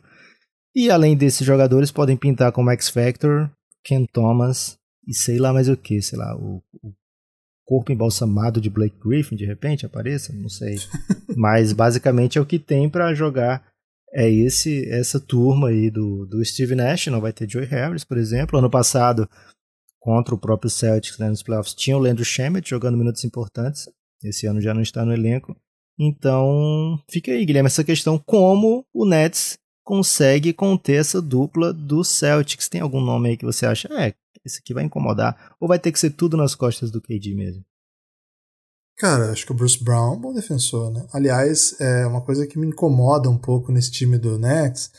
E 0.75 0.89
além 0.89 1.17
desses 1.17 1.45
jogadores, 1.45 1.91
podem 1.91 2.15
pintar 2.15 2.51
como 2.51 2.69
X 2.71 2.89
Factor, 2.89 3.49
Ken 3.83 4.05
Thomas 4.05 4.77
e 5.07 5.13
sei 5.13 5.37
lá 5.37 5.51
mais 5.51 5.67
o 5.67 5.75
que, 5.75 6.01
sei 6.01 6.17
lá, 6.17 6.35
o, 6.35 6.61
o 6.81 6.93
corpo 7.65 7.91
embalsamado 7.91 8.61
de 8.61 8.69
Blake 8.69 8.97
Griffin 9.03 9.35
de 9.35 9.45
repente 9.45 9.85
apareça, 9.85 10.33
não 10.33 10.49
sei. 10.49 10.75
Mas 11.35 11.73
basicamente 11.73 12.37
é 12.37 12.41
o 12.41 12.45
que 12.45 12.59
tem 12.59 12.89
para 12.89 13.13
jogar 13.13 13.69
é 14.13 14.29
esse 14.29 14.87
essa 14.89 15.19
turma 15.19 15.69
aí 15.69 15.89
do, 15.89 16.25
do 16.25 16.43
Steve 16.43 16.75
Nash, 16.75 17.07
não 17.07 17.21
vai 17.21 17.31
ter 17.31 17.49
Joey 17.49 17.65
Harris, 17.65 18.03
por 18.03 18.17
exemplo. 18.17 18.59
Ano 18.59 18.69
passado 18.69 19.29
contra 19.99 20.35
o 20.35 20.37
próprio 20.37 20.69
Celtics 20.69 21.17
né, 21.17 21.29
nos 21.29 21.43
playoffs. 21.43 21.73
Tinha 21.73 21.95
o 21.95 21.99
Leandro 21.99 22.25
Shemet 22.25 22.69
jogando 22.69 22.97
minutos 22.97 23.23
importantes. 23.23 23.87
Esse 24.23 24.47
ano 24.47 24.59
já 24.59 24.73
não 24.73 24.81
está 24.81 25.05
no 25.05 25.13
elenco. 25.13 25.55
Então, 25.99 26.99
fica 27.09 27.31
aí, 27.31 27.45
Guilherme, 27.45 27.67
essa 27.67 27.83
questão 27.83 28.17
como 28.17 28.85
o 28.93 29.05
Nets 29.05 29.57
consegue 29.83 30.53
conter 30.53 30.99
essa 30.99 31.21
dupla 31.21 31.73
do 31.73 32.03
Celtics. 32.03 32.69
Tem 32.69 32.81
algum 32.81 33.01
nome 33.01 33.29
aí 33.29 33.37
que 33.37 33.45
você 33.45 33.65
acha, 33.65 33.87
é, 33.93 34.13
esse 34.45 34.59
aqui 34.59 34.73
vai 34.73 34.83
incomodar? 34.83 35.55
Ou 35.59 35.67
vai 35.67 35.79
ter 35.79 35.91
que 35.91 35.99
ser 35.99 36.11
tudo 36.11 36.37
nas 36.37 36.55
costas 36.55 36.89
do 36.91 37.01
KD 37.01 37.35
mesmo? 37.35 37.63
Cara, 38.97 39.31
acho 39.31 39.45
que 39.45 39.51
o 39.51 39.55
Bruce 39.55 39.83
Brown 39.83 40.13
é 40.13 40.17
um 40.17 40.19
bom 40.19 40.33
defensor, 40.33 40.91
né? 40.91 41.07
Aliás, 41.11 41.75
é 41.79 42.05
uma 42.05 42.21
coisa 42.21 42.45
que 42.45 42.59
me 42.59 42.67
incomoda 42.67 43.29
um 43.29 43.37
pouco 43.37 43.71
nesse 43.71 43.91
time 43.91 44.17
do 44.17 44.37
Nets 44.37 44.91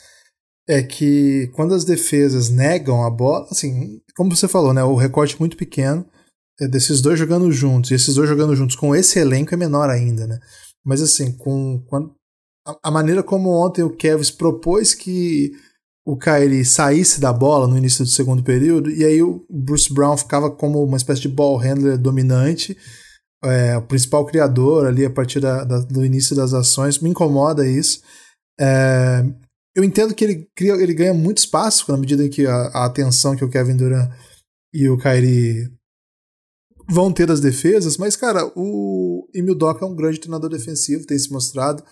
é 0.67 0.81
que 0.81 1.49
quando 1.53 1.73
as 1.73 1.83
defesas 1.83 2.49
negam 2.49 3.03
a 3.03 3.09
bola, 3.09 3.47
assim, 3.51 4.01
como 4.15 4.35
você 4.35 4.47
falou, 4.47 4.73
né, 4.73 4.83
o 4.83 4.95
recorte 4.95 5.37
muito 5.39 5.57
pequeno 5.57 6.05
é 6.59 6.67
desses 6.67 7.01
dois 7.01 7.17
jogando 7.19 7.51
juntos, 7.51 7.91
e 7.91 7.95
esses 7.95 8.15
dois 8.15 8.29
jogando 8.29 8.55
juntos 8.55 8.75
com 8.75 8.95
esse 8.95 9.19
elenco 9.19 9.53
é 9.53 9.57
menor 9.57 9.89
ainda, 9.89 10.27
né? 10.27 10.39
Mas 10.85 11.01
assim, 11.01 11.31
com 11.37 11.83
quando, 11.87 12.13
a, 12.67 12.77
a 12.83 12.91
maneira 12.91 13.23
como 13.23 13.49
ontem 13.49 13.83
o 13.83 13.95
Kevs 13.95 14.31
propôs 14.31 14.93
que 14.93 15.51
o 16.05 16.17
Kyrie 16.17 16.65
saísse 16.65 17.21
da 17.21 17.31
bola 17.31 17.67
no 17.67 17.77
início 17.77 18.03
do 18.03 18.09
segundo 18.09 18.43
período, 18.43 18.91
e 18.91 19.05
aí 19.05 19.21
o 19.23 19.45
Bruce 19.49 19.93
Brown 19.93 20.17
ficava 20.17 20.51
como 20.51 20.83
uma 20.83 20.97
espécie 20.97 21.21
de 21.21 21.29
ball 21.29 21.57
handler 21.57 21.97
dominante, 21.97 22.77
é, 23.43 23.77
o 23.77 23.81
principal 23.81 24.25
criador 24.25 24.85
ali 24.85 25.05
a 25.05 25.09
partir 25.09 25.39
da, 25.39 25.63
da, 25.63 25.79
do 25.79 26.05
início 26.05 26.35
das 26.35 26.53
ações, 26.53 26.99
me 26.99 27.09
incomoda 27.09 27.67
isso. 27.67 28.01
É, 28.59 29.25
eu 29.75 29.83
entendo 29.83 30.13
que 30.13 30.23
ele, 30.23 30.49
cria, 30.55 30.73
ele 30.73 30.93
ganha 30.93 31.13
muito 31.13 31.39
espaço 31.39 31.91
na 31.91 31.97
medida 31.97 32.23
em 32.23 32.29
que 32.29 32.45
a, 32.45 32.55
a 32.67 32.85
atenção 32.85 33.35
que 33.35 33.43
o 33.43 33.49
Kevin 33.49 33.75
Durant 33.75 34.11
e 34.73 34.87
o 34.89 34.97
Kyrie 34.97 35.71
vão 36.89 37.11
ter 37.11 37.25
das 37.25 37.39
defesas, 37.39 37.97
mas, 37.97 38.15
cara, 38.15 38.51
o 38.55 39.27
Emil 39.33 39.55
Doc 39.55 39.81
é 39.81 39.85
um 39.85 39.95
grande 39.95 40.19
treinador 40.19 40.49
defensivo, 40.49 41.05
tem 41.05 41.17
se 41.17 41.31
mostrado. 41.31 41.83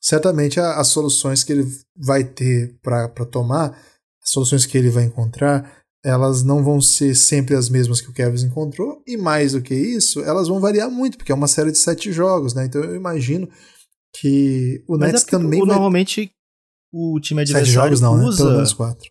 Certamente 0.00 0.60
as 0.60 0.88
soluções 0.88 1.42
que 1.42 1.52
ele 1.52 1.66
vai 1.96 2.24
ter 2.24 2.78
para 2.82 3.08
tomar, 3.26 3.70
as 4.22 4.30
soluções 4.30 4.64
que 4.64 4.78
ele 4.78 4.90
vai 4.90 5.04
encontrar, 5.04 5.78
elas 6.04 6.42
não 6.42 6.62
vão 6.62 6.80
ser 6.80 7.14
sempre 7.14 7.54
as 7.54 7.68
mesmas 7.68 8.00
que 8.00 8.08
o 8.08 8.12
Kevin 8.12 8.46
encontrou, 8.46 9.02
e 9.06 9.16
mais 9.16 9.52
do 9.52 9.60
que 9.60 9.74
isso, 9.74 10.20
elas 10.20 10.48
vão 10.48 10.60
variar 10.60 10.90
muito, 10.90 11.18
porque 11.18 11.32
é 11.32 11.34
uma 11.34 11.48
série 11.48 11.72
de 11.72 11.78
sete 11.78 12.12
jogos, 12.12 12.54
né? 12.54 12.64
Então 12.64 12.82
eu 12.82 12.94
imagino 12.94 13.48
que 14.14 14.82
o 14.88 14.96
Mas 14.96 15.12
Nets 15.12 15.24
é 15.24 15.30
também. 15.30 15.60
O, 15.60 15.66
vai... 15.66 15.74
Normalmente 15.74 16.30
o 16.92 17.18
time 17.20 17.42
adversário 17.42 17.96
jogos, 17.96 18.00
não, 18.00 18.14
usa, 18.24 18.44
né? 18.44 18.48
Pelo 18.48 18.56
menos 18.56 18.72
quatro. 18.72 19.10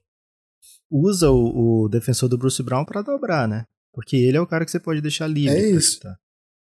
usa 0.90 1.30
o, 1.30 1.84
o 1.84 1.90
defensor 1.90 2.28
do 2.30 2.38
Bruce 2.38 2.64
Brown 2.64 2.86
para 2.86 3.02
dobrar, 3.02 3.48
né? 3.48 3.66
Porque 3.98 4.16
ele 4.16 4.38
é 4.38 4.40
o 4.40 4.46
cara 4.46 4.64
que 4.64 4.70
você 4.70 4.80
pode 4.80 5.02
deixar 5.02 5.26
livre. 5.26 5.58
É 5.58 5.72
isso. 5.72 6.00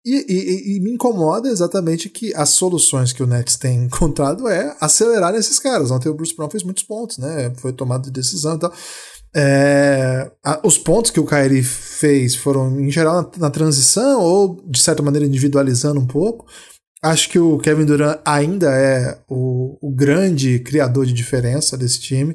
E, 0.06 0.26
e, 0.30 0.78
e, 0.78 0.80
me 0.80 0.94
incomoda 0.94 1.50
exatamente 1.50 2.08
que 2.08 2.34
as 2.34 2.52
soluções 2.52 3.12
que 3.12 3.22
o 3.22 3.28
Nets 3.28 3.58
tem 3.58 3.84
encontrado 3.84 4.48
é 4.48 4.74
acelerar 4.80 5.36
esses 5.36 5.60
caras. 5.60 5.92
Ontem 5.92 6.08
o 6.08 6.14
Bruce 6.14 6.34
Brown 6.34 6.50
fez 6.50 6.64
muitos 6.64 6.84
pontos, 6.84 7.18
né? 7.18 7.52
Foi 7.58 7.74
tomado 7.74 8.06
de 8.06 8.12
decisão 8.12 8.56
e 8.56 8.60
tal. 8.60 8.74
É, 9.36 10.32
a, 10.42 10.62
os 10.66 10.78
pontos 10.78 11.12
que 11.12 11.20
o 11.20 11.26
Kyrie 11.26 11.62
fez 11.62 12.38
foram, 12.38 12.80
em 12.80 12.90
geral, 12.90 13.16
na, 13.16 13.30
na, 13.38 13.50
transição 13.50 14.22
ou, 14.22 14.64
de 14.66 14.82
certa 14.82 15.04
maneira, 15.04 15.28
individualizando 15.28 16.00
um 16.00 16.08
pouco. 16.08 16.46
Acho 17.04 17.28
que 17.30 17.38
o 17.38 17.58
Kevin 17.58 17.84
Durant 17.84 18.22
ainda 18.24 18.72
é 18.72 19.20
o, 19.28 19.78
o 19.82 19.94
grande 19.94 20.60
criador 20.60 21.06
de 21.06 21.12
diferença 21.12 21.78
desse 21.78 22.00
time. 22.00 22.34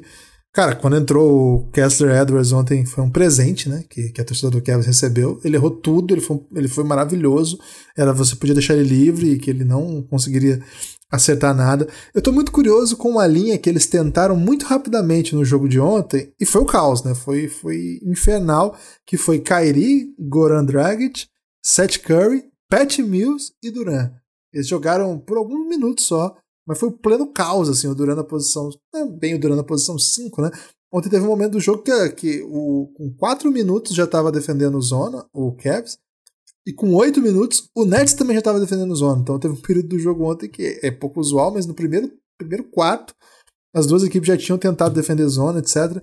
Cara, 0.55 0.73
quando 0.73 0.95
entrou 0.95 1.55
o 1.55 1.69
Kessler 1.69 2.15
Edwards 2.15 2.53
ontem 2.53 2.85
foi 2.85 3.03
um 3.03 3.09
presente, 3.09 3.67
né? 3.67 3.83
Que, 3.89 4.07
que 4.07 4.21
a 4.21 4.23
torcida 4.23 4.49
do 4.49 4.61
Cavs 4.61 4.85
recebeu. 4.85 5.37
Ele 5.43 5.57
errou 5.57 5.69
tudo, 5.69 6.13
ele 6.13 6.21
foi, 6.21 6.39
ele 6.55 6.69
foi 6.69 6.85
maravilhoso. 6.85 7.59
Era 7.93 8.13
você 8.13 8.37
podia 8.37 8.55
deixar 8.55 8.73
ele 8.73 8.87
livre 8.87 9.31
e 9.31 9.37
que 9.37 9.49
ele 9.49 9.65
não 9.65 10.01
conseguiria 10.03 10.63
acertar 11.11 11.53
nada. 11.53 11.89
Eu 12.13 12.21
tô 12.21 12.31
muito 12.31 12.53
curioso 12.53 12.95
com 12.95 13.09
uma 13.09 13.27
linha 13.27 13.57
que 13.57 13.69
eles 13.69 13.85
tentaram 13.85 14.37
muito 14.37 14.65
rapidamente 14.65 15.35
no 15.35 15.43
jogo 15.43 15.67
de 15.67 15.77
ontem 15.77 16.31
e 16.39 16.45
foi 16.45 16.61
o 16.61 16.65
caos, 16.65 17.03
né? 17.03 17.13
Foi, 17.13 17.49
foi 17.49 17.99
infernal, 18.01 18.77
que 19.05 19.17
foi 19.17 19.39
Kyrie, 19.39 20.07
Goran 20.17 20.63
Dragic, 20.63 21.25
Seth 21.61 21.97
Curry, 21.97 22.45
Pat 22.69 22.99
Mills 22.99 23.51
e 23.61 23.69
Durant. 23.69 24.09
Eles 24.53 24.69
jogaram 24.69 25.19
por 25.19 25.35
alguns 25.37 25.67
minutos 25.67 26.05
só, 26.05 26.33
mas 26.67 26.79
foi 26.79 26.91
pleno 26.91 27.31
caos, 27.31 27.69
assim, 27.69 27.87
o 27.87 27.95
Duran 27.95 28.15
na 28.15 28.23
posição. 28.23 28.69
É, 28.93 29.05
bem 29.05 29.35
o 29.35 29.39
Duran 29.39 29.55
na 29.55 29.63
posição 29.63 29.97
5, 29.99 30.41
né? 30.41 30.51
Ontem 30.91 31.09
teve 31.09 31.25
um 31.25 31.29
momento 31.29 31.53
do 31.53 31.59
jogo 31.59 31.83
que, 31.83 32.09
que 32.11 32.41
o, 32.43 32.91
com 32.95 33.13
4 33.17 33.51
minutos 33.51 33.93
já 33.93 34.05
estava 34.05 34.31
defendendo 34.31 34.81
zona, 34.81 35.25
o 35.33 35.51
Cavs, 35.51 35.97
e 36.65 36.73
com 36.73 36.93
8 36.95 37.21
minutos 37.21 37.69
o 37.75 37.85
Nets 37.85 38.13
também 38.13 38.35
já 38.35 38.39
estava 38.39 38.59
defendendo 38.59 38.95
zona. 38.95 39.21
Então 39.21 39.37
teve 39.37 39.53
um 39.53 39.59
período 39.61 39.89
do 39.89 39.99
jogo 39.99 40.23
ontem 40.23 40.49
que 40.49 40.79
é 40.81 40.89
pouco 40.89 41.19
usual, 41.19 41.53
mas 41.53 41.65
no 41.65 41.73
primeiro, 41.73 42.11
primeiro 42.37 42.63
quarto 42.63 43.13
As 43.73 43.85
duas 43.85 44.03
equipes 44.03 44.27
já 44.27 44.37
tinham 44.37 44.57
tentado 44.57 44.95
defender 44.95 45.27
zona, 45.27 45.59
etc. 45.59 46.01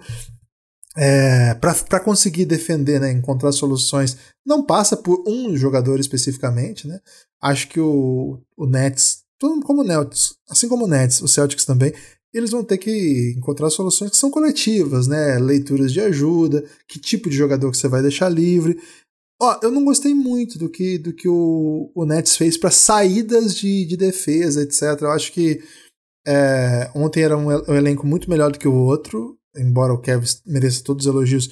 É, 0.95 1.55
para 1.55 2.01
conseguir 2.01 2.45
defender, 2.45 3.01
né, 3.01 3.11
encontrar 3.11 3.51
soluções, 3.53 4.19
não 4.45 4.63
passa 4.63 4.95
por 4.95 5.25
um 5.27 5.57
jogador 5.57 5.99
especificamente, 5.99 6.87
né? 6.87 7.01
Acho 7.41 7.67
que 7.69 7.81
o, 7.81 8.39
o 8.57 8.67
Nets, 8.67 9.22
como 9.61 9.83
o 9.83 9.85
Nets, 9.85 10.35
assim 10.49 10.69
como 10.69 10.85
o 10.85 10.89
Nets, 10.89 11.21
o 11.23 11.29
Celtics 11.29 11.65
também, 11.65 11.93
eles 12.33 12.51
vão 12.51 12.65
ter 12.65 12.79
que 12.79 13.35
encontrar 13.37 13.69
soluções 13.71 14.11
que 14.11 14.17
são 14.17 14.31
coletivas, 14.31 15.07
né? 15.07 15.39
Leituras 15.39 15.93
de 15.93 16.01
ajuda, 16.01 16.65
que 16.89 16.99
tipo 16.99 17.29
de 17.29 17.37
jogador 17.37 17.71
que 17.71 17.77
você 17.77 17.89
vai 17.89 18.01
deixar 18.01 18.29
livre. 18.29 18.81
Ó, 19.41 19.59
eu 19.63 19.71
não 19.71 19.85
gostei 19.85 20.15
muito 20.15 20.59
do 20.59 20.69
que, 20.69 20.99
do 20.99 21.13
que 21.13 21.29
o, 21.29 21.91
o 21.95 22.07
Nets 22.07 22.37
fez 22.37 22.57
para 22.57 22.71
saídas 22.71 23.55
de, 23.55 23.85
de 23.85 23.97
defesa, 23.97 24.63
etc. 24.63 25.03
Eu 25.03 25.11
acho 25.11 25.33
que 25.33 25.61
é, 26.27 26.91
ontem 26.95 27.23
era 27.23 27.37
um, 27.37 27.51
elenco 27.75 28.07
muito 28.07 28.31
melhor 28.31 28.53
do 28.53 28.59
que 28.59 28.69
o 28.69 28.75
outro, 28.75 29.37
embora 29.57 29.93
o 29.93 30.01
Kevin 30.01 30.27
mereça 30.47 30.85
todos 30.85 31.07
os 31.07 31.13
elogios. 31.13 31.51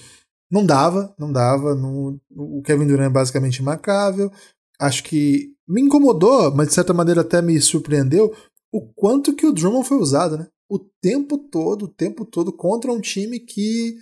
Não 0.51 0.65
dava, 0.65 1.15
não 1.19 1.33
dava. 1.33 1.75
Não, 1.75 2.19
o 2.31 2.63
Kevin 2.63 2.87
Durant 2.87 3.11
é 3.11 3.13
basicamente 3.13 3.59
imacável. 3.59 4.33
Acho 4.81 5.05
que 5.05 5.53
me 5.71 5.81
incomodou, 5.83 6.55
mas 6.55 6.69
de 6.69 6.75
certa 6.75 6.93
maneira 6.93 7.21
até 7.21 7.41
me 7.41 7.61
surpreendeu 7.61 8.35
o 8.73 8.81
quanto 8.95 9.35
que 9.35 9.47
o 9.47 9.53
Drummond 9.53 9.87
foi 9.87 9.99
usado, 9.99 10.37
né? 10.37 10.47
O 10.69 10.79
tempo 10.79 11.39
todo, 11.39 11.85
o 11.85 11.89
tempo 11.89 12.25
todo 12.25 12.53
contra 12.53 12.93
um 12.93 13.01
time 13.01 13.41
que 13.41 13.97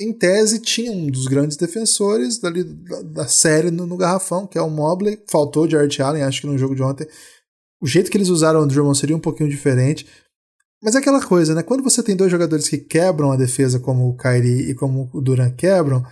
em 0.00 0.12
tese, 0.12 0.60
tinha 0.60 0.92
um 0.92 1.08
dos 1.08 1.26
grandes 1.26 1.56
defensores 1.56 2.38
dali, 2.38 2.62
da, 2.62 3.02
da 3.02 3.26
série 3.26 3.70
no, 3.70 3.84
no, 3.84 3.96
garrafão, 3.96 4.46
que 4.46 4.56
é 4.56 4.62
o 4.62 4.70
Mobley. 4.70 5.20
Faltou 5.28 5.64
o 5.64 5.68
Jared 5.68 6.00
Allen, 6.00 6.22
acho 6.22 6.42
que 6.42 6.46
no 6.46 6.56
jogo 6.56 6.74
de 6.74 6.82
ontem. 6.82 7.08
O 7.80 7.86
jeito 7.86 8.08
que 8.08 8.16
eles 8.16 8.28
usaram 8.28 8.60
o 8.60 8.66
Drummond 8.66 8.96
seria 8.96 9.16
um 9.16 9.20
pouquinho 9.20 9.50
diferente. 9.50 10.06
Mas 10.80 10.94
é 10.94 10.98
aquela 10.98 11.24
coisa, 11.24 11.52
né? 11.52 11.64
Quando 11.64 11.82
você 11.82 12.00
tem 12.00 12.14
dois 12.14 12.30
jogadores 12.30 12.68
que 12.68 12.78
quebram 12.78 13.32
a 13.32 13.36
defesa, 13.36 13.80
como 13.80 14.08
o 14.08 14.16
Kyrie 14.16 14.70
e 14.70 14.74
como 14.74 15.10
o 15.12 15.20
Durant 15.20 15.56
quebram, 15.56 16.04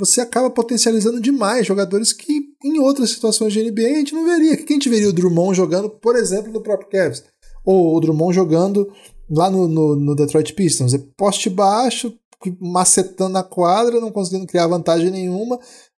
você 0.00 0.22
acaba 0.22 0.50
potencializando 0.50 1.20
demais 1.20 1.66
jogadores 1.66 2.12
que 2.12 2.42
em 2.64 2.78
outras 2.80 3.10
situações 3.10 3.52
de 3.52 3.62
NBA 3.62 3.82
a 3.82 3.98
gente 3.98 4.14
não 4.14 4.24
veria. 4.24 4.56
Quem 4.56 4.76
gente 4.76 4.88
veria 4.88 5.08
o 5.08 5.12
Drummond 5.12 5.54
jogando, 5.54 5.90
por 5.90 6.16
exemplo, 6.16 6.50
no 6.50 6.62
próprio 6.62 6.88
Cavs? 6.88 7.22
Ou 7.64 7.94
o 7.94 8.00
Drummond 8.00 8.34
jogando 8.34 8.90
lá 9.30 9.50
no, 9.50 9.68
no, 9.68 9.94
no 9.94 10.16
Detroit 10.16 10.54
Pistons. 10.54 10.94
É 10.94 10.98
poste 11.16 11.50
baixo, 11.50 12.12
macetando 12.58 13.36
a 13.36 13.42
quadra, 13.42 14.00
não 14.00 14.10
conseguindo 14.10 14.46
criar 14.46 14.66
vantagem 14.66 15.10
nenhuma, 15.10 15.58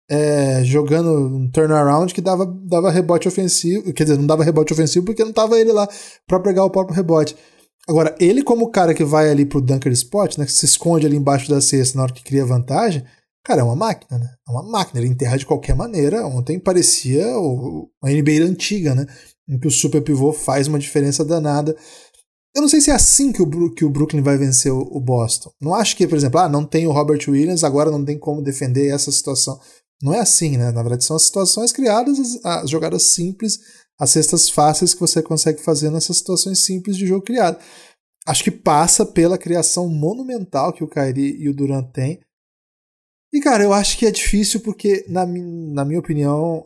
é, 0.10 0.64
jogando 0.64 1.12
um 1.12 1.50
turnaround 1.50 2.12
que 2.14 2.22
dava, 2.22 2.46
dava 2.46 2.90
rebote 2.90 3.28
ofensivo. 3.28 3.94
Quer 3.94 4.04
dizer, 4.04 4.18
não 4.18 4.26
dava 4.26 4.44
rebote 4.44 4.74
ofensivo 4.74 5.06
porque 5.06 5.24
não 5.24 5.32
tava 5.32 5.60
ele 5.60 5.72
lá 5.72 5.88
para 6.28 6.40
pegar 6.40 6.66
o 6.66 6.72
próprio 6.72 6.96
rebote. 6.96 7.36
Agora, 7.88 8.16
ele 8.20 8.44
como 8.44 8.72
cara 8.72 8.94
que 8.94 9.04
vai 9.04 9.30
ali 9.30 9.46
pro 9.46 9.62
dunker 9.62 9.92
spot, 9.92 10.38
né, 10.38 10.46
que 10.46 10.52
se 10.52 10.66
esconde 10.66 11.06
ali 11.06 11.16
embaixo 11.16 11.50
da 11.50 11.62
cesta 11.62 11.98
na 11.98 12.04
hora 12.04 12.14
que 12.14 12.24
cria 12.24 12.46
vantagem, 12.46 13.04
cara, 13.44 13.62
é 13.62 13.64
uma 13.64 13.76
máquina, 13.76 14.20
né? 14.20 14.34
É 14.48 14.52
uma 14.52 14.64
máquina, 14.64 15.00
ele 15.00 15.10
enterra 15.10 15.38
de 15.38 15.46
qualquer 15.46 15.76
maneira. 15.76 16.26
Ontem 16.26 16.60
parecia 16.60 17.26
o, 17.38 17.90
a 18.04 18.10
NBA 18.10 18.44
antiga, 18.44 18.96
né? 18.96 19.06
Em 19.48 19.60
que 19.60 19.68
o 19.68 19.72
super 19.72 20.02
pivô 20.02 20.32
faz 20.32 20.68
uma 20.68 20.80
diferença 20.80 21.26
danada. 21.26 21.76
Eu 22.56 22.62
não 22.62 22.70
sei 22.70 22.82
se 22.82 22.92
é 22.92 22.94
assim 22.94 23.32
que 23.32 23.42
o, 23.42 23.72
que 23.74 23.86
o 23.86 23.90
Brooklyn 23.90 24.22
vai 24.22 24.38
vencer 24.38 24.72
o, 24.72 24.80
o, 24.80 25.00
Boston. 25.00 25.52
Não 25.62 25.74
acho 25.74 25.96
que, 25.96 26.06
por 26.06 26.18
exemplo, 26.18 26.40
ah, 26.40 26.50
não 26.50 26.66
tem 26.66 26.86
o 26.86 26.92
Robert 26.92 27.22
Williams, 27.28 27.64
agora 27.64 27.90
não 27.90 28.04
tem 28.04 28.20
como 28.20 28.42
defender 28.42 28.94
essa 28.94 29.12
situação. 29.12 29.60
Não 30.02 30.14
é 30.14 30.20
assim, 30.20 30.58
né? 30.58 30.72
Na 30.72 30.82
verdade, 30.82 31.06
são 31.06 31.16
as 31.16 31.24
situações 31.24 31.72
criadas, 31.72 32.20
as, 32.20 32.46
as 32.46 32.70
jogadas 32.70 33.04
simples, 33.04 33.60
as 33.98 34.10
cestas 34.10 34.50
fáceis 34.50 34.94
que 34.94 35.00
você 35.00 35.22
consegue 35.22 35.62
fazer 35.62 35.90
nessas 35.90 36.18
situações 36.18 36.60
simples 36.66 36.98
de 36.98 37.08
jogo 37.08 37.24
criado. 37.24 37.58
Acho 38.28 38.44
que 38.44 38.52
passa 38.52 39.06
pela 39.06 39.38
criação 39.38 39.88
monumental 39.88 40.74
que 40.74 40.84
o 40.84 40.88
Kyrie 40.88 41.38
e 41.40 41.50
o 41.50 41.54
Durant 41.54 41.92
têm. 41.92 42.20
E, 43.34 43.40
cara, 43.40 43.64
eu 43.64 43.74
acho 43.74 43.98
que 43.98 44.06
é 44.06 44.12
difícil 44.12 44.60
porque, 44.60 45.06
na, 45.08 45.26
na 45.26 45.86
minha 45.86 46.00
opinião, 46.00 46.66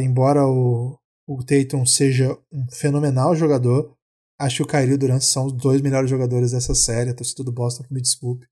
embora 0.00 0.46
o, 0.46 0.96
o 1.26 1.42
Tatum 1.44 1.84
seja 1.84 2.38
um 2.52 2.66
fenomenal 2.70 3.34
jogador, 3.34 3.94
Acho 4.38 4.56
que 4.56 4.62
o 4.62 4.66
Kyrie 4.66 4.90
e 4.90 4.94
o 4.94 4.98
Durant 4.98 5.22
são 5.22 5.46
os 5.46 5.52
dois 5.52 5.80
melhores 5.80 6.10
jogadores 6.10 6.50
dessa 6.50 6.74
série. 6.74 7.10
A 7.10 7.14
torcida 7.14 7.44
do 7.44 7.52
Boston, 7.52 7.84
me 7.90 8.00
desculpe. 8.00 8.46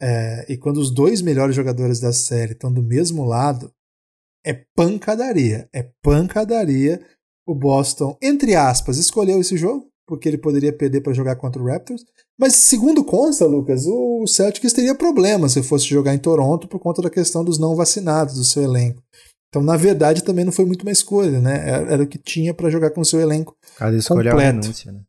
É, 0.00 0.50
e 0.52 0.56
quando 0.56 0.78
os 0.78 0.90
dois 0.90 1.22
melhores 1.22 1.54
jogadores 1.54 2.00
da 2.00 2.12
série 2.12 2.52
estão 2.52 2.72
do 2.72 2.82
mesmo 2.82 3.24
lado, 3.24 3.72
é 4.44 4.54
pancadaria. 4.74 5.68
É 5.72 5.82
pancadaria. 6.02 7.04
O 7.46 7.54
Boston, 7.54 8.16
entre 8.20 8.54
aspas, 8.54 8.98
escolheu 8.98 9.40
esse 9.40 9.56
jogo, 9.56 9.88
porque 10.06 10.28
ele 10.28 10.38
poderia 10.38 10.72
perder 10.72 11.00
para 11.00 11.12
jogar 11.12 11.36
contra 11.36 11.60
o 11.60 11.66
Raptors. 11.66 12.04
Mas, 12.38 12.54
segundo 12.54 13.04
consta, 13.04 13.46
Lucas, 13.46 13.86
o 13.86 14.26
Celtics 14.26 14.72
teria 14.72 14.94
problema 14.94 15.48
se 15.48 15.62
fosse 15.62 15.86
jogar 15.86 16.14
em 16.14 16.18
Toronto 16.18 16.68
por 16.68 16.78
conta 16.78 17.02
da 17.02 17.10
questão 17.10 17.44
dos 17.44 17.58
não 17.58 17.74
vacinados 17.74 18.34
do 18.34 18.44
seu 18.44 18.62
elenco. 18.62 19.02
Então, 19.48 19.62
na 19.62 19.76
verdade, 19.76 20.22
também 20.22 20.44
não 20.44 20.52
foi 20.52 20.64
muito 20.64 20.82
uma 20.82 20.92
escolha, 20.92 21.40
né? 21.40 21.68
Era, 21.68 21.92
era 21.92 22.02
o 22.02 22.06
que 22.06 22.18
tinha 22.18 22.52
para 22.52 22.70
jogar 22.70 22.90
com 22.90 23.00
o 23.00 23.04
seu 23.04 23.20
elenco. 23.20 23.56
Cada 23.76 23.96
escolha 23.96 24.30
completo. 24.30 24.48
é 24.48 24.52
uma 24.52 24.62
renúncia, 24.62 24.92
né? 24.92 25.00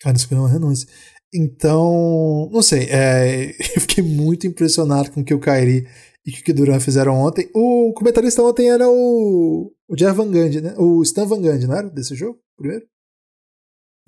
Cara, 0.00 0.16
isso 0.16 0.28
foi 0.28 0.38
uma 0.38 0.48
renúncia. 0.48 0.88
Então, 1.34 2.48
não 2.50 2.62
sei, 2.62 2.84
é, 2.90 3.50
eu 3.76 3.80
fiquei 3.82 4.02
muito 4.02 4.46
impressionado 4.46 5.10
com 5.10 5.20
o 5.20 5.24
que 5.24 5.34
o 5.34 5.40
Kairi 5.40 5.86
e 6.24 6.30
o 6.30 6.42
que 6.42 6.50
o 6.50 6.54
Duran 6.54 6.80
fizeram 6.80 7.14
ontem. 7.14 7.50
O 7.54 7.92
comentarista 7.94 8.42
ontem 8.42 8.70
era 8.70 8.88
o, 8.88 9.72
o 9.88 9.96
Jeff 9.96 10.16
Van 10.16 10.30
Gundy, 10.30 10.60
né? 10.60 10.74
O 10.78 11.02
Stan 11.02 11.26
Van 11.26 11.40
Gundy, 11.40 11.66
não 11.66 11.76
era? 11.76 11.90
Desse 11.90 12.14
jogo, 12.14 12.38
primeiro? 12.56 12.86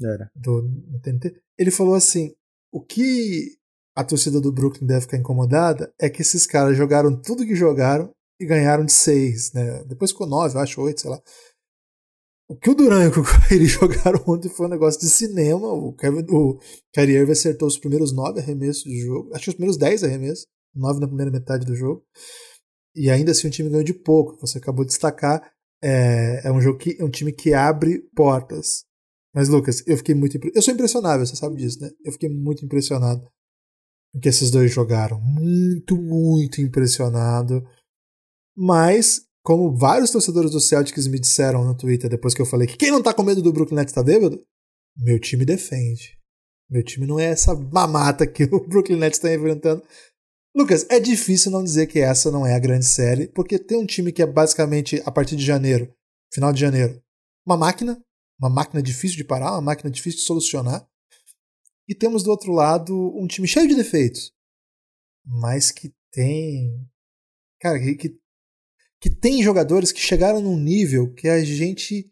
Era. 0.02 0.30
Do, 0.34 0.62
do 0.62 1.00
TNT. 1.00 1.34
Ele 1.58 1.70
falou 1.70 1.94
assim, 1.94 2.32
o 2.72 2.80
que 2.80 3.56
a 3.94 4.04
torcida 4.04 4.40
do 4.40 4.52
Brooklyn 4.52 4.86
deve 4.86 5.02
ficar 5.02 5.16
incomodada 5.16 5.92
é 6.00 6.08
que 6.08 6.22
esses 6.22 6.46
caras 6.46 6.76
jogaram 6.76 7.20
tudo 7.20 7.46
que 7.46 7.54
jogaram 7.54 8.10
e 8.40 8.46
ganharam 8.46 8.84
de 8.84 8.92
seis, 8.92 9.52
né? 9.52 9.84
Depois 9.84 10.12
ficou 10.12 10.26
nove, 10.26 10.58
acho, 10.58 10.80
oito, 10.80 11.02
sei 11.02 11.10
lá. 11.10 11.20
O 12.48 12.56
que 12.56 12.70
o 12.70 12.74
Duran 12.74 13.04
e 13.04 13.08
o 13.08 13.12
Kyrie 13.46 13.66
jogaram 13.68 14.24
ontem 14.26 14.48
foi 14.48 14.66
um 14.66 14.70
negócio 14.70 15.00
de 15.00 15.08
cinema. 15.08 15.68
O, 15.68 15.92
Kevin, 15.92 16.24
o 16.30 16.58
Kyrie 16.92 17.16
Irving 17.16 17.32
acertou 17.32 17.68
os 17.68 17.78
primeiros 17.78 18.12
nove 18.12 18.40
arremessos 18.40 18.82
do 18.82 18.98
jogo. 18.98 19.30
Acho 19.32 19.44
que 19.44 19.50
os 19.50 19.54
primeiros 19.54 19.76
dez 19.76 20.02
arremessos. 20.02 20.46
Nove 20.74 20.98
na 20.98 21.06
primeira 21.06 21.30
metade 21.30 21.64
do 21.64 21.76
jogo. 21.76 22.02
E 22.96 23.08
ainda 23.08 23.30
assim 23.30 23.46
o 23.46 23.50
time 23.50 23.68
ganhou 23.68 23.84
de 23.84 23.94
pouco. 23.94 24.36
Você 24.40 24.58
acabou 24.58 24.84
de 24.84 24.90
destacar. 24.90 25.48
É, 25.80 26.48
é 26.48 26.52
um 26.52 26.60
jogo 26.60 26.78
que 26.78 26.96
é 26.98 27.04
um 27.04 27.10
time 27.10 27.32
que 27.32 27.54
abre 27.54 28.02
portas. 28.16 28.84
Mas, 29.34 29.48
Lucas, 29.48 29.82
eu 29.86 29.96
fiquei 29.96 30.14
muito. 30.14 30.38
Eu 30.54 30.62
sou 30.62 30.74
impressionável, 30.74 31.24
você 31.24 31.36
sabe 31.36 31.56
disso, 31.56 31.80
né? 31.80 31.90
Eu 32.04 32.12
fiquei 32.12 32.28
muito 32.28 32.64
impressionado 32.64 33.26
com 34.12 34.20
que 34.20 34.28
esses 34.28 34.50
dois 34.50 34.72
jogaram. 34.72 35.20
Muito, 35.20 35.96
muito 35.96 36.60
impressionado. 36.60 37.64
Mas 38.56 39.24
como 39.42 39.74
vários 39.74 40.10
torcedores 40.10 40.50
do 40.50 40.60
Celtics 40.60 41.06
me 41.06 41.18
disseram 41.18 41.64
no 41.64 41.76
Twitter 41.76 42.10
depois 42.10 42.34
que 42.34 42.42
eu 42.42 42.46
falei 42.46 42.66
que 42.66 42.76
quem 42.76 42.90
não 42.90 43.02
tá 43.02 43.14
com 43.14 43.22
medo 43.22 43.40
do 43.40 43.52
Brooklyn 43.52 43.76
Nets 43.76 43.94
tá 43.94 44.02
bêbado, 44.02 44.42
meu 44.96 45.18
time 45.18 45.44
defende. 45.44 46.18
Meu 46.68 46.84
time 46.84 47.06
não 47.06 47.18
é 47.18 47.24
essa 47.26 47.54
mamata 47.54 48.26
que 48.26 48.44
o 48.52 48.66
Brooklyn 48.66 48.98
Nets 48.98 49.18
está 49.18 49.32
enfrentando. 49.32 49.82
Lucas, 50.54 50.84
é 50.90 50.98
difícil 50.98 51.50
não 51.50 51.62
dizer 51.62 51.86
que 51.86 52.00
essa 52.00 52.30
não 52.30 52.44
é 52.44 52.54
a 52.54 52.58
grande 52.58 52.84
série, 52.84 53.28
porque 53.28 53.58
tem 53.58 53.78
um 53.78 53.86
time 53.86 54.12
que 54.12 54.20
é 54.20 54.26
basicamente, 54.26 55.00
a 55.06 55.10
partir 55.10 55.36
de 55.36 55.44
janeiro, 55.44 55.92
final 56.32 56.52
de 56.52 56.60
janeiro, 56.60 57.00
uma 57.46 57.56
máquina, 57.56 58.00
uma 58.40 58.48
máquina 58.48 58.82
difícil 58.82 59.16
de 59.16 59.24
parar, 59.24 59.52
uma 59.52 59.60
máquina 59.60 59.90
difícil 59.90 60.20
de 60.20 60.26
solucionar. 60.26 60.88
E 61.88 61.94
temos 61.94 62.22
do 62.22 62.30
outro 62.30 62.52
lado 62.52 62.94
um 63.16 63.26
time 63.26 63.46
cheio 63.46 63.68
de 63.68 63.74
defeitos, 63.74 64.32
mas 65.24 65.70
que 65.70 65.92
tem. 66.10 66.88
Cara, 67.60 67.78
que, 67.78 68.16
que 69.00 69.10
tem 69.10 69.42
jogadores 69.42 69.92
que 69.92 70.00
chegaram 70.00 70.40
num 70.40 70.56
nível 70.56 71.12
que 71.12 71.28
a 71.28 71.44
gente 71.44 72.10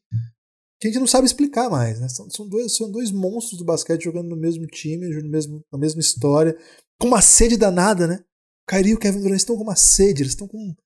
que 0.81 0.87
a 0.87 0.91
gente 0.91 1.01
não 1.01 1.07
sabe 1.09 1.26
explicar 1.26 1.68
mais, 1.68 2.01
né? 2.01 2.09
São, 2.09 2.31
são, 2.31 2.49
dois, 2.49 2.76
são 2.76 2.91
dois 2.91 3.11
monstros 3.11 3.59
do 3.59 3.64
basquete 3.64 4.05
jogando 4.05 4.29
no 4.29 4.37
mesmo 4.37 4.64
time, 4.66 5.09
no 5.09 5.29
mesmo, 5.29 5.64
na 5.72 5.79
mesma 5.79 6.01
história, 6.01 6.57
com 7.01 7.09
uma 7.09 7.20
sede 7.20 7.57
danada, 7.57 8.07
né? 8.07 8.24
O 8.62 8.70
Kyrie 8.70 8.93
e 8.93 8.95
o 8.95 8.99
Kevin 8.99 9.20
Durant 9.20 9.39
estão 9.39 9.57
com 9.57 9.64
uma 9.64 9.74
sede, 9.74 10.22
eles 10.22 10.33
estão 10.33 10.47
com, 10.47 10.76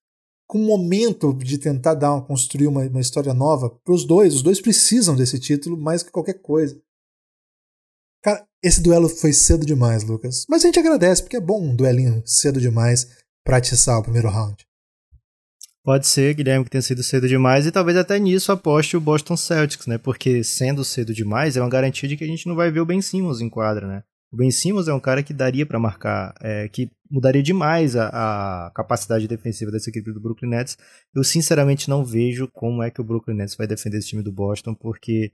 com 0.52 0.58
um 0.58 0.66
momento 0.66 1.32
de 1.32 1.56
tentar 1.56 1.94
dar 1.94 2.12
uma, 2.12 2.20
construir 2.20 2.66
uma, 2.66 2.82
uma 2.82 3.00
história 3.00 3.32
nova 3.32 3.70
para 3.70 3.94
os 3.94 4.04
dois. 4.04 4.34
Os 4.34 4.42
dois 4.42 4.60
precisam 4.60 5.16
desse 5.16 5.40
título 5.40 5.78
mais 5.78 6.02
que 6.02 6.10
qualquer 6.10 6.42
coisa. 6.42 6.78
Cara, 8.22 8.46
esse 8.62 8.82
duelo 8.82 9.08
foi 9.08 9.32
cedo 9.32 9.64
demais, 9.64 10.04
Lucas. 10.04 10.44
Mas 10.46 10.62
a 10.62 10.66
gente 10.66 10.78
agradece, 10.78 11.22
porque 11.22 11.38
é 11.38 11.40
bom 11.40 11.58
um 11.58 11.74
duelinho 11.74 12.22
cedo 12.26 12.60
demais 12.60 13.08
para 13.42 13.56
atiçar 13.56 13.98
o 13.98 14.02
primeiro 14.02 14.28
round. 14.28 14.62
Pode 15.82 16.06
ser, 16.06 16.34
Guilherme, 16.34 16.66
que 16.66 16.70
tenha 16.70 16.82
sido 16.82 17.02
cedo 17.02 17.26
demais, 17.26 17.64
e 17.64 17.72
talvez 17.72 17.96
até 17.96 18.18
nisso 18.18 18.52
aposte 18.52 18.94
o 18.94 19.00
Boston 19.00 19.38
Celtics, 19.38 19.86
né? 19.86 19.96
Porque 19.96 20.44
sendo 20.44 20.84
cedo 20.84 21.14
demais, 21.14 21.56
é 21.56 21.62
uma 21.62 21.70
garantia 21.70 22.06
de 22.06 22.14
que 22.14 22.24
a 22.24 22.28
gente 22.28 22.46
não 22.46 22.54
vai 22.54 22.70
ver 22.70 22.80
o 22.80 22.86
Ben 22.86 23.00
Simmons 23.00 23.40
em 23.40 23.48
quadra, 23.48 23.88
né? 23.88 24.04
O 24.32 24.36
Ben 24.36 24.50
Simmons 24.50 24.88
é 24.88 24.94
um 24.94 25.00
cara 25.00 25.22
que 25.22 25.34
daria 25.34 25.66
para 25.66 25.78
marcar, 25.78 26.34
é, 26.40 26.66
que 26.68 26.90
mudaria 27.10 27.42
demais 27.42 27.94
a, 27.94 28.08
a, 28.66 28.70
capacidade 28.70 29.28
defensiva 29.28 29.70
dessa 29.70 29.90
equipe 29.90 30.10
do 30.10 30.20
Brooklyn 30.20 30.48
Nets. 30.48 30.78
Eu 31.14 31.22
sinceramente 31.22 31.90
não 31.90 32.02
vejo 32.02 32.48
como 32.48 32.82
é 32.82 32.90
que 32.90 33.00
o 33.00 33.04
Brooklyn 33.04 33.36
Nets 33.36 33.54
vai 33.54 33.66
defender 33.66 33.98
esse 33.98 34.08
time 34.08 34.22
do 34.22 34.32
Boston, 34.32 34.74
porque 34.74 35.32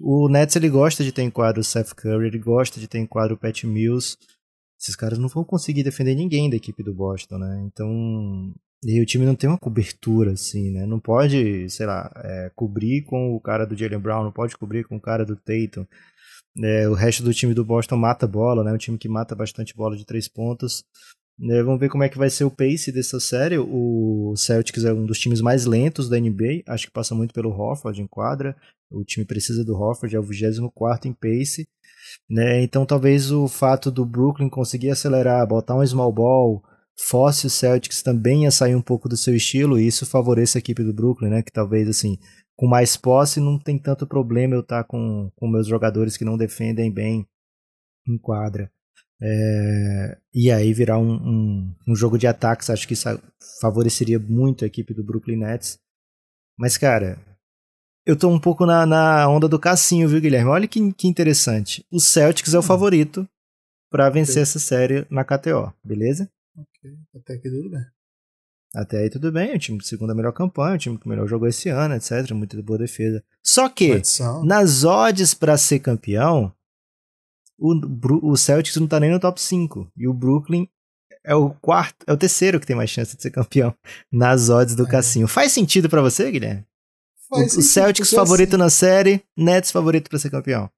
O 0.00 0.28
Nets 0.28 0.56
ele 0.56 0.68
gosta 0.68 1.04
de 1.04 1.12
ter 1.12 1.22
em 1.22 1.30
quadro 1.30 1.60
o 1.60 1.64
Seth 1.64 1.94
Curry, 1.94 2.26
ele 2.26 2.38
gosta 2.38 2.80
de 2.80 2.88
ter 2.88 2.98
em 2.98 3.06
quadro 3.06 3.34
o 3.36 3.38
Pat 3.38 3.64
Mills. 3.64 4.16
Esses 4.80 4.96
caras 4.96 5.18
não 5.18 5.28
vão 5.28 5.44
conseguir 5.44 5.82
defender 5.82 6.14
ninguém 6.14 6.50
da 6.50 6.56
equipe 6.56 6.82
do 6.82 6.92
Boston, 6.92 7.38
né? 7.38 7.62
Então, 7.66 8.52
e 8.84 9.00
o 9.00 9.06
time 9.06 9.24
não 9.24 9.34
tem 9.34 9.48
uma 9.48 9.58
cobertura, 9.58 10.32
assim, 10.32 10.70
né? 10.72 10.84
Não 10.84 11.00
pode, 11.00 11.70
sei 11.70 11.86
lá, 11.86 12.12
é, 12.16 12.50
cobrir 12.54 13.02
com 13.04 13.34
o 13.34 13.40
cara 13.40 13.64
do 13.64 13.76
Jalen 13.76 14.00
Brown, 14.00 14.24
não 14.24 14.32
pode 14.32 14.56
cobrir 14.58 14.84
com 14.84 14.96
o 14.96 15.00
cara 15.00 15.24
do 15.24 15.36
Tatum. 15.36 15.86
É, 16.62 16.88
o 16.88 16.94
resto 16.94 17.22
do 17.22 17.34
time 17.34 17.52
do 17.52 17.64
Boston 17.64 17.96
mata 17.96 18.26
bola, 18.26 18.62
né? 18.62 18.72
Um 18.72 18.78
time 18.78 18.96
que 18.96 19.08
mata 19.08 19.34
bastante 19.34 19.74
bola 19.74 19.96
de 19.96 20.04
três 20.04 20.28
pontos. 20.28 20.84
É, 21.42 21.62
vamos 21.64 21.80
ver 21.80 21.88
como 21.88 22.04
é 22.04 22.08
que 22.08 22.16
vai 22.16 22.30
ser 22.30 22.44
o 22.44 22.50
pace 22.50 22.92
dessa 22.92 23.18
série. 23.18 23.58
O 23.58 24.34
Celtics 24.36 24.84
é 24.84 24.92
um 24.92 25.04
dos 25.04 25.18
times 25.18 25.40
mais 25.40 25.66
lentos 25.66 26.08
da 26.08 26.18
NBA. 26.18 26.62
Acho 26.66 26.86
que 26.86 26.92
passa 26.92 27.14
muito 27.14 27.34
pelo 27.34 27.50
Horford 27.50 28.00
em 28.00 28.06
quadra. 28.06 28.56
O 28.90 29.04
time 29.04 29.26
precisa 29.26 29.64
do 29.64 29.74
Horford, 29.74 30.14
é 30.14 30.18
o 30.18 30.22
24 30.22 31.08
em 31.08 31.12
pace. 31.12 31.66
Né? 32.30 32.62
Então 32.62 32.86
talvez 32.86 33.32
o 33.32 33.48
fato 33.48 33.90
do 33.90 34.04
Brooklyn 34.04 34.48
conseguir 34.48 34.90
acelerar, 34.90 35.46
botar 35.46 35.74
um 35.74 35.84
small 35.84 36.12
ball, 36.12 36.62
force 36.96 37.46
o 37.46 37.50
Celtics 37.50 38.02
também 38.02 38.46
a 38.46 38.52
sair 38.52 38.76
um 38.76 38.82
pouco 38.82 39.08
do 39.08 39.16
seu 39.16 39.34
estilo. 39.34 39.78
E 39.78 39.88
isso 39.88 40.06
favorece 40.06 40.56
a 40.56 40.60
equipe 40.60 40.84
do 40.84 40.94
Brooklyn, 40.94 41.30
né? 41.30 41.42
que 41.42 41.50
talvez 41.50 41.88
assim 41.88 42.16
com 42.56 42.66
mais 42.66 42.96
posse 42.96 43.40
não 43.40 43.58
tem 43.58 43.78
tanto 43.78 44.06
problema 44.06 44.54
eu 44.54 44.60
estar 44.60 44.84
com, 44.84 45.30
com 45.36 45.48
meus 45.48 45.66
jogadores 45.66 46.16
que 46.16 46.24
não 46.24 46.36
defendem 46.36 46.90
bem 46.90 47.26
em 48.06 48.18
quadra. 48.18 48.70
É, 49.20 50.18
e 50.34 50.50
aí 50.50 50.72
virar 50.72 50.98
um, 50.98 51.14
um, 51.14 51.74
um, 51.88 51.96
jogo 51.96 52.18
de 52.18 52.26
ataques, 52.26 52.68
acho 52.68 52.86
que 52.86 52.94
isso 52.94 53.08
favoreceria 53.60 54.18
muito 54.18 54.64
a 54.64 54.66
equipe 54.66 54.92
do 54.92 55.04
Brooklyn 55.04 55.36
Nets. 55.36 55.78
Mas, 56.58 56.76
cara, 56.76 57.18
eu 58.04 58.16
tô 58.16 58.28
um 58.28 58.38
pouco 58.38 58.66
na, 58.66 58.84
na 58.84 59.28
onda 59.28 59.48
do 59.48 59.58
Cassinho, 59.58 60.08
viu, 60.08 60.20
Guilherme? 60.20 60.50
Olha 60.50 60.68
que, 60.68 60.92
que 60.92 61.08
interessante. 61.08 61.86
O 61.90 62.00
Celtics 62.00 62.54
é 62.54 62.56
o 62.56 62.60
hum. 62.60 62.62
favorito 62.62 63.28
para 63.90 64.10
vencer 64.10 64.42
essa 64.42 64.58
série 64.58 65.06
na 65.08 65.24
KTO, 65.24 65.72
beleza? 65.82 66.30
Ok, 66.56 66.98
até 67.14 67.34
aqui 67.34 67.50
tudo 67.50 67.70
bem. 67.70 67.93
Até 68.74 68.98
aí 68.98 69.10
tudo 69.10 69.30
bem, 69.30 69.54
o 69.54 69.58
time 69.58 69.78
de 69.78 69.86
segunda 69.86 70.14
melhor 70.14 70.32
campanha, 70.32 70.74
o 70.74 70.78
time 70.78 70.98
que 70.98 71.08
melhor 71.08 71.28
jogou 71.28 71.46
esse 71.46 71.68
ano, 71.68 71.94
etc. 71.94 72.32
Muito 72.32 72.60
boa 72.60 72.78
defesa. 72.78 73.22
Só 73.40 73.68
que, 73.68 74.02
nas 74.42 74.82
odds 74.82 75.32
para 75.32 75.56
ser 75.56 75.78
campeão, 75.78 76.52
o, 77.56 78.30
o 78.32 78.36
Celtics 78.36 78.76
não 78.76 78.88
tá 78.88 78.98
nem 78.98 79.12
no 79.12 79.20
top 79.20 79.40
5. 79.40 79.92
E 79.96 80.08
o 80.08 80.12
Brooklyn 80.12 80.68
é 81.24 81.36
o 81.36 81.50
quarto, 81.50 82.04
é 82.06 82.12
o 82.12 82.16
terceiro 82.16 82.58
que 82.58 82.66
tem 82.66 82.74
mais 82.74 82.90
chance 82.90 83.16
de 83.16 83.22
ser 83.22 83.30
campeão 83.30 83.72
nas 84.10 84.50
odds 84.50 84.74
do 84.74 84.84
é. 84.84 84.88
Cassinho. 84.88 85.28
Faz 85.28 85.52
sentido 85.52 85.88
para 85.88 86.02
você, 86.02 86.30
Guilherme? 86.32 86.66
Faz 87.30 87.54
o, 87.54 87.60
o 87.60 87.62
Celtics 87.62 88.10
favorito 88.10 88.54
assim. 88.54 88.58
na 88.58 88.70
série, 88.70 89.22
Nets 89.36 89.70
favorito 89.70 90.10
para 90.10 90.18
ser 90.18 90.30
campeão. 90.30 90.68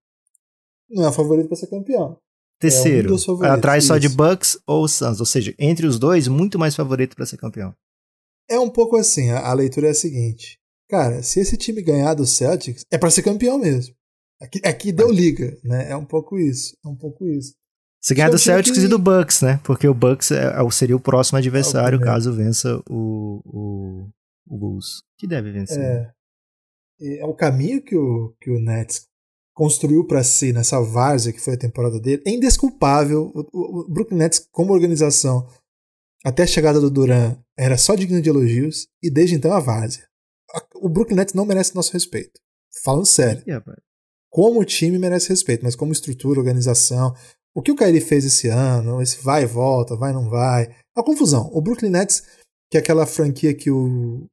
Não 0.91 1.09
é 1.09 1.13
favorito 1.13 1.49
para 1.49 1.57
ser 1.57 1.67
campeão. 1.69 2.19
Terceiro, 2.59 3.15
é 3.43 3.49
um 3.49 3.53
atrás 3.53 3.85
isso. 3.85 3.93
só 3.93 3.99
de 3.99 4.09
Bucks 4.09 4.59
ou 4.67 4.87
Suns, 4.89 5.21
ou 5.21 5.27
seja, 5.27 5.55
entre 5.59 5.87
os 5.87 5.99
dois, 5.99 6.27
muito 6.27 6.59
mais 6.59 6.75
favorito 6.75 7.15
para 7.15 7.27
ser 7.27 7.37
campeão. 7.37 7.75
É 8.49 8.59
um 8.59 8.71
pouco 8.71 8.97
assim, 8.97 9.31
a, 9.31 9.47
a 9.49 9.53
leitura 9.53 9.89
é 9.89 9.91
a 9.91 9.95
seguinte. 9.95 10.59
Cara, 10.89 11.23
se 11.23 11.41
esse 11.41 11.57
time 11.57 11.83
ganhar 11.83 12.15
do 12.15 12.27
Celtics, 12.27 12.85
é 12.91 12.97
para 12.97 13.11
ser 13.11 13.23
campeão 13.23 13.59
mesmo. 13.59 13.95
Aqui, 14.41 14.61
aqui 14.65 14.93
deu 14.93 15.11
liga, 15.11 15.57
né? 15.65 15.91
É 15.91 15.97
um 15.97 16.05
pouco 16.05 16.39
isso. 16.39 16.77
É 16.85 16.89
um 16.89 16.95
pouco 16.95 17.27
isso. 17.27 17.55
Você 18.01 18.15
ganha 18.15 18.31
do 18.31 18.39
Celtics 18.39 18.79
que... 18.79 18.85
e 18.85 18.89
do 18.89 18.99
Bucks, 18.99 19.43
né? 19.43 19.59
Porque 19.65 19.89
o 19.89 19.95
Bucks 19.95 20.31
é, 20.31 20.45
é 20.45 20.71
seria 20.71 20.95
o 20.95 21.01
próximo 21.01 21.39
adversário 21.39 21.99
é 21.99 22.01
o 22.01 22.05
caso 22.05 22.33
vença 22.33 22.81
o, 22.89 23.41
o, 23.45 24.09
o 24.47 24.59
Bulls. 24.59 25.03
Que 25.19 25.27
deve 25.27 25.51
vencer. 25.51 25.81
É, 27.01 27.19
é 27.19 27.25
o 27.25 27.35
caminho 27.35 27.83
que 27.83 27.97
o, 27.97 28.33
que 28.41 28.51
o 28.51 28.61
Nets 28.61 29.09
construiu 29.53 30.07
para 30.07 30.23
si 30.23 30.53
nessa 30.53 30.81
várzea 30.81 31.33
que 31.33 31.41
foi 31.41 31.55
a 31.55 31.59
temporada 31.59 31.99
dele. 31.99 32.23
É 32.27 32.31
indesculpável. 32.31 33.33
O, 33.35 33.41
o, 33.53 33.81
o 33.81 33.89
Brooklyn 33.89 34.19
Nets, 34.19 34.47
como 34.53 34.73
organização, 34.73 35.49
até 36.27 36.43
a 36.43 36.47
chegada 36.47 36.81
do 36.81 36.91
Duran, 36.91 37.37
era 37.57 37.79
só 37.79 37.95
digno 37.95 38.21
de 38.21 38.29
elogios. 38.29 38.89
E 39.01 39.09
desde 39.09 39.37
então 39.37 39.53
a 39.53 39.61
várzea. 39.61 40.05
O 40.75 40.89
Brooklyn 40.89 41.17
Nets 41.17 41.35
não 41.35 41.47
merece 41.47 41.75
nosso 41.75 41.93
respeito. 41.93 42.41
Falando 42.83 43.07
sério. 43.07 43.45
Como 44.29 44.65
time 44.65 44.99
merece 44.99 45.29
respeito, 45.29 45.63
mas 45.63 45.77
como 45.77 45.93
estrutura, 45.93 46.41
organização, 46.41 47.15
o 47.55 47.63
que 47.63 47.71
o 47.71 47.77
Kyrie 47.77 48.01
fez 48.01 48.25
esse 48.25 48.49
ano, 48.49 49.01
esse 49.01 49.23
vai 49.23 49.45
e 49.45 49.47
volta, 49.47 49.97
vai 49.97 50.13
não 50.13 50.29
vai, 50.29 50.69
a 50.97 51.03
confusão. 51.03 51.49
O 51.53 51.63
Brooklyn 51.63 51.91
Nets, 51.91 52.23
que 52.71 52.77
é 52.77 52.81
aquela 52.81 53.07
franquia 53.07 53.55
que 53.55 53.71
o 53.71 54.27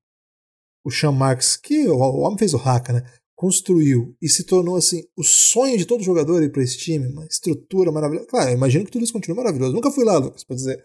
o 0.85 0.91
Sean 0.91 1.13
Marks, 1.13 1.55
que 1.55 1.87
o, 1.87 1.97
homem 1.97 2.37
fez 2.37 2.53
o 2.53 2.57
Haka, 2.57 2.91
né? 2.91 3.03
Construiu 3.35 4.15
e 4.21 4.27
se 4.27 4.43
tornou 4.43 4.75
assim 4.75 5.03
o 5.17 5.23
sonho 5.23 5.77
de 5.77 5.85
todo 5.85 6.03
jogador 6.03 6.43
ir 6.43 6.51
para 6.51 6.63
esse 6.63 6.77
time, 6.77 7.07
uma 7.07 7.25
estrutura 7.25 7.91
maravilhosa. 7.91 8.27
Claro, 8.27 8.49
eu 8.49 8.55
imagino 8.55 8.83
que 8.83 8.91
tudo 8.91 9.03
isso 9.03 9.13
continue 9.13 9.37
maravilhoso. 9.37 9.73
Nunca 9.73 9.91
fui 9.91 10.03
lá, 10.03 10.17
Lucas, 10.17 10.43
para 10.43 10.55
dizer. 10.55 10.83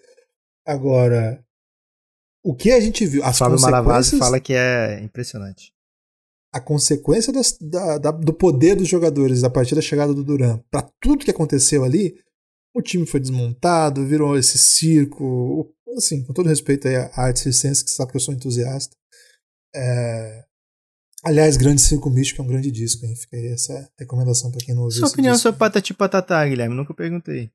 Agora, 0.68 1.42
o 2.44 2.54
que 2.54 2.70
a 2.70 2.80
gente 2.80 3.06
viu, 3.06 3.24
as 3.24 3.38
Fábio 3.38 3.60
Malavasi 3.60 4.18
fala 4.18 4.38
que 4.38 4.52
é 4.52 5.00
impressionante 5.02 5.72
a 6.52 6.60
consequência 6.60 7.32
das, 7.32 7.56
da, 7.60 7.98
da, 7.98 8.10
do 8.10 8.32
poder 8.32 8.74
dos 8.74 8.88
jogadores 8.88 9.44
a 9.44 9.50
partir 9.50 9.74
da 9.74 9.82
chegada 9.82 10.14
do 10.14 10.24
Duran 10.24 10.58
para 10.70 10.88
tudo 11.00 11.24
que 11.24 11.30
aconteceu 11.30 11.84
ali, 11.84 12.18
o 12.74 12.82
time 12.82 13.06
foi 13.06 13.20
desmontado, 13.20 14.06
virou 14.06 14.36
esse 14.38 14.58
circo. 14.58 15.72
Assim, 15.96 16.22
com 16.22 16.32
todo 16.32 16.48
respeito 16.48 16.86
aí 16.86 16.96
à 16.96 17.10
arte 17.16 17.40
circense, 17.40 17.84
que 17.84 17.90
sabe 17.90 18.10
que 18.10 18.16
eu 18.16 18.20
sou 18.20 18.34
entusiasta. 18.34 18.94
É... 19.74 20.44
Aliás, 21.24 21.56
Grande 21.56 21.80
Circo 21.80 22.08
Místico 22.08 22.40
é 22.40 22.44
um 22.44 22.48
grande 22.48 22.70
disco, 22.70 23.04
hein? 23.04 23.16
Fica 23.16 23.36
aí 23.36 23.48
essa 23.48 23.90
recomendação 23.98 24.52
para 24.52 24.64
quem 24.64 24.74
não 24.74 24.84
ouviu. 24.84 25.00
Sua 25.00 25.08
opinião 25.08 25.32
disco. 25.32 25.48
sobre 25.48 25.58
Patati 25.58 25.92
Patatá, 25.92 26.46
Guilherme? 26.46 26.76
Nunca 26.76 26.94
perguntei. 26.94 27.50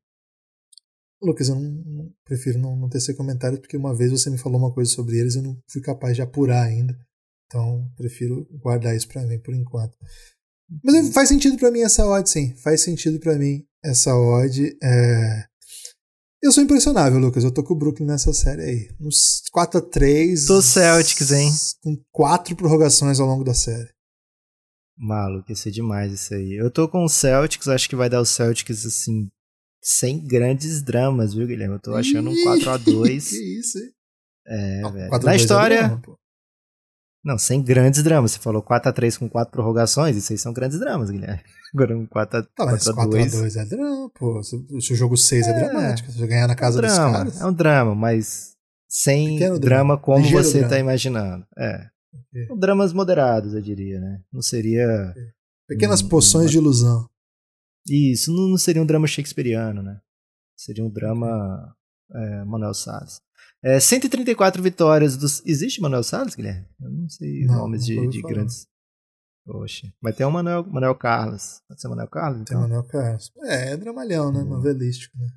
Lucas, 1.23 1.49
eu 1.49 1.55
não, 1.55 1.61
não 1.61 2.11
prefiro 2.25 2.59
não, 2.59 2.75
não 2.75 2.89
tecer 2.89 3.15
comentários, 3.15 3.59
porque 3.59 3.77
uma 3.77 3.95
vez 3.95 4.11
você 4.11 4.29
me 4.29 4.37
falou 4.37 4.59
uma 4.59 4.73
coisa 4.73 4.91
sobre 4.91 5.17
eles 5.17 5.35
e 5.35 5.37
eu 5.37 5.43
não 5.43 5.57
fui 5.69 5.81
capaz 5.81 6.15
de 6.15 6.21
apurar 6.21 6.63
ainda. 6.63 6.97
Então, 7.47 7.87
prefiro 7.95 8.47
guardar 8.61 8.95
isso 8.95 9.07
para 9.07 9.25
mim 9.25 9.39
por 9.39 9.53
enquanto. 9.53 9.95
Mas 10.83 11.13
faz 11.13 11.29
sentido 11.29 11.57
para 11.57 11.71
mim 11.71 11.81
essa 11.81 12.05
odd, 12.05 12.29
sim. 12.29 12.55
Faz 12.57 12.81
sentido 12.81 13.19
para 13.19 13.37
mim 13.37 13.63
essa 13.83 14.15
odd. 14.15 14.75
É... 14.81 15.45
Eu 16.41 16.51
sou 16.51 16.63
impressionável, 16.63 17.19
Lucas. 17.19 17.43
Eu 17.43 17.53
tô 17.53 17.63
com 17.63 17.73
o 17.73 17.77
Brooklyn 17.77 18.07
nessa 18.07 18.33
série 18.33 18.61
aí. 18.61 18.89
Uns 18.99 19.43
4x3. 19.55 20.47
Tô 20.47 20.61
Celtics, 20.61 21.31
hein? 21.31 21.49
Com 21.81 21.95
quatro 22.11 22.55
prorrogações 22.55 23.19
ao 23.19 23.27
longo 23.27 23.43
da 23.43 23.53
série. 23.53 23.89
Maluco, 24.97 25.51
ia 25.51 25.55
ser 25.55 25.71
demais 25.71 26.11
isso 26.11 26.33
aí. 26.33 26.53
Eu 26.53 26.69
tô 26.69 26.87
com 26.87 27.03
o 27.03 27.09
Celtics, 27.09 27.67
acho 27.67 27.89
que 27.89 27.95
vai 27.95 28.09
dar 28.09 28.21
o 28.21 28.25
Celtics 28.25 28.85
assim, 28.85 29.29
sem 29.83 30.19
grandes 30.25 30.81
dramas, 30.81 31.33
viu, 31.33 31.45
Guilherme? 31.45 31.75
Eu 31.75 31.79
tô 31.79 31.93
achando 31.93 32.29
um 32.29 32.33
4x2. 32.33 33.29
que 33.29 33.59
isso, 33.59 33.77
hein? 33.77 33.91
É, 34.47 34.81
Não, 34.81 34.91
velho. 34.91 35.09
Na 35.23 35.35
história. 35.35 35.75
É 35.75 35.87
drama, 35.87 36.17
não, 37.23 37.37
sem 37.37 37.61
grandes 37.63 38.03
dramas. 38.03 38.31
Você 38.31 38.39
falou 38.39 38.61
4x3 38.61 39.17
com 39.17 39.29
4 39.29 39.51
prorrogações, 39.51 40.17
isso 40.17 40.33
aí 40.33 40.37
são 40.37 40.51
grandes 40.51 40.77
dramas, 40.77 41.09
Guilherme. 41.09 41.41
Agora 41.73 41.97
um 41.97 42.05
4x2. 42.05 42.47
Tá, 42.55 42.65
mas 42.65 42.83
4x2 42.83 43.55
é 43.55 43.65
drama, 43.65 44.09
pô. 44.13 44.43
Se, 44.43 44.81
se 44.81 44.93
o 44.93 44.95
jogo 44.95 45.15
6 45.15 45.47
é, 45.47 45.49
é 45.49 45.53
dramático, 45.53 46.11
se 46.11 46.17
você 46.17 46.27
ganhar 46.27 46.47
na 46.47 46.55
casa 46.55 46.79
é 46.79 46.79
um 46.79 46.81
drama, 46.81 47.05
dos 47.05 47.17
caras. 47.17 47.41
É 47.41 47.45
um 47.45 47.53
drama, 47.53 47.95
mas 47.95 48.53
sem 48.89 49.39
drama, 49.39 49.59
drama, 49.59 49.97
como 49.97 50.29
você 50.29 50.59
drama. 50.59 50.69
tá 50.69 50.79
imaginando. 50.79 51.45
É. 51.57 51.87
Okay. 52.29 52.57
Dramas 52.57 52.93
moderados, 52.93 53.53
eu 53.53 53.61
diria, 53.61 53.99
né? 53.99 54.19
Não 54.31 54.41
seria. 54.41 55.13
Pequenas 55.67 56.01
um, 56.01 56.09
poções 56.09 56.45
uma... 56.45 56.51
de 56.51 56.57
ilusão. 56.57 57.09
Isso, 57.87 58.31
não, 58.31 58.57
seria 58.57 58.81
um 58.81 58.85
drama 58.85 59.07
shakespeariano, 59.07 59.81
né? 59.81 59.99
Seria 60.57 60.83
um 60.83 60.89
drama 60.89 61.75
é, 62.11 62.43
Manuel 62.45 62.73
Salles. 62.73 63.21
É, 63.63 63.79
134 63.79 64.61
vitórias 64.61 65.17
dos. 65.17 65.41
Existe 65.45 65.81
Manuel 65.81 66.03
Salles, 66.03 66.35
Guilherme? 66.35 66.67
Eu 66.81 66.89
não 66.89 67.09
sei 67.09 67.45
não, 67.45 67.55
nomes 67.55 67.85
de, 67.85 68.07
de 68.07 68.21
grandes. 68.21 68.67
Poxa. 69.45 69.93
Mas 70.01 70.15
tem 70.15 70.25
o 70.25 70.31
Manuel, 70.31 70.65
Manuel 70.65 70.95
Carlos. 70.95 71.61
Pode 71.67 71.81
ser 71.81 71.87
Manuel 71.89 72.07
Carlos? 72.07 72.41
Então? 72.41 72.59
Tem 72.59 72.69
Manuel 72.69 72.87
Carlos. 72.87 73.31
É, 73.43 73.71
é 73.71 73.77
dramalhão, 73.77 74.31
né? 74.31 74.43
Novelístico, 74.43 75.17
né? 75.17 75.27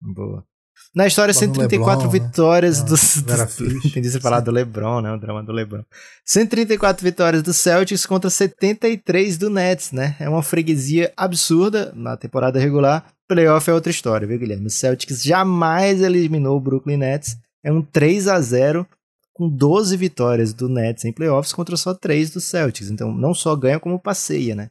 Boa. 0.00 0.46
Na 0.94 1.06
história, 1.06 1.34
134 1.34 2.04
Lebron, 2.04 2.12
né? 2.12 2.26
vitórias 2.26 2.80
né? 2.80 2.88
dos. 2.88 3.22
dos 3.22 3.84
entendi 3.84 4.10
você 4.10 4.20
falar 4.20 4.40
do 4.40 4.50
Lebron, 4.50 5.00
né? 5.00 5.12
O 5.12 5.18
drama 5.18 5.42
do 5.42 5.52
Lebron. 5.52 5.84
134 6.24 7.04
vitórias 7.04 7.42
do 7.42 7.52
Celtics 7.52 8.06
contra 8.06 8.30
73 8.30 9.36
do 9.36 9.50
Nets, 9.50 9.92
né? 9.92 10.16
É 10.18 10.28
uma 10.28 10.42
freguesia 10.42 11.12
absurda 11.16 11.92
na 11.94 12.16
temporada 12.16 12.58
regular. 12.58 13.06
Playoff 13.28 13.68
é 13.68 13.74
outra 13.74 13.90
história, 13.90 14.26
viu, 14.26 14.38
Guilherme? 14.38 14.66
O 14.66 14.70
Celtics 14.70 15.22
jamais 15.22 16.00
eliminou 16.00 16.56
o 16.56 16.60
Brooklyn 16.60 16.96
Nets 16.96 17.36
é 17.62 17.72
um 17.72 17.82
3 17.82 18.28
a 18.28 18.40
0 18.40 18.86
com 19.34 19.48
12 19.48 19.96
vitórias 19.96 20.52
do 20.52 20.68
Nets 20.68 21.04
em 21.04 21.12
playoffs 21.12 21.52
contra 21.52 21.76
só 21.76 21.94
3 21.94 22.30
do 22.30 22.40
Celtics. 22.40 22.90
Então, 22.90 23.12
não 23.12 23.34
só 23.34 23.54
ganha, 23.54 23.78
como 23.78 23.98
passeia, 23.98 24.54
né? 24.54 24.70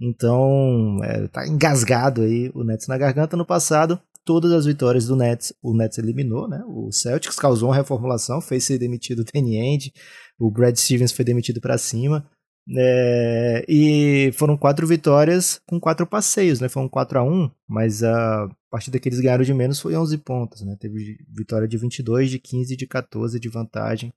Então, 0.00 1.00
é, 1.02 1.26
tá 1.28 1.46
engasgado 1.48 2.22
aí 2.22 2.50
o 2.54 2.62
Nets 2.62 2.86
na 2.86 2.98
garganta. 2.98 3.36
No 3.36 3.46
passado, 3.46 4.00
todas 4.26 4.50
as 4.52 4.66
vitórias 4.66 5.06
do 5.06 5.16
Nets, 5.16 5.54
o 5.62 5.72
Nets 5.72 5.96
eliminou, 5.98 6.48
né? 6.48 6.62
O 6.66 6.90
Celtics 6.90 7.36
causou 7.36 7.68
uma 7.68 7.76
reformulação, 7.76 8.40
fez 8.40 8.64
ser 8.64 8.76
demitido 8.76 9.20
o 9.20 9.24
Danny 9.32 9.58
Ainge, 9.58 9.92
o 10.38 10.50
Brad 10.50 10.76
Stevens 10.76 11.12
foi 11.12 11.24
demitido 11.24 11.60
para 11.60 11.78
cima. 11.78 12.28
É, 12.76 13.64
e 13.68 14.32
foram 14.32 14.56
quatro 14.56 14.88
vitórias 14.88 15.60
com 15.68 15.78
quatro 15.78 16.04
passeios, 16.04 16.60
né? 16.60 16.68
Foi 16.68 16.82
um 16.82 16.88
4 16.88 17.20
a 17.20 17.22
1 17.22 17.48
mas 17.68 18.02
a 18.02 18.48
partida 18.68 18.98
que 18.98 19.08
eles 19.08 19.20
ganharam 19.20 19.44
de 19.44 19.54
menos 19.54 19.78
foi 19.78 19.96
11 19.96 20.18
pontos, 20.18 20.62
né? 20.62 20.76
Teve 20.80 21.16
vitória 21.28 21.68
de 21.68 21.78
22, 21.78 22.28
de 22.28 22.40
15, 22.40 22.76
de 22.76 22.86
14 22.88 23.38
de 23.38 23.48
vantagem. 23.48 24.12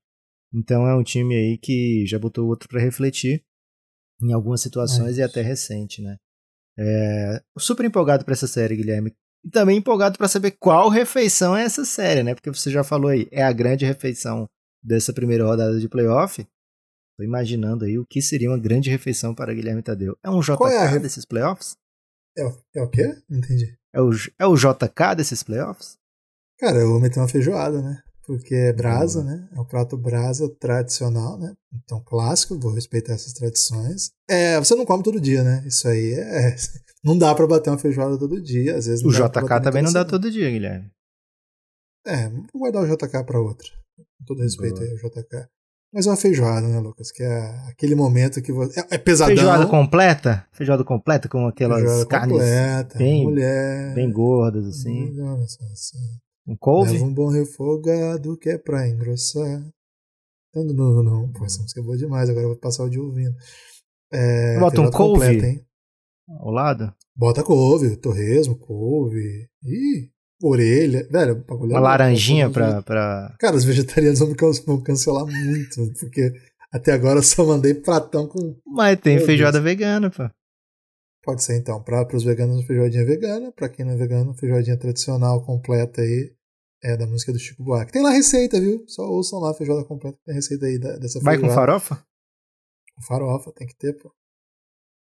Então 0.51 0.87
é 0.87 0.95
um 0.95 1.03
time 1.03 1.35
aí 1.35 1.57
que 1.59 2.05
já 2.07 2.17
botou 2.17 2.45
o 2.45 2.49
outro 2.49 2.67
para 2.67 2.81
refletir 2.81 3.43
em 4.19 4.33
algumas 4.33 4.61
situações 4.61 5.19
é. 5.19 5.21
e 5.21 5.23
até 5.23 5.43
recente, 5.43 6.01
né? 6.01 6.17
É, 6.81 7.41
super 7.59 7.85
empolgado 7.85 8.25
para 8.25 8.33
essa 8.33 8.47
série, 8.47 8.75
Guilherme. 8.75 9.13
E 9.43 9.49
também 9.49 9.77
empolgado 9.77 10.17
para 10.17 10.27
saber 10.27 10.51
qual 10.51 10.89
refeição 10.89 11.55
é 11.55 11.63
essa 11.63 11.85
série, 11.85 12.23
né? 12.23 12.35
Porque 12.35 12.51
você 12.51 12.69
já 12.69 12.83
falou 12.83 13.09
aí, 13.09 13.27
é 13.31 13.43
a 13.43 13.53
grande 13.53 13.85
refeição 13.85 14.49
dessa 14.83 15.13
primeira 15.13 15.45
rodada 15.45 15.79
de 15.79 15.87
playoff. 15.87 16.45
Tô 17.17 17.23
imaginando 17.23 17.85
aí 17.85 17.97
o 17.97 18.05
que 18.05 18.21
seria 18.21 18.49
uma 18.49 18.57
grande 18.57 18.89
refeição 18.89 19.35
para 19.35 19.53
Guilherme 19.53 19.81
Tadeu. 19.81 20.17
É 20.23 20.29
um 20.29 20.39
JK 20.39 20.63
é 20.71 20.87
a... 20.87 20.97
desses 20.97 21.25
playoffs? 21.25 21.75
É 22.37 22.45
o, 22.45 22.57
é 22.75 22.81
o 22.81 22.89
quê? 22.89 23.05
Não 23.29 23.39
entendi. 23.39 23.77
É 23.93 24.01
o, 24.01 24.09
é 24.39 24.47
o 24.47 24.55
JK 24.55 25.15
desses 25.17 25.43
playoffs? 25.43 25.97
Cara, 26.59 26.77
eu 26.77 26.89
vou 26.89 26.99
meter 26.99 27.19
uma 27.19 27.27
feijoada, 27.27 27.81
né? 27.81 28.01
Porque 28.25 28.53
é 28.53 28.71
brasa, 28.71 29.19
uhum. 29.19 29.25
né? 29.25 29.49
É 29.55 29.59
um 29.59 29.65
prato 29.65 29.97
brasa 29.97 30.47
tradicional, 30.59 31.37
né? 31.39 31.53
Então, 31.73 31.99
clássico, 32.01 32.59
vou 32.59 32.73
respeitar 32.73 33.13
essas 33.13 33.33
tradições. 33.33 34.11
É, 34.29 34.59
você 34.59 34.75
não 34.75 34.85
come 34.85 35.03
todo 35.03 35.19
dia, 35.19 35.43
né? 35.43 35.63
Isso 35.65 35.87
aí 35.87 36.13
é. 36.13 36.55
Não 37.03 37.17
dá 37.17 37.33
para 37.33 37.47
bater 37.47 37.69
uma 37.69 37.77
feijoada 37.77 38.17
todo 38.17 38.41
dia. 38.41 38.75
Às 38.75 38.85
vezes 38.85 39.03
o 39.03 39.09
JK 39.09 39.61
também 39.63 39.81
não 39.83 39.93
dá 39.93 40.03
todo 40.03 40.29
dia, 40.29 40.49
Guilherme. 40.49 40.91
É, 42.05 42.29
vou 42.29 42.45
guardar 42.55 42.83
o 42.83 42.87
JK 42.87 43.23
para 43.25 43.39
outra. 43.39 43.67
Com 43.97 44.25
todo 44.25 44.41
respeito 44.41 44.75
Boa. 44.75 44.85
aí 44.85 44.91
ao 44.91 45.09
JK. 45.09 45.49
Mas 45.91 46.05
é 46.05 46.09
uma 46.09 46.17
feijoada, 46.17 46.67
né, 46.67 46.79
Lucas? 46.79 47.11
Que 47.11 47.23
é 47.23 47.67
aquele 47.67 47.95
momento 47.95 48.41
que 48.41 48.51
você. 48.51 48.79
É, 48.79 48.87
é 48.91 48.97
pesadão. 48.97 49.35
Feijoada 49.35 49.65
completa? 49.65 50.45
Feijoada 50.51 50.83
completa 50.83 51.27
com 51.27 51.47
aquelas 51.47 51.79
feijoada 51.79 52.05
carnes 52.05 52.37
completa, 52.37 52.97
bem, 52.97 53.23
mulher, 53.23 53.93
bem 53.95 54.11
gordas, 54.11 54.67
assim. 54.67 55.11
Nossa, 55.13 55.63
assim. 55.71 55.97
Um 56.47 56.55
couve? 56.55 56.93
Leva 56.93 57.05
um 57.05 57.13
bom 57.13 57.29
refogado 57.29 58.37
que 58.37 58.49
é 58.49 58.57
pra 58.57 58.87
engrossar. 58.87 59.65
Não, 60.53 60.63
não, 60.63 60.73
não, 60.73 61.03
não. 61.03 61.31
Pô, 61.31 61.45
essa 61.45 61.61
música 61.61 61.79
é 61.79 61.83
boa 61.83 61.97
demais, 61.97 62.29
agora 62.29 62.45
eu 62.45 62.49
vou 62.49 62.57
passar 62.57 62.83
o 62.83 62.89
dia 62.89 63.01
ouvindo. 63.01 63.35
É, 64.11 64.59
Bota 64.59 64.81
um 64.81 64.91
couve 64.91 65.13
completa, 65.13 65.47
hein? 65.47 65.65
Ao 66.39 66.51
lado? 66.51 66.93
Bota 67.15 67.43
couve, 67.43 67.95
torresmo, 67.97 68.57
couve. 68.57 69.47
Ih, 69.63 70.09
orelha. 70.41 71.07
Velho, 71.11 71.43
Uma 71.49 71.77
é 71.77 71.79
laranjinha 71.79 72.49
pra, 72.49 72.81
pra. 72.81 73.35
Cara, 73.39 73.55
os 73.55 73.63
vegetarianos 73.65 74.19
vão 74.19 74.81
cancelar 74.81 75.25
muito, 75.25 75.91
porque 75.99 76.31
até 76.71 76.91
agora 76.93 77.19
eu 77.19 77.23
só 77.23 77.45
mandei 77.45 77.73
pratão 77.73 78.27
com. 78.27 78.55
Mas 78.65 78.99
tem 78.99 79.17
Meu 79.17 79.25
feijoada 79.25 79.59
Deus. 79.59 79.63
vegana, 79.63 80.09
pô. 80.09 80.29
Pode 81.23 81.43
ser 81.43 81.57
então. 81.57 81.83
Para 81.83 82.15
os 82.15 82.23
veganos, 82.23 82.65
feijoadinha 82.65 83.05
vegana. 83.05 83.51
Para 83.51 83.69
quem 83.69 83.85
não 83.85 83.93
é 83.93 83.97
vegano, 83.97 84.33
feijoadinha 84.33 84.77
tradicional 84.77 85.43
completa 85.45 86.01
aí. 86.01 86.33
É 86.81 86.95
da 86.95 87.05
música 87.05 87.33
do 87.33 87.39
Chico 87.39 87.61
Buarque. 87.61 87.91
Tem 87.91 88.01
lá 88.01 88.11
receita, 88.11 88.57
viu? 88.59 88.85
Só 88.87 89.03
ouçam 89.03 89.39
lá 89.39 89.51
a 89.51 89.53
feijoada 89.53 89.83
completa. 89.83 90.17
Tem 90.25 90.33
receita 90.33 90.65
aí 90.65 90.79
dessa 90.79 91.19
feijoada. 91.19 91.23
Vai 91.23 91.37
com 91.37 91.49
farofa? 91.49 91.95
Com 92.95 93.01
farofa, 93.01 93.51
tem 93.51 93.67
que 93.67 93.75
ter, 93.75 93.93
pô. 93.97 94.09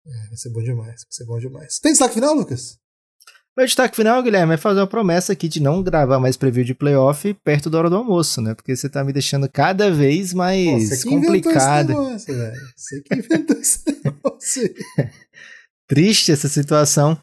É, 0.05 0.27
vai 0.27 0.37
ser 0.37 0.49
bom 0.49 0.61
demais. 0.61 1.01
Vai 1.01 1.11
ser 1.11 1.25
bom 1.25 1.39
demais. 1.39 1.79
Tem 1.79 1.91
destaque 1.91 2.15
final, 2.15 2.35
Lucas? 2.35 2.77
Meu 3.55 3.67
destaque 3.67 3.95
final, 3.95 4.21
Guilherme, 4.23 4.55
é 4.55 4.57
fazer 4.57 4.79
uma 4.79 4.87
promessa 4.87 5.31
aqui 5.33 5.47
de 5.47 5.61
não 5.61 5.83
gravar 5.83 6.19
mais 6.19 6.35
preview 6.35 6.63
de 6.63 6.73
playoff 6.73 7.35
perto 7.43 7.69
da 7.69 7.77
hora 7.77 7.89
do 7.89 7.95
almoço, 7.95 8.41
né? 8.41 8.55
Porque 8.55 8.75
você 8.75 8.89
tá 8.89 9.03
me 9.03 9.13
deixando 9.13 9.47
cada 9.47 9.91
vez 9.91 10.33
mais 10.33 10.89
Pô, 10.89 10.95
você 10.95 11.09
complicado. 11.09 11.89
Negócio, 11.89 12.35
velho. 12.35 12.61
Você 12.75 13.01
que 13.01 13.13
inventou 13.15 13.57
esse 13.57 13.83
negócio. 14.03 14.75
Triste 15.87 16.31
essa 16.31 16.49
situação. 16.49 17.15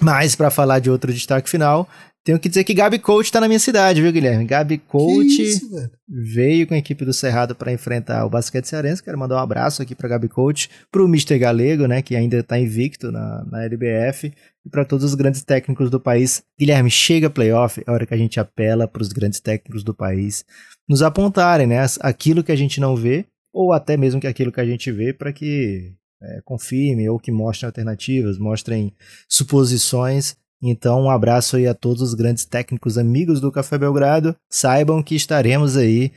Mas 0.00 0.36
para 0.36 0.50
falar 0.50 0.78
de 0.78 0.90
outro 0.90 1.12
destaque 1.12 1.50
final, 1.50 1.88
tenho 2.24 2.38
que 2.38 2.48
dizer 2.48 2.64
que 2.64 2.72
Gabi 2.72 2.98
Coach 2.98 3.30
tá 3.30 3.40
na 3.40 3.46
minha 3.46 3.60
cidade, 3.60 4.00
viu, 4.00 4.10
Guilherme? 4.10 4.46
Gabi 4.46 4.78
Coach 4.78 5.42
isso, 5.42 5.68
veio 6.08 6.66
com 6.66 6.72
a 6.72 6.78
equipe 6.78 7.04
do 7.04 7.12
Cerrado 7.12 7.54
para 7.54 7.72
enfrentar 7.72 8.24
o 8.24 8.30
basquete 8.30 8.64
cearense. 8.64 9.02
Quero 9.02 9.18
mandar 9.18 9.36
um 9.36 9.40
abraço 9.40 9.82
aqui 9.82 9.94
para 9.94 10.08
Gabi 10.08 10.28
Coach, 10.28 10.70
pro 10.90 11.06
Mr. 11.06 11.38
Galego, 11.38 11.86
né, 11.86 12.00
que 12.00 12.16
ainda 12.16 12.42
tá 12.42 12.58
invicto 12.58 13.12
na, 13.12 13.44
na 13.44 13.64
LBF 13.64 14.32
e 14.64 14.70
para 14.70 14.84
todos 14.84 15.04
os 15.04 15.14
grandes 15.14 15.42
técnicos 15.42 15.90
do 15.90 16.00
país. 16.00 16.42
Guilherme, 16.58 16.90
chega 16.90 17.28
playoff, 17.28 17.82
é 17.86 17.90
hora 17.90 18.06
que 18.06 18.14
a 18.14 18.18
gente 18.18 18.40
apela 18.40 18.88
para 18.88 19.02
os 19.02 19.12
grandes 19.12 19.40
técnicos 19.40 19.84
do 19.84 19.94
país 19.94 20.44
nos 20.88 21.02
apontarem, 21.02 21.66
né, 21.66 21.84
aquilo 22.00 22.42
que 22.42 22.52
a 22.52 22.56
gente 22.56 22.80
não 22.80 22.96
vê 22.96 23.26
ou 23.54 23.72
até 23.72 23.96
mesmo 23.96 24.20
que 24.20 24.26
aquilo 24.26 24.50
que 24.50 24.60
a 24.60 24.66
gente 24.66 24.90
vê 24.90 25.12
para 25.12 25.32
que 25.32 25.92
é, 26.20 26.40
confirmem 26.44 27.08
ou 27.08 27.18
que 27.18 27.30
mostrem 27.30 27.68
alternativas, 27.68 28.36
mostrem 28.36 28.92
suposições. 29.28 30.36
Então, 30.66 31.02
um 31.02 31.10
abraço 31.10 31.56
aí 31.56 31.66
a 31.66 31.74
todos 31.74 32.00
os 32.00 32.14
grandes 32.14 32.46
técnicos 32.46 32.96
amigos 32.96 33.38
do 33.38 33.52
Café 33.52 33.76
Belgrado. 33.76 34.34
Saibam 34.50 35.02
que 35.02 35.14
estaremos 35.14 35.76
aí 35.76 36.10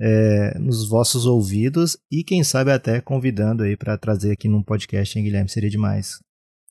é, 0.00 0.58
nos 0.58 0.88
vossos 0.88 1.24
ouvidos 1.24 1.96
e 2.10 2.24
quem 2.24 2.42
sabe 2.42 2.72
até 2.72 3.00
convidando 3.00 3.62
aí 3.62 3.76
para 3.76 3.96
trazer 3.96 4.32
aqui 4.32 4.48
num 4.48 4.60
podcast, 4.60 5.16
hein, 5.16 5.24
Guilherme? 5.24 5.48
Seria 5.48 5.70
demais. 5.70 6.18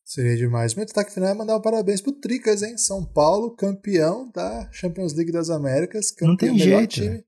Seria 0.03 0.36
demais. 0.36 0.75
Meu 0.75 0.84
destaque 0.84 1.13
final 1.13 1.29
é 1.29 1.34
mandar 1.34 1.55
um 1.55 1.61
parabéns 1.61 2.01
pro 2.01 2.11
Tricas, 2.11 2.63
hein? 2.63 2.77
São 2.77 3.05
Paulo, 3.05 3.55
campeão 3.55 4.29
da 4.36 4.69
Champions 4.73 5.13
League 5.13 5.32
das 5.32 5.49
Américas. 5.49 6.11
Campeão, 6.11 6.27
não 6.32 6.36
tem 6.36 6.59
jeito. 6.59 6.95
Time. 6.95 7.23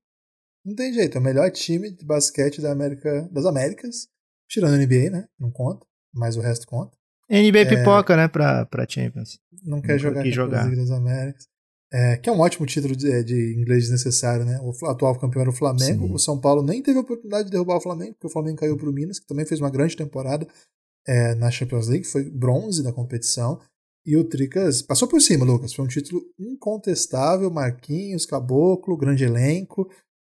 Não 0.66 0.74
tem 0.74 0.92
jeito. 0.92 1.16
É 1.16 1.20
o 1.20 1.24
melhor 1.24 1.50
time 1.50 1.90
de 1.90 2.04
basquete 2.04 2.60
da 2.60 2.72
América, 2.72 3.26
das 3.32 3.46
Américas. 3.46 4.08
Tirando 4.50 4.74
a 4.74 4.76
NBA, 4.76 5.08
né? 5.10 5.26
Não 5.40 5.50
conta. 5.50 5.86
Mas 6.12 6.36
o 6.36 6.42
resto 6.42 6.66
conta. 6.66 6.94
NBA 7.30 7.60
é... 7.60 7.64
pipoca, 7.64 8.16
né? 8.16 8.28
Pra, 8.28 8.66
pra 8.66 8.86
Champions. 8.88 9.38
Não 9.64 9.80
quer 9.80 9.98
jogar 9.98 10.22
a 10.22 10.30
jogar. 10.30 10.74
Das 10.74 10.90
Américas. 10.90 11.46
É, 11.92 12.16
que 12.16 12.28
é 12.28 12.32
um 12.32 12.40
ótimo 12.40 12.66
título 12.66 12.96
de, 12.96 13.22
de 13.22 13.54
inglês 13.56 13.84
desnecessário, 13.84 14.44
né? 14.44 14.58
O 14.60 14.86
atual 14.88 15.18
campeão 15.18 15.42
era 15.42 15.50
o 15.50 15.54
Flamengo. 15.54 16.08
Sim. 16.08 16.12
O 16.12 16.18
São 16.18 16.40
Paulo 16.40 16.62
nem 16.62 16.82
teve 16.82 16.98
a 16.98 17.02
oportunidade 17.02 17.44
de 17.44 17.52
derrubar 17.52 17.76
o 17.76 17.80
Flamengo, 17.80 18.14
porque 18.14 18.26
o 18.26 18.30
Flamengo 18.30 18.58
caiu 18.58 18.76
pro 18.76 18.92
Minas, 18.92 19.20
que 19.20 19.26
também 19.26 19.46
fez 19.46 19.60
uma 19.60 19.70
grande 19.70 19.96
temporada 19.96 20.46
é, 21.06 21.34
na 21.36 21.50
Champions 21.50 21.86
League, 21.86 22.06
foi 22.06 22.28
bronze 22.28 22.82
da 22.82 22.92
competição. 22.92 23.60
E 24.04 24.16
o 24.16 24.24
Tricas 24.24 24.82
passou 24.82 25.08
por 25.08 25.20
cima, 25.20 25.44
Lucas. 25.44 25.72
Foi 25.72 25.84
um 25.84 25.88
título 25.88 26.22
incontestável. 26.38 27.50
Marquinhos, 27.50 28.26
Caboclo, 28.26 28.96
grande 28.96 29.24
elenco. 29.24 29.88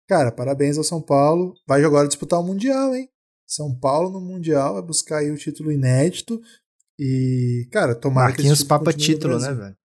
Cara, 0.08 0.32
parabéns 0.32 0.78
ao 0.78 0.84
São 0.84 1.02
Paulo. 1.02 1.54
Vai 1.68 1.84
agora 1.84 2.08
disputar 2.08 2.40
o 2.40 2.44
Mundial, 2.44 2.96
hein? 2.96 3.10
São 3.46 3.78
Paulo 3.78 4.10
no 4.10 4.22
Mundial 4.22 4.74
vai 4.74 4.82
buscar 4.82 5.18
aí 5.18 5.32
o 5.32 5.38
título 5.38 5.72
inédito. 5.72 6.40
E, 7.00 7.68
cara, 7.72 7.93
tomara 7.95 8.30
Marquinhos 8.30 8.62
que 8.62 8.68
papa 8.68 8.91
título, 8.91 9.39
né, 9.39 9.54
velho? 9.54 9.78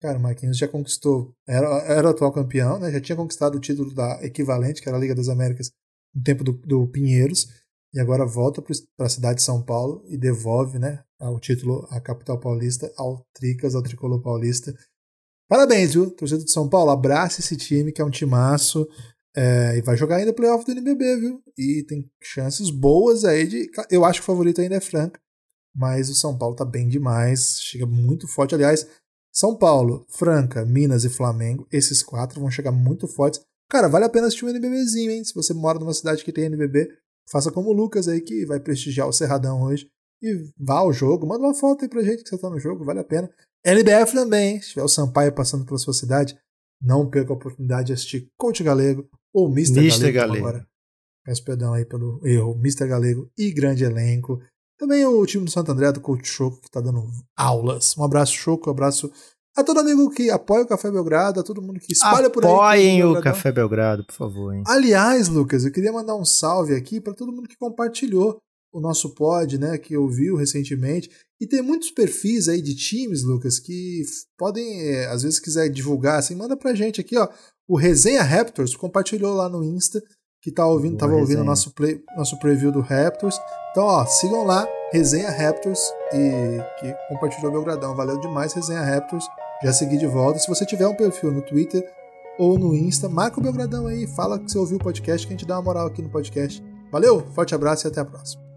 Cara, 0.00 0.18
o 0.18 0.22
Marquinhos 0.22 0.56
já 0.56 0.68
conquistou, 0.68 1.34
era, 1.46 1.66
era 1.82 2.06
o 2.06 2.10
atual 2.10 2.32
campeão, 2.32 2.78
né? 2.78 2.90
Já 2.92 3.00
tinha 3.00 3.16
conquistado 3.16 3.56
o 3.56 3.60
título 3.60 3.92
da 3.92 4.20
equivalente, 4.22 4.80
que 4.80 4.88
era 4.88 4.96
a 4.96 5.00
Liga 5.00 5.14
das 5.14 5.28
Américas, 5.28 5.70
no 6.14 6.22
tempo 6.22 6.44
do, 6.44 6.52
do 6.52 6.86
Pinheiros 6.88 7.48
e 7.92 8.00
agora 8.00 8.26
volta 8.26 8.62
para 8.62 9.06
a 9.06 9.08
cidade 9.08 9.36
de 9.36 9.42
São 9.42 9.62
Paulo 9.62 10.04
e 10.08 10.16
devolve 10.16 10.78
né, 10.78 11.02
o 11.20 11.38
título 11.38 11.86
à 11.90 12.00
capital 12.00 12.38
paulista, 12.38 12.92
ao 12.96 13.26
Tricas, 13.32 13.74
ao 13.74 13.82
Tricolor 13.82 14.20
Paulista. 14.20 14.74
Parabéns, 15.48 15.94
viu? 15.94 16.10
Torcedor 16.10 16.44
de 16.44 16.52
São 16.52 16.68
Paulo, 16.68 16.90
abraça 16.90 17.40
esse 17.40 17.56
time 17.56 17.90
que 17.90 18.02
é 18.02 18.04
um 18.04 18.10
timaço 18.10 18.86
é, 19.34 19.78
e 19.78 19.82
vai 19.82 19.96
jogar 19.96 20.16
ainda 20.16 20.34
playoff 20.34 20.64
do 20.64 20.72
NBB, 20.72 21.16
viu? 21.16 21.42
E 21.56 21.82
tem 21.84 22.10
chances 22.22 22.70
boas 22.70 23.24
aí 23.24 23.46
de. 23.46 23.70
Eu 23.90 24.04
acho 24.04 24.20
que 24.20 24.24
o 24.24 24.26
favorito 24.26 24.60
ainda 24.60 24.76
é 24.76 24.80
Franca, 24.80 25.18
mas 25.78 26.10
o 26.10 26.14
São 26.14 26.36
Paulo 26.36 26.56
tá 26.56 26.64
bem 26.64 26.88
demais, 26.88 27.60
chega 27.60 27.86
muito 27.86 28.26
forte. 28.26 28.54
Aliás, 28.54 28.86
São 29.32 29.56
Paulo, 29.56 30.04
Franca, 30.10 30.64
Minas 30.64 31.04
e 31.04 31.08
Flamengo, 31.08 31.66
esses 31.70 32.02
quatro 32.02 32.40
vão 32.40 32.50
chegar 32.50 32.72
muito 32.72 33.06
fortes. 33.06 33.40
Cara, 33.70 33.88
vale 33.88 34.04
a 34.04 34.08
pena 34.08 34.26
assistir 34.26 34.44
um 34.44 34.48
NBBzinho, 34.48 35.10
hein? 35.10 35.24
Se 35.24 35.34
você 35.34 35.54
mora 35.54 35.78
numa 35.78 35.94
cidade 35.94 36.24
que 36.24 36.32
tem 36.32 36.44
NBB, 36.44 36.88
Faça 37.30 37.52
como 37.52 37.70
o 37.70 37.72
Lucas 37.72 38.08
aí, 38.08 38.20
que 38.20 38.46
vai 38.46 38.58
prestigiar 38.58 39.06
o 39.06 39.12
Cerradão 39.12 39.62
hoje. 39.62 39.88
E 40.22 40.50
vá 40.58 40.78
ao 40.78 40.92
jogo. 40.92 41.26
Manda 41.26 41.44
uma 41.44 41.54
foto 41.54 41.82
aí 41.82 41.88
pra 41.88 42.02
gente 42.02 42.22
que 42.22 42.28
você 42.28 42.38
tá 42.38 42.48
no 42.48 42.58
jogo, 42.58 42.84
vale 42.84 43.00
a 43.00 43.04
pena. 43.04 43.30
LBF 43.64 44.14
também, 44.14 44.54
hein? 44.54 44.62
se 44.62 44.70
tiver 44.70 44.82
o 44.82 44.88
Sampaio 44.88 45.32
passando 45.34 45.64
pela 45.64 45.78
sua 45.78 45.92
cidade, 45.92 46.38
não 46.80 47.08
perca 47.08 47.32
a 47.32 47.36
oportunidade 47.36 47.88
de 47.88 47.92
assistir 47.92 48.30
Coach 48.36 48.62
Galego 48.62 49.08
ou 49.32 49.50
Mr. 49.50 49.80
Mr. 49.80 50.12
Galego. 50.12 50.46
Agora. 50.46 50.66
Peço 51.24 51.44
perdão 51.44 51.74
aí 51.74 51.84
pelo 51.84 52.26
erro. 52.26 52.54
Mr. 52.54 52.88
Galego 52.88 53.30
e 53.36 53.52
grande 53.52 53.84
elenco. 53.84 54.40
Também 54.78 55.04
o 55.04 55.26
time 55.26 55.44
do 55.44 55.50
Santo 55.50 55.72
André, 55.72 55.90
do 55.90 56.00
Coach 56.00 56.28
Choco, 56.28 56.60
que 56.60 56.70
tá 56.70 56.80
dando 56.80 57.04
aulas. 57.36 57.96
Um 57.98 58.04
abraço, 58.04 58.32
Choco, 58.32 58.70
um 58.70 58.72
abraço 58.72 59.10
a 59.56 59.64
todo 59.64 59.80
amigo 59.80 60.08
que 60.10 60.30
apoia 60.30 60.62
o 60.62 60.68
Café 60.68 60.88
Belgrado, 60.88 61.40
a 61.40 61.42
todo 61.42 61.60
mundo 61.60 61.80
que 61.80 61.92
espalha 61.92 62.30
por 62.30 62.44
aí. 62.44 62.50
Apoiem 62.50 63.04
o 63.04 63.20
Café 63.20 63.50
Belgrado, 63.50 64.04
por 64.04 64.14
favor. 64.14 64.54
Hein? 64.54 64.62
Aliás, 64.66 65.26
Lucas, 65.28 65.64
eu 65.64 65.72
queria 65.72 65.92
mandar 65.92 66.14
um 66.14 66.24
salve 66.24 66.76
aqui 66.76 67.00
para 67.00 67.12
todo 67.12 67.32
mundo 67.32 67.48
que 67.48 67.56
compartilhou 67.56 68.38
o 68.72 68.80
nosso 68.80 69.14
pod, 69.14 69.58
né, 69.58 69.76
que 69.78 69.96
ouviu 69.96 70.36
recentemente. 70.36 71.10
E 71.40 71.46
tem 71.46 71.62
muitos 71.62 71.90
perfis 71.90 72.48
aí 72.48 72.60
de 72.60 72.76
times, 72.76 73.24
Lucas, 73.24 73.58
que 73.58 74.02
podem, 74.36 74.80
é, 74.80 75.06
às 75.06 75.22
vezes, 75.22 75.40
quiser 75.40 75.68
divulgar, 75.68 76.18
assim, 76.18 76.34
manda 76.34 76.56
pra 76.56 76.74
gente 76.74 77.00
aqui, 77.00 77.16
ó. 77.16 77.28
O 77.66 77.76
Resenha 77.76 78.22
Raptors 78.22 78.76
compartilhou 78.76 79.34
lá 79.34 79.48
no 79.48 79.64
Insta 79.64 80.02
que 80.40 80.52
tá 80.52 80.66
ouvindo, 80.66 80.92
Boa 80.92 81.00
tava 81.00 81.12
resenha. 81.12 81.38
ouvindo 81.38 81.44
nosso, 81.44 81.72
play, 81.74 82.00
nosso 82.16 82.38
preview 82.38 82.70
do 82.70 82.80
Raptors. 82.80 83.38
Então, 83.70 83.84
ó, 83.84 84.04
sigam 84.06 84.44
lá, 84.44 84.66
Resenha 84.92 85.30
Raptors 85.30 85.80
e 86.12 86.58
que 86.80 86.94
compartilhou 87.08 87.52
meu 87.52 87.62
gradão. 87.62 87.94
Valeu 87.94 88.18
demais, 88.20 88.52
Resenha 88.52 88.82
Raptors. 88.82 89.26
Já 89.62 89.72
segui 89.72 89.96
de 89.98 90.06
volta. 90.06 90.38
Se 90.38 90.48
você 90.48 90.64
tiver 90.64 90.86
um 90.86 90.94
perfil 90.94 91.32
no 91.32 91.42
Twitter 91.42 91.84
ou 92.38 92.58
no 92.58 92.74
Insta, 92.74 93.08
marca 93.08 93.40
o 93.40 93.42
Belgradão 93.42 93.86
aí, 93.88 94.06
fala 94.06 94.38
que 94.38 94.50
você 94.50 94.58
ouviu 94.58 94.76
o 94.76 94.80
podcast, 94.80 95.26
que 95.26 95.32
a 95.32 95.36
gente 95.36 95.46
dá 95.46 95.56
uma 95.56 95.62
moral 95.62 95.86
aqui 95.88 96.00
no 96.00 96.08
podcast. 96.08 96.64
Valeu, 96.92 97.20
forte 97.34 97.54
abraço 97.54 97.86
e 97.86 97.88
até 97.88 98.00
a 98.00 98.04
próxima. 98.04 98.47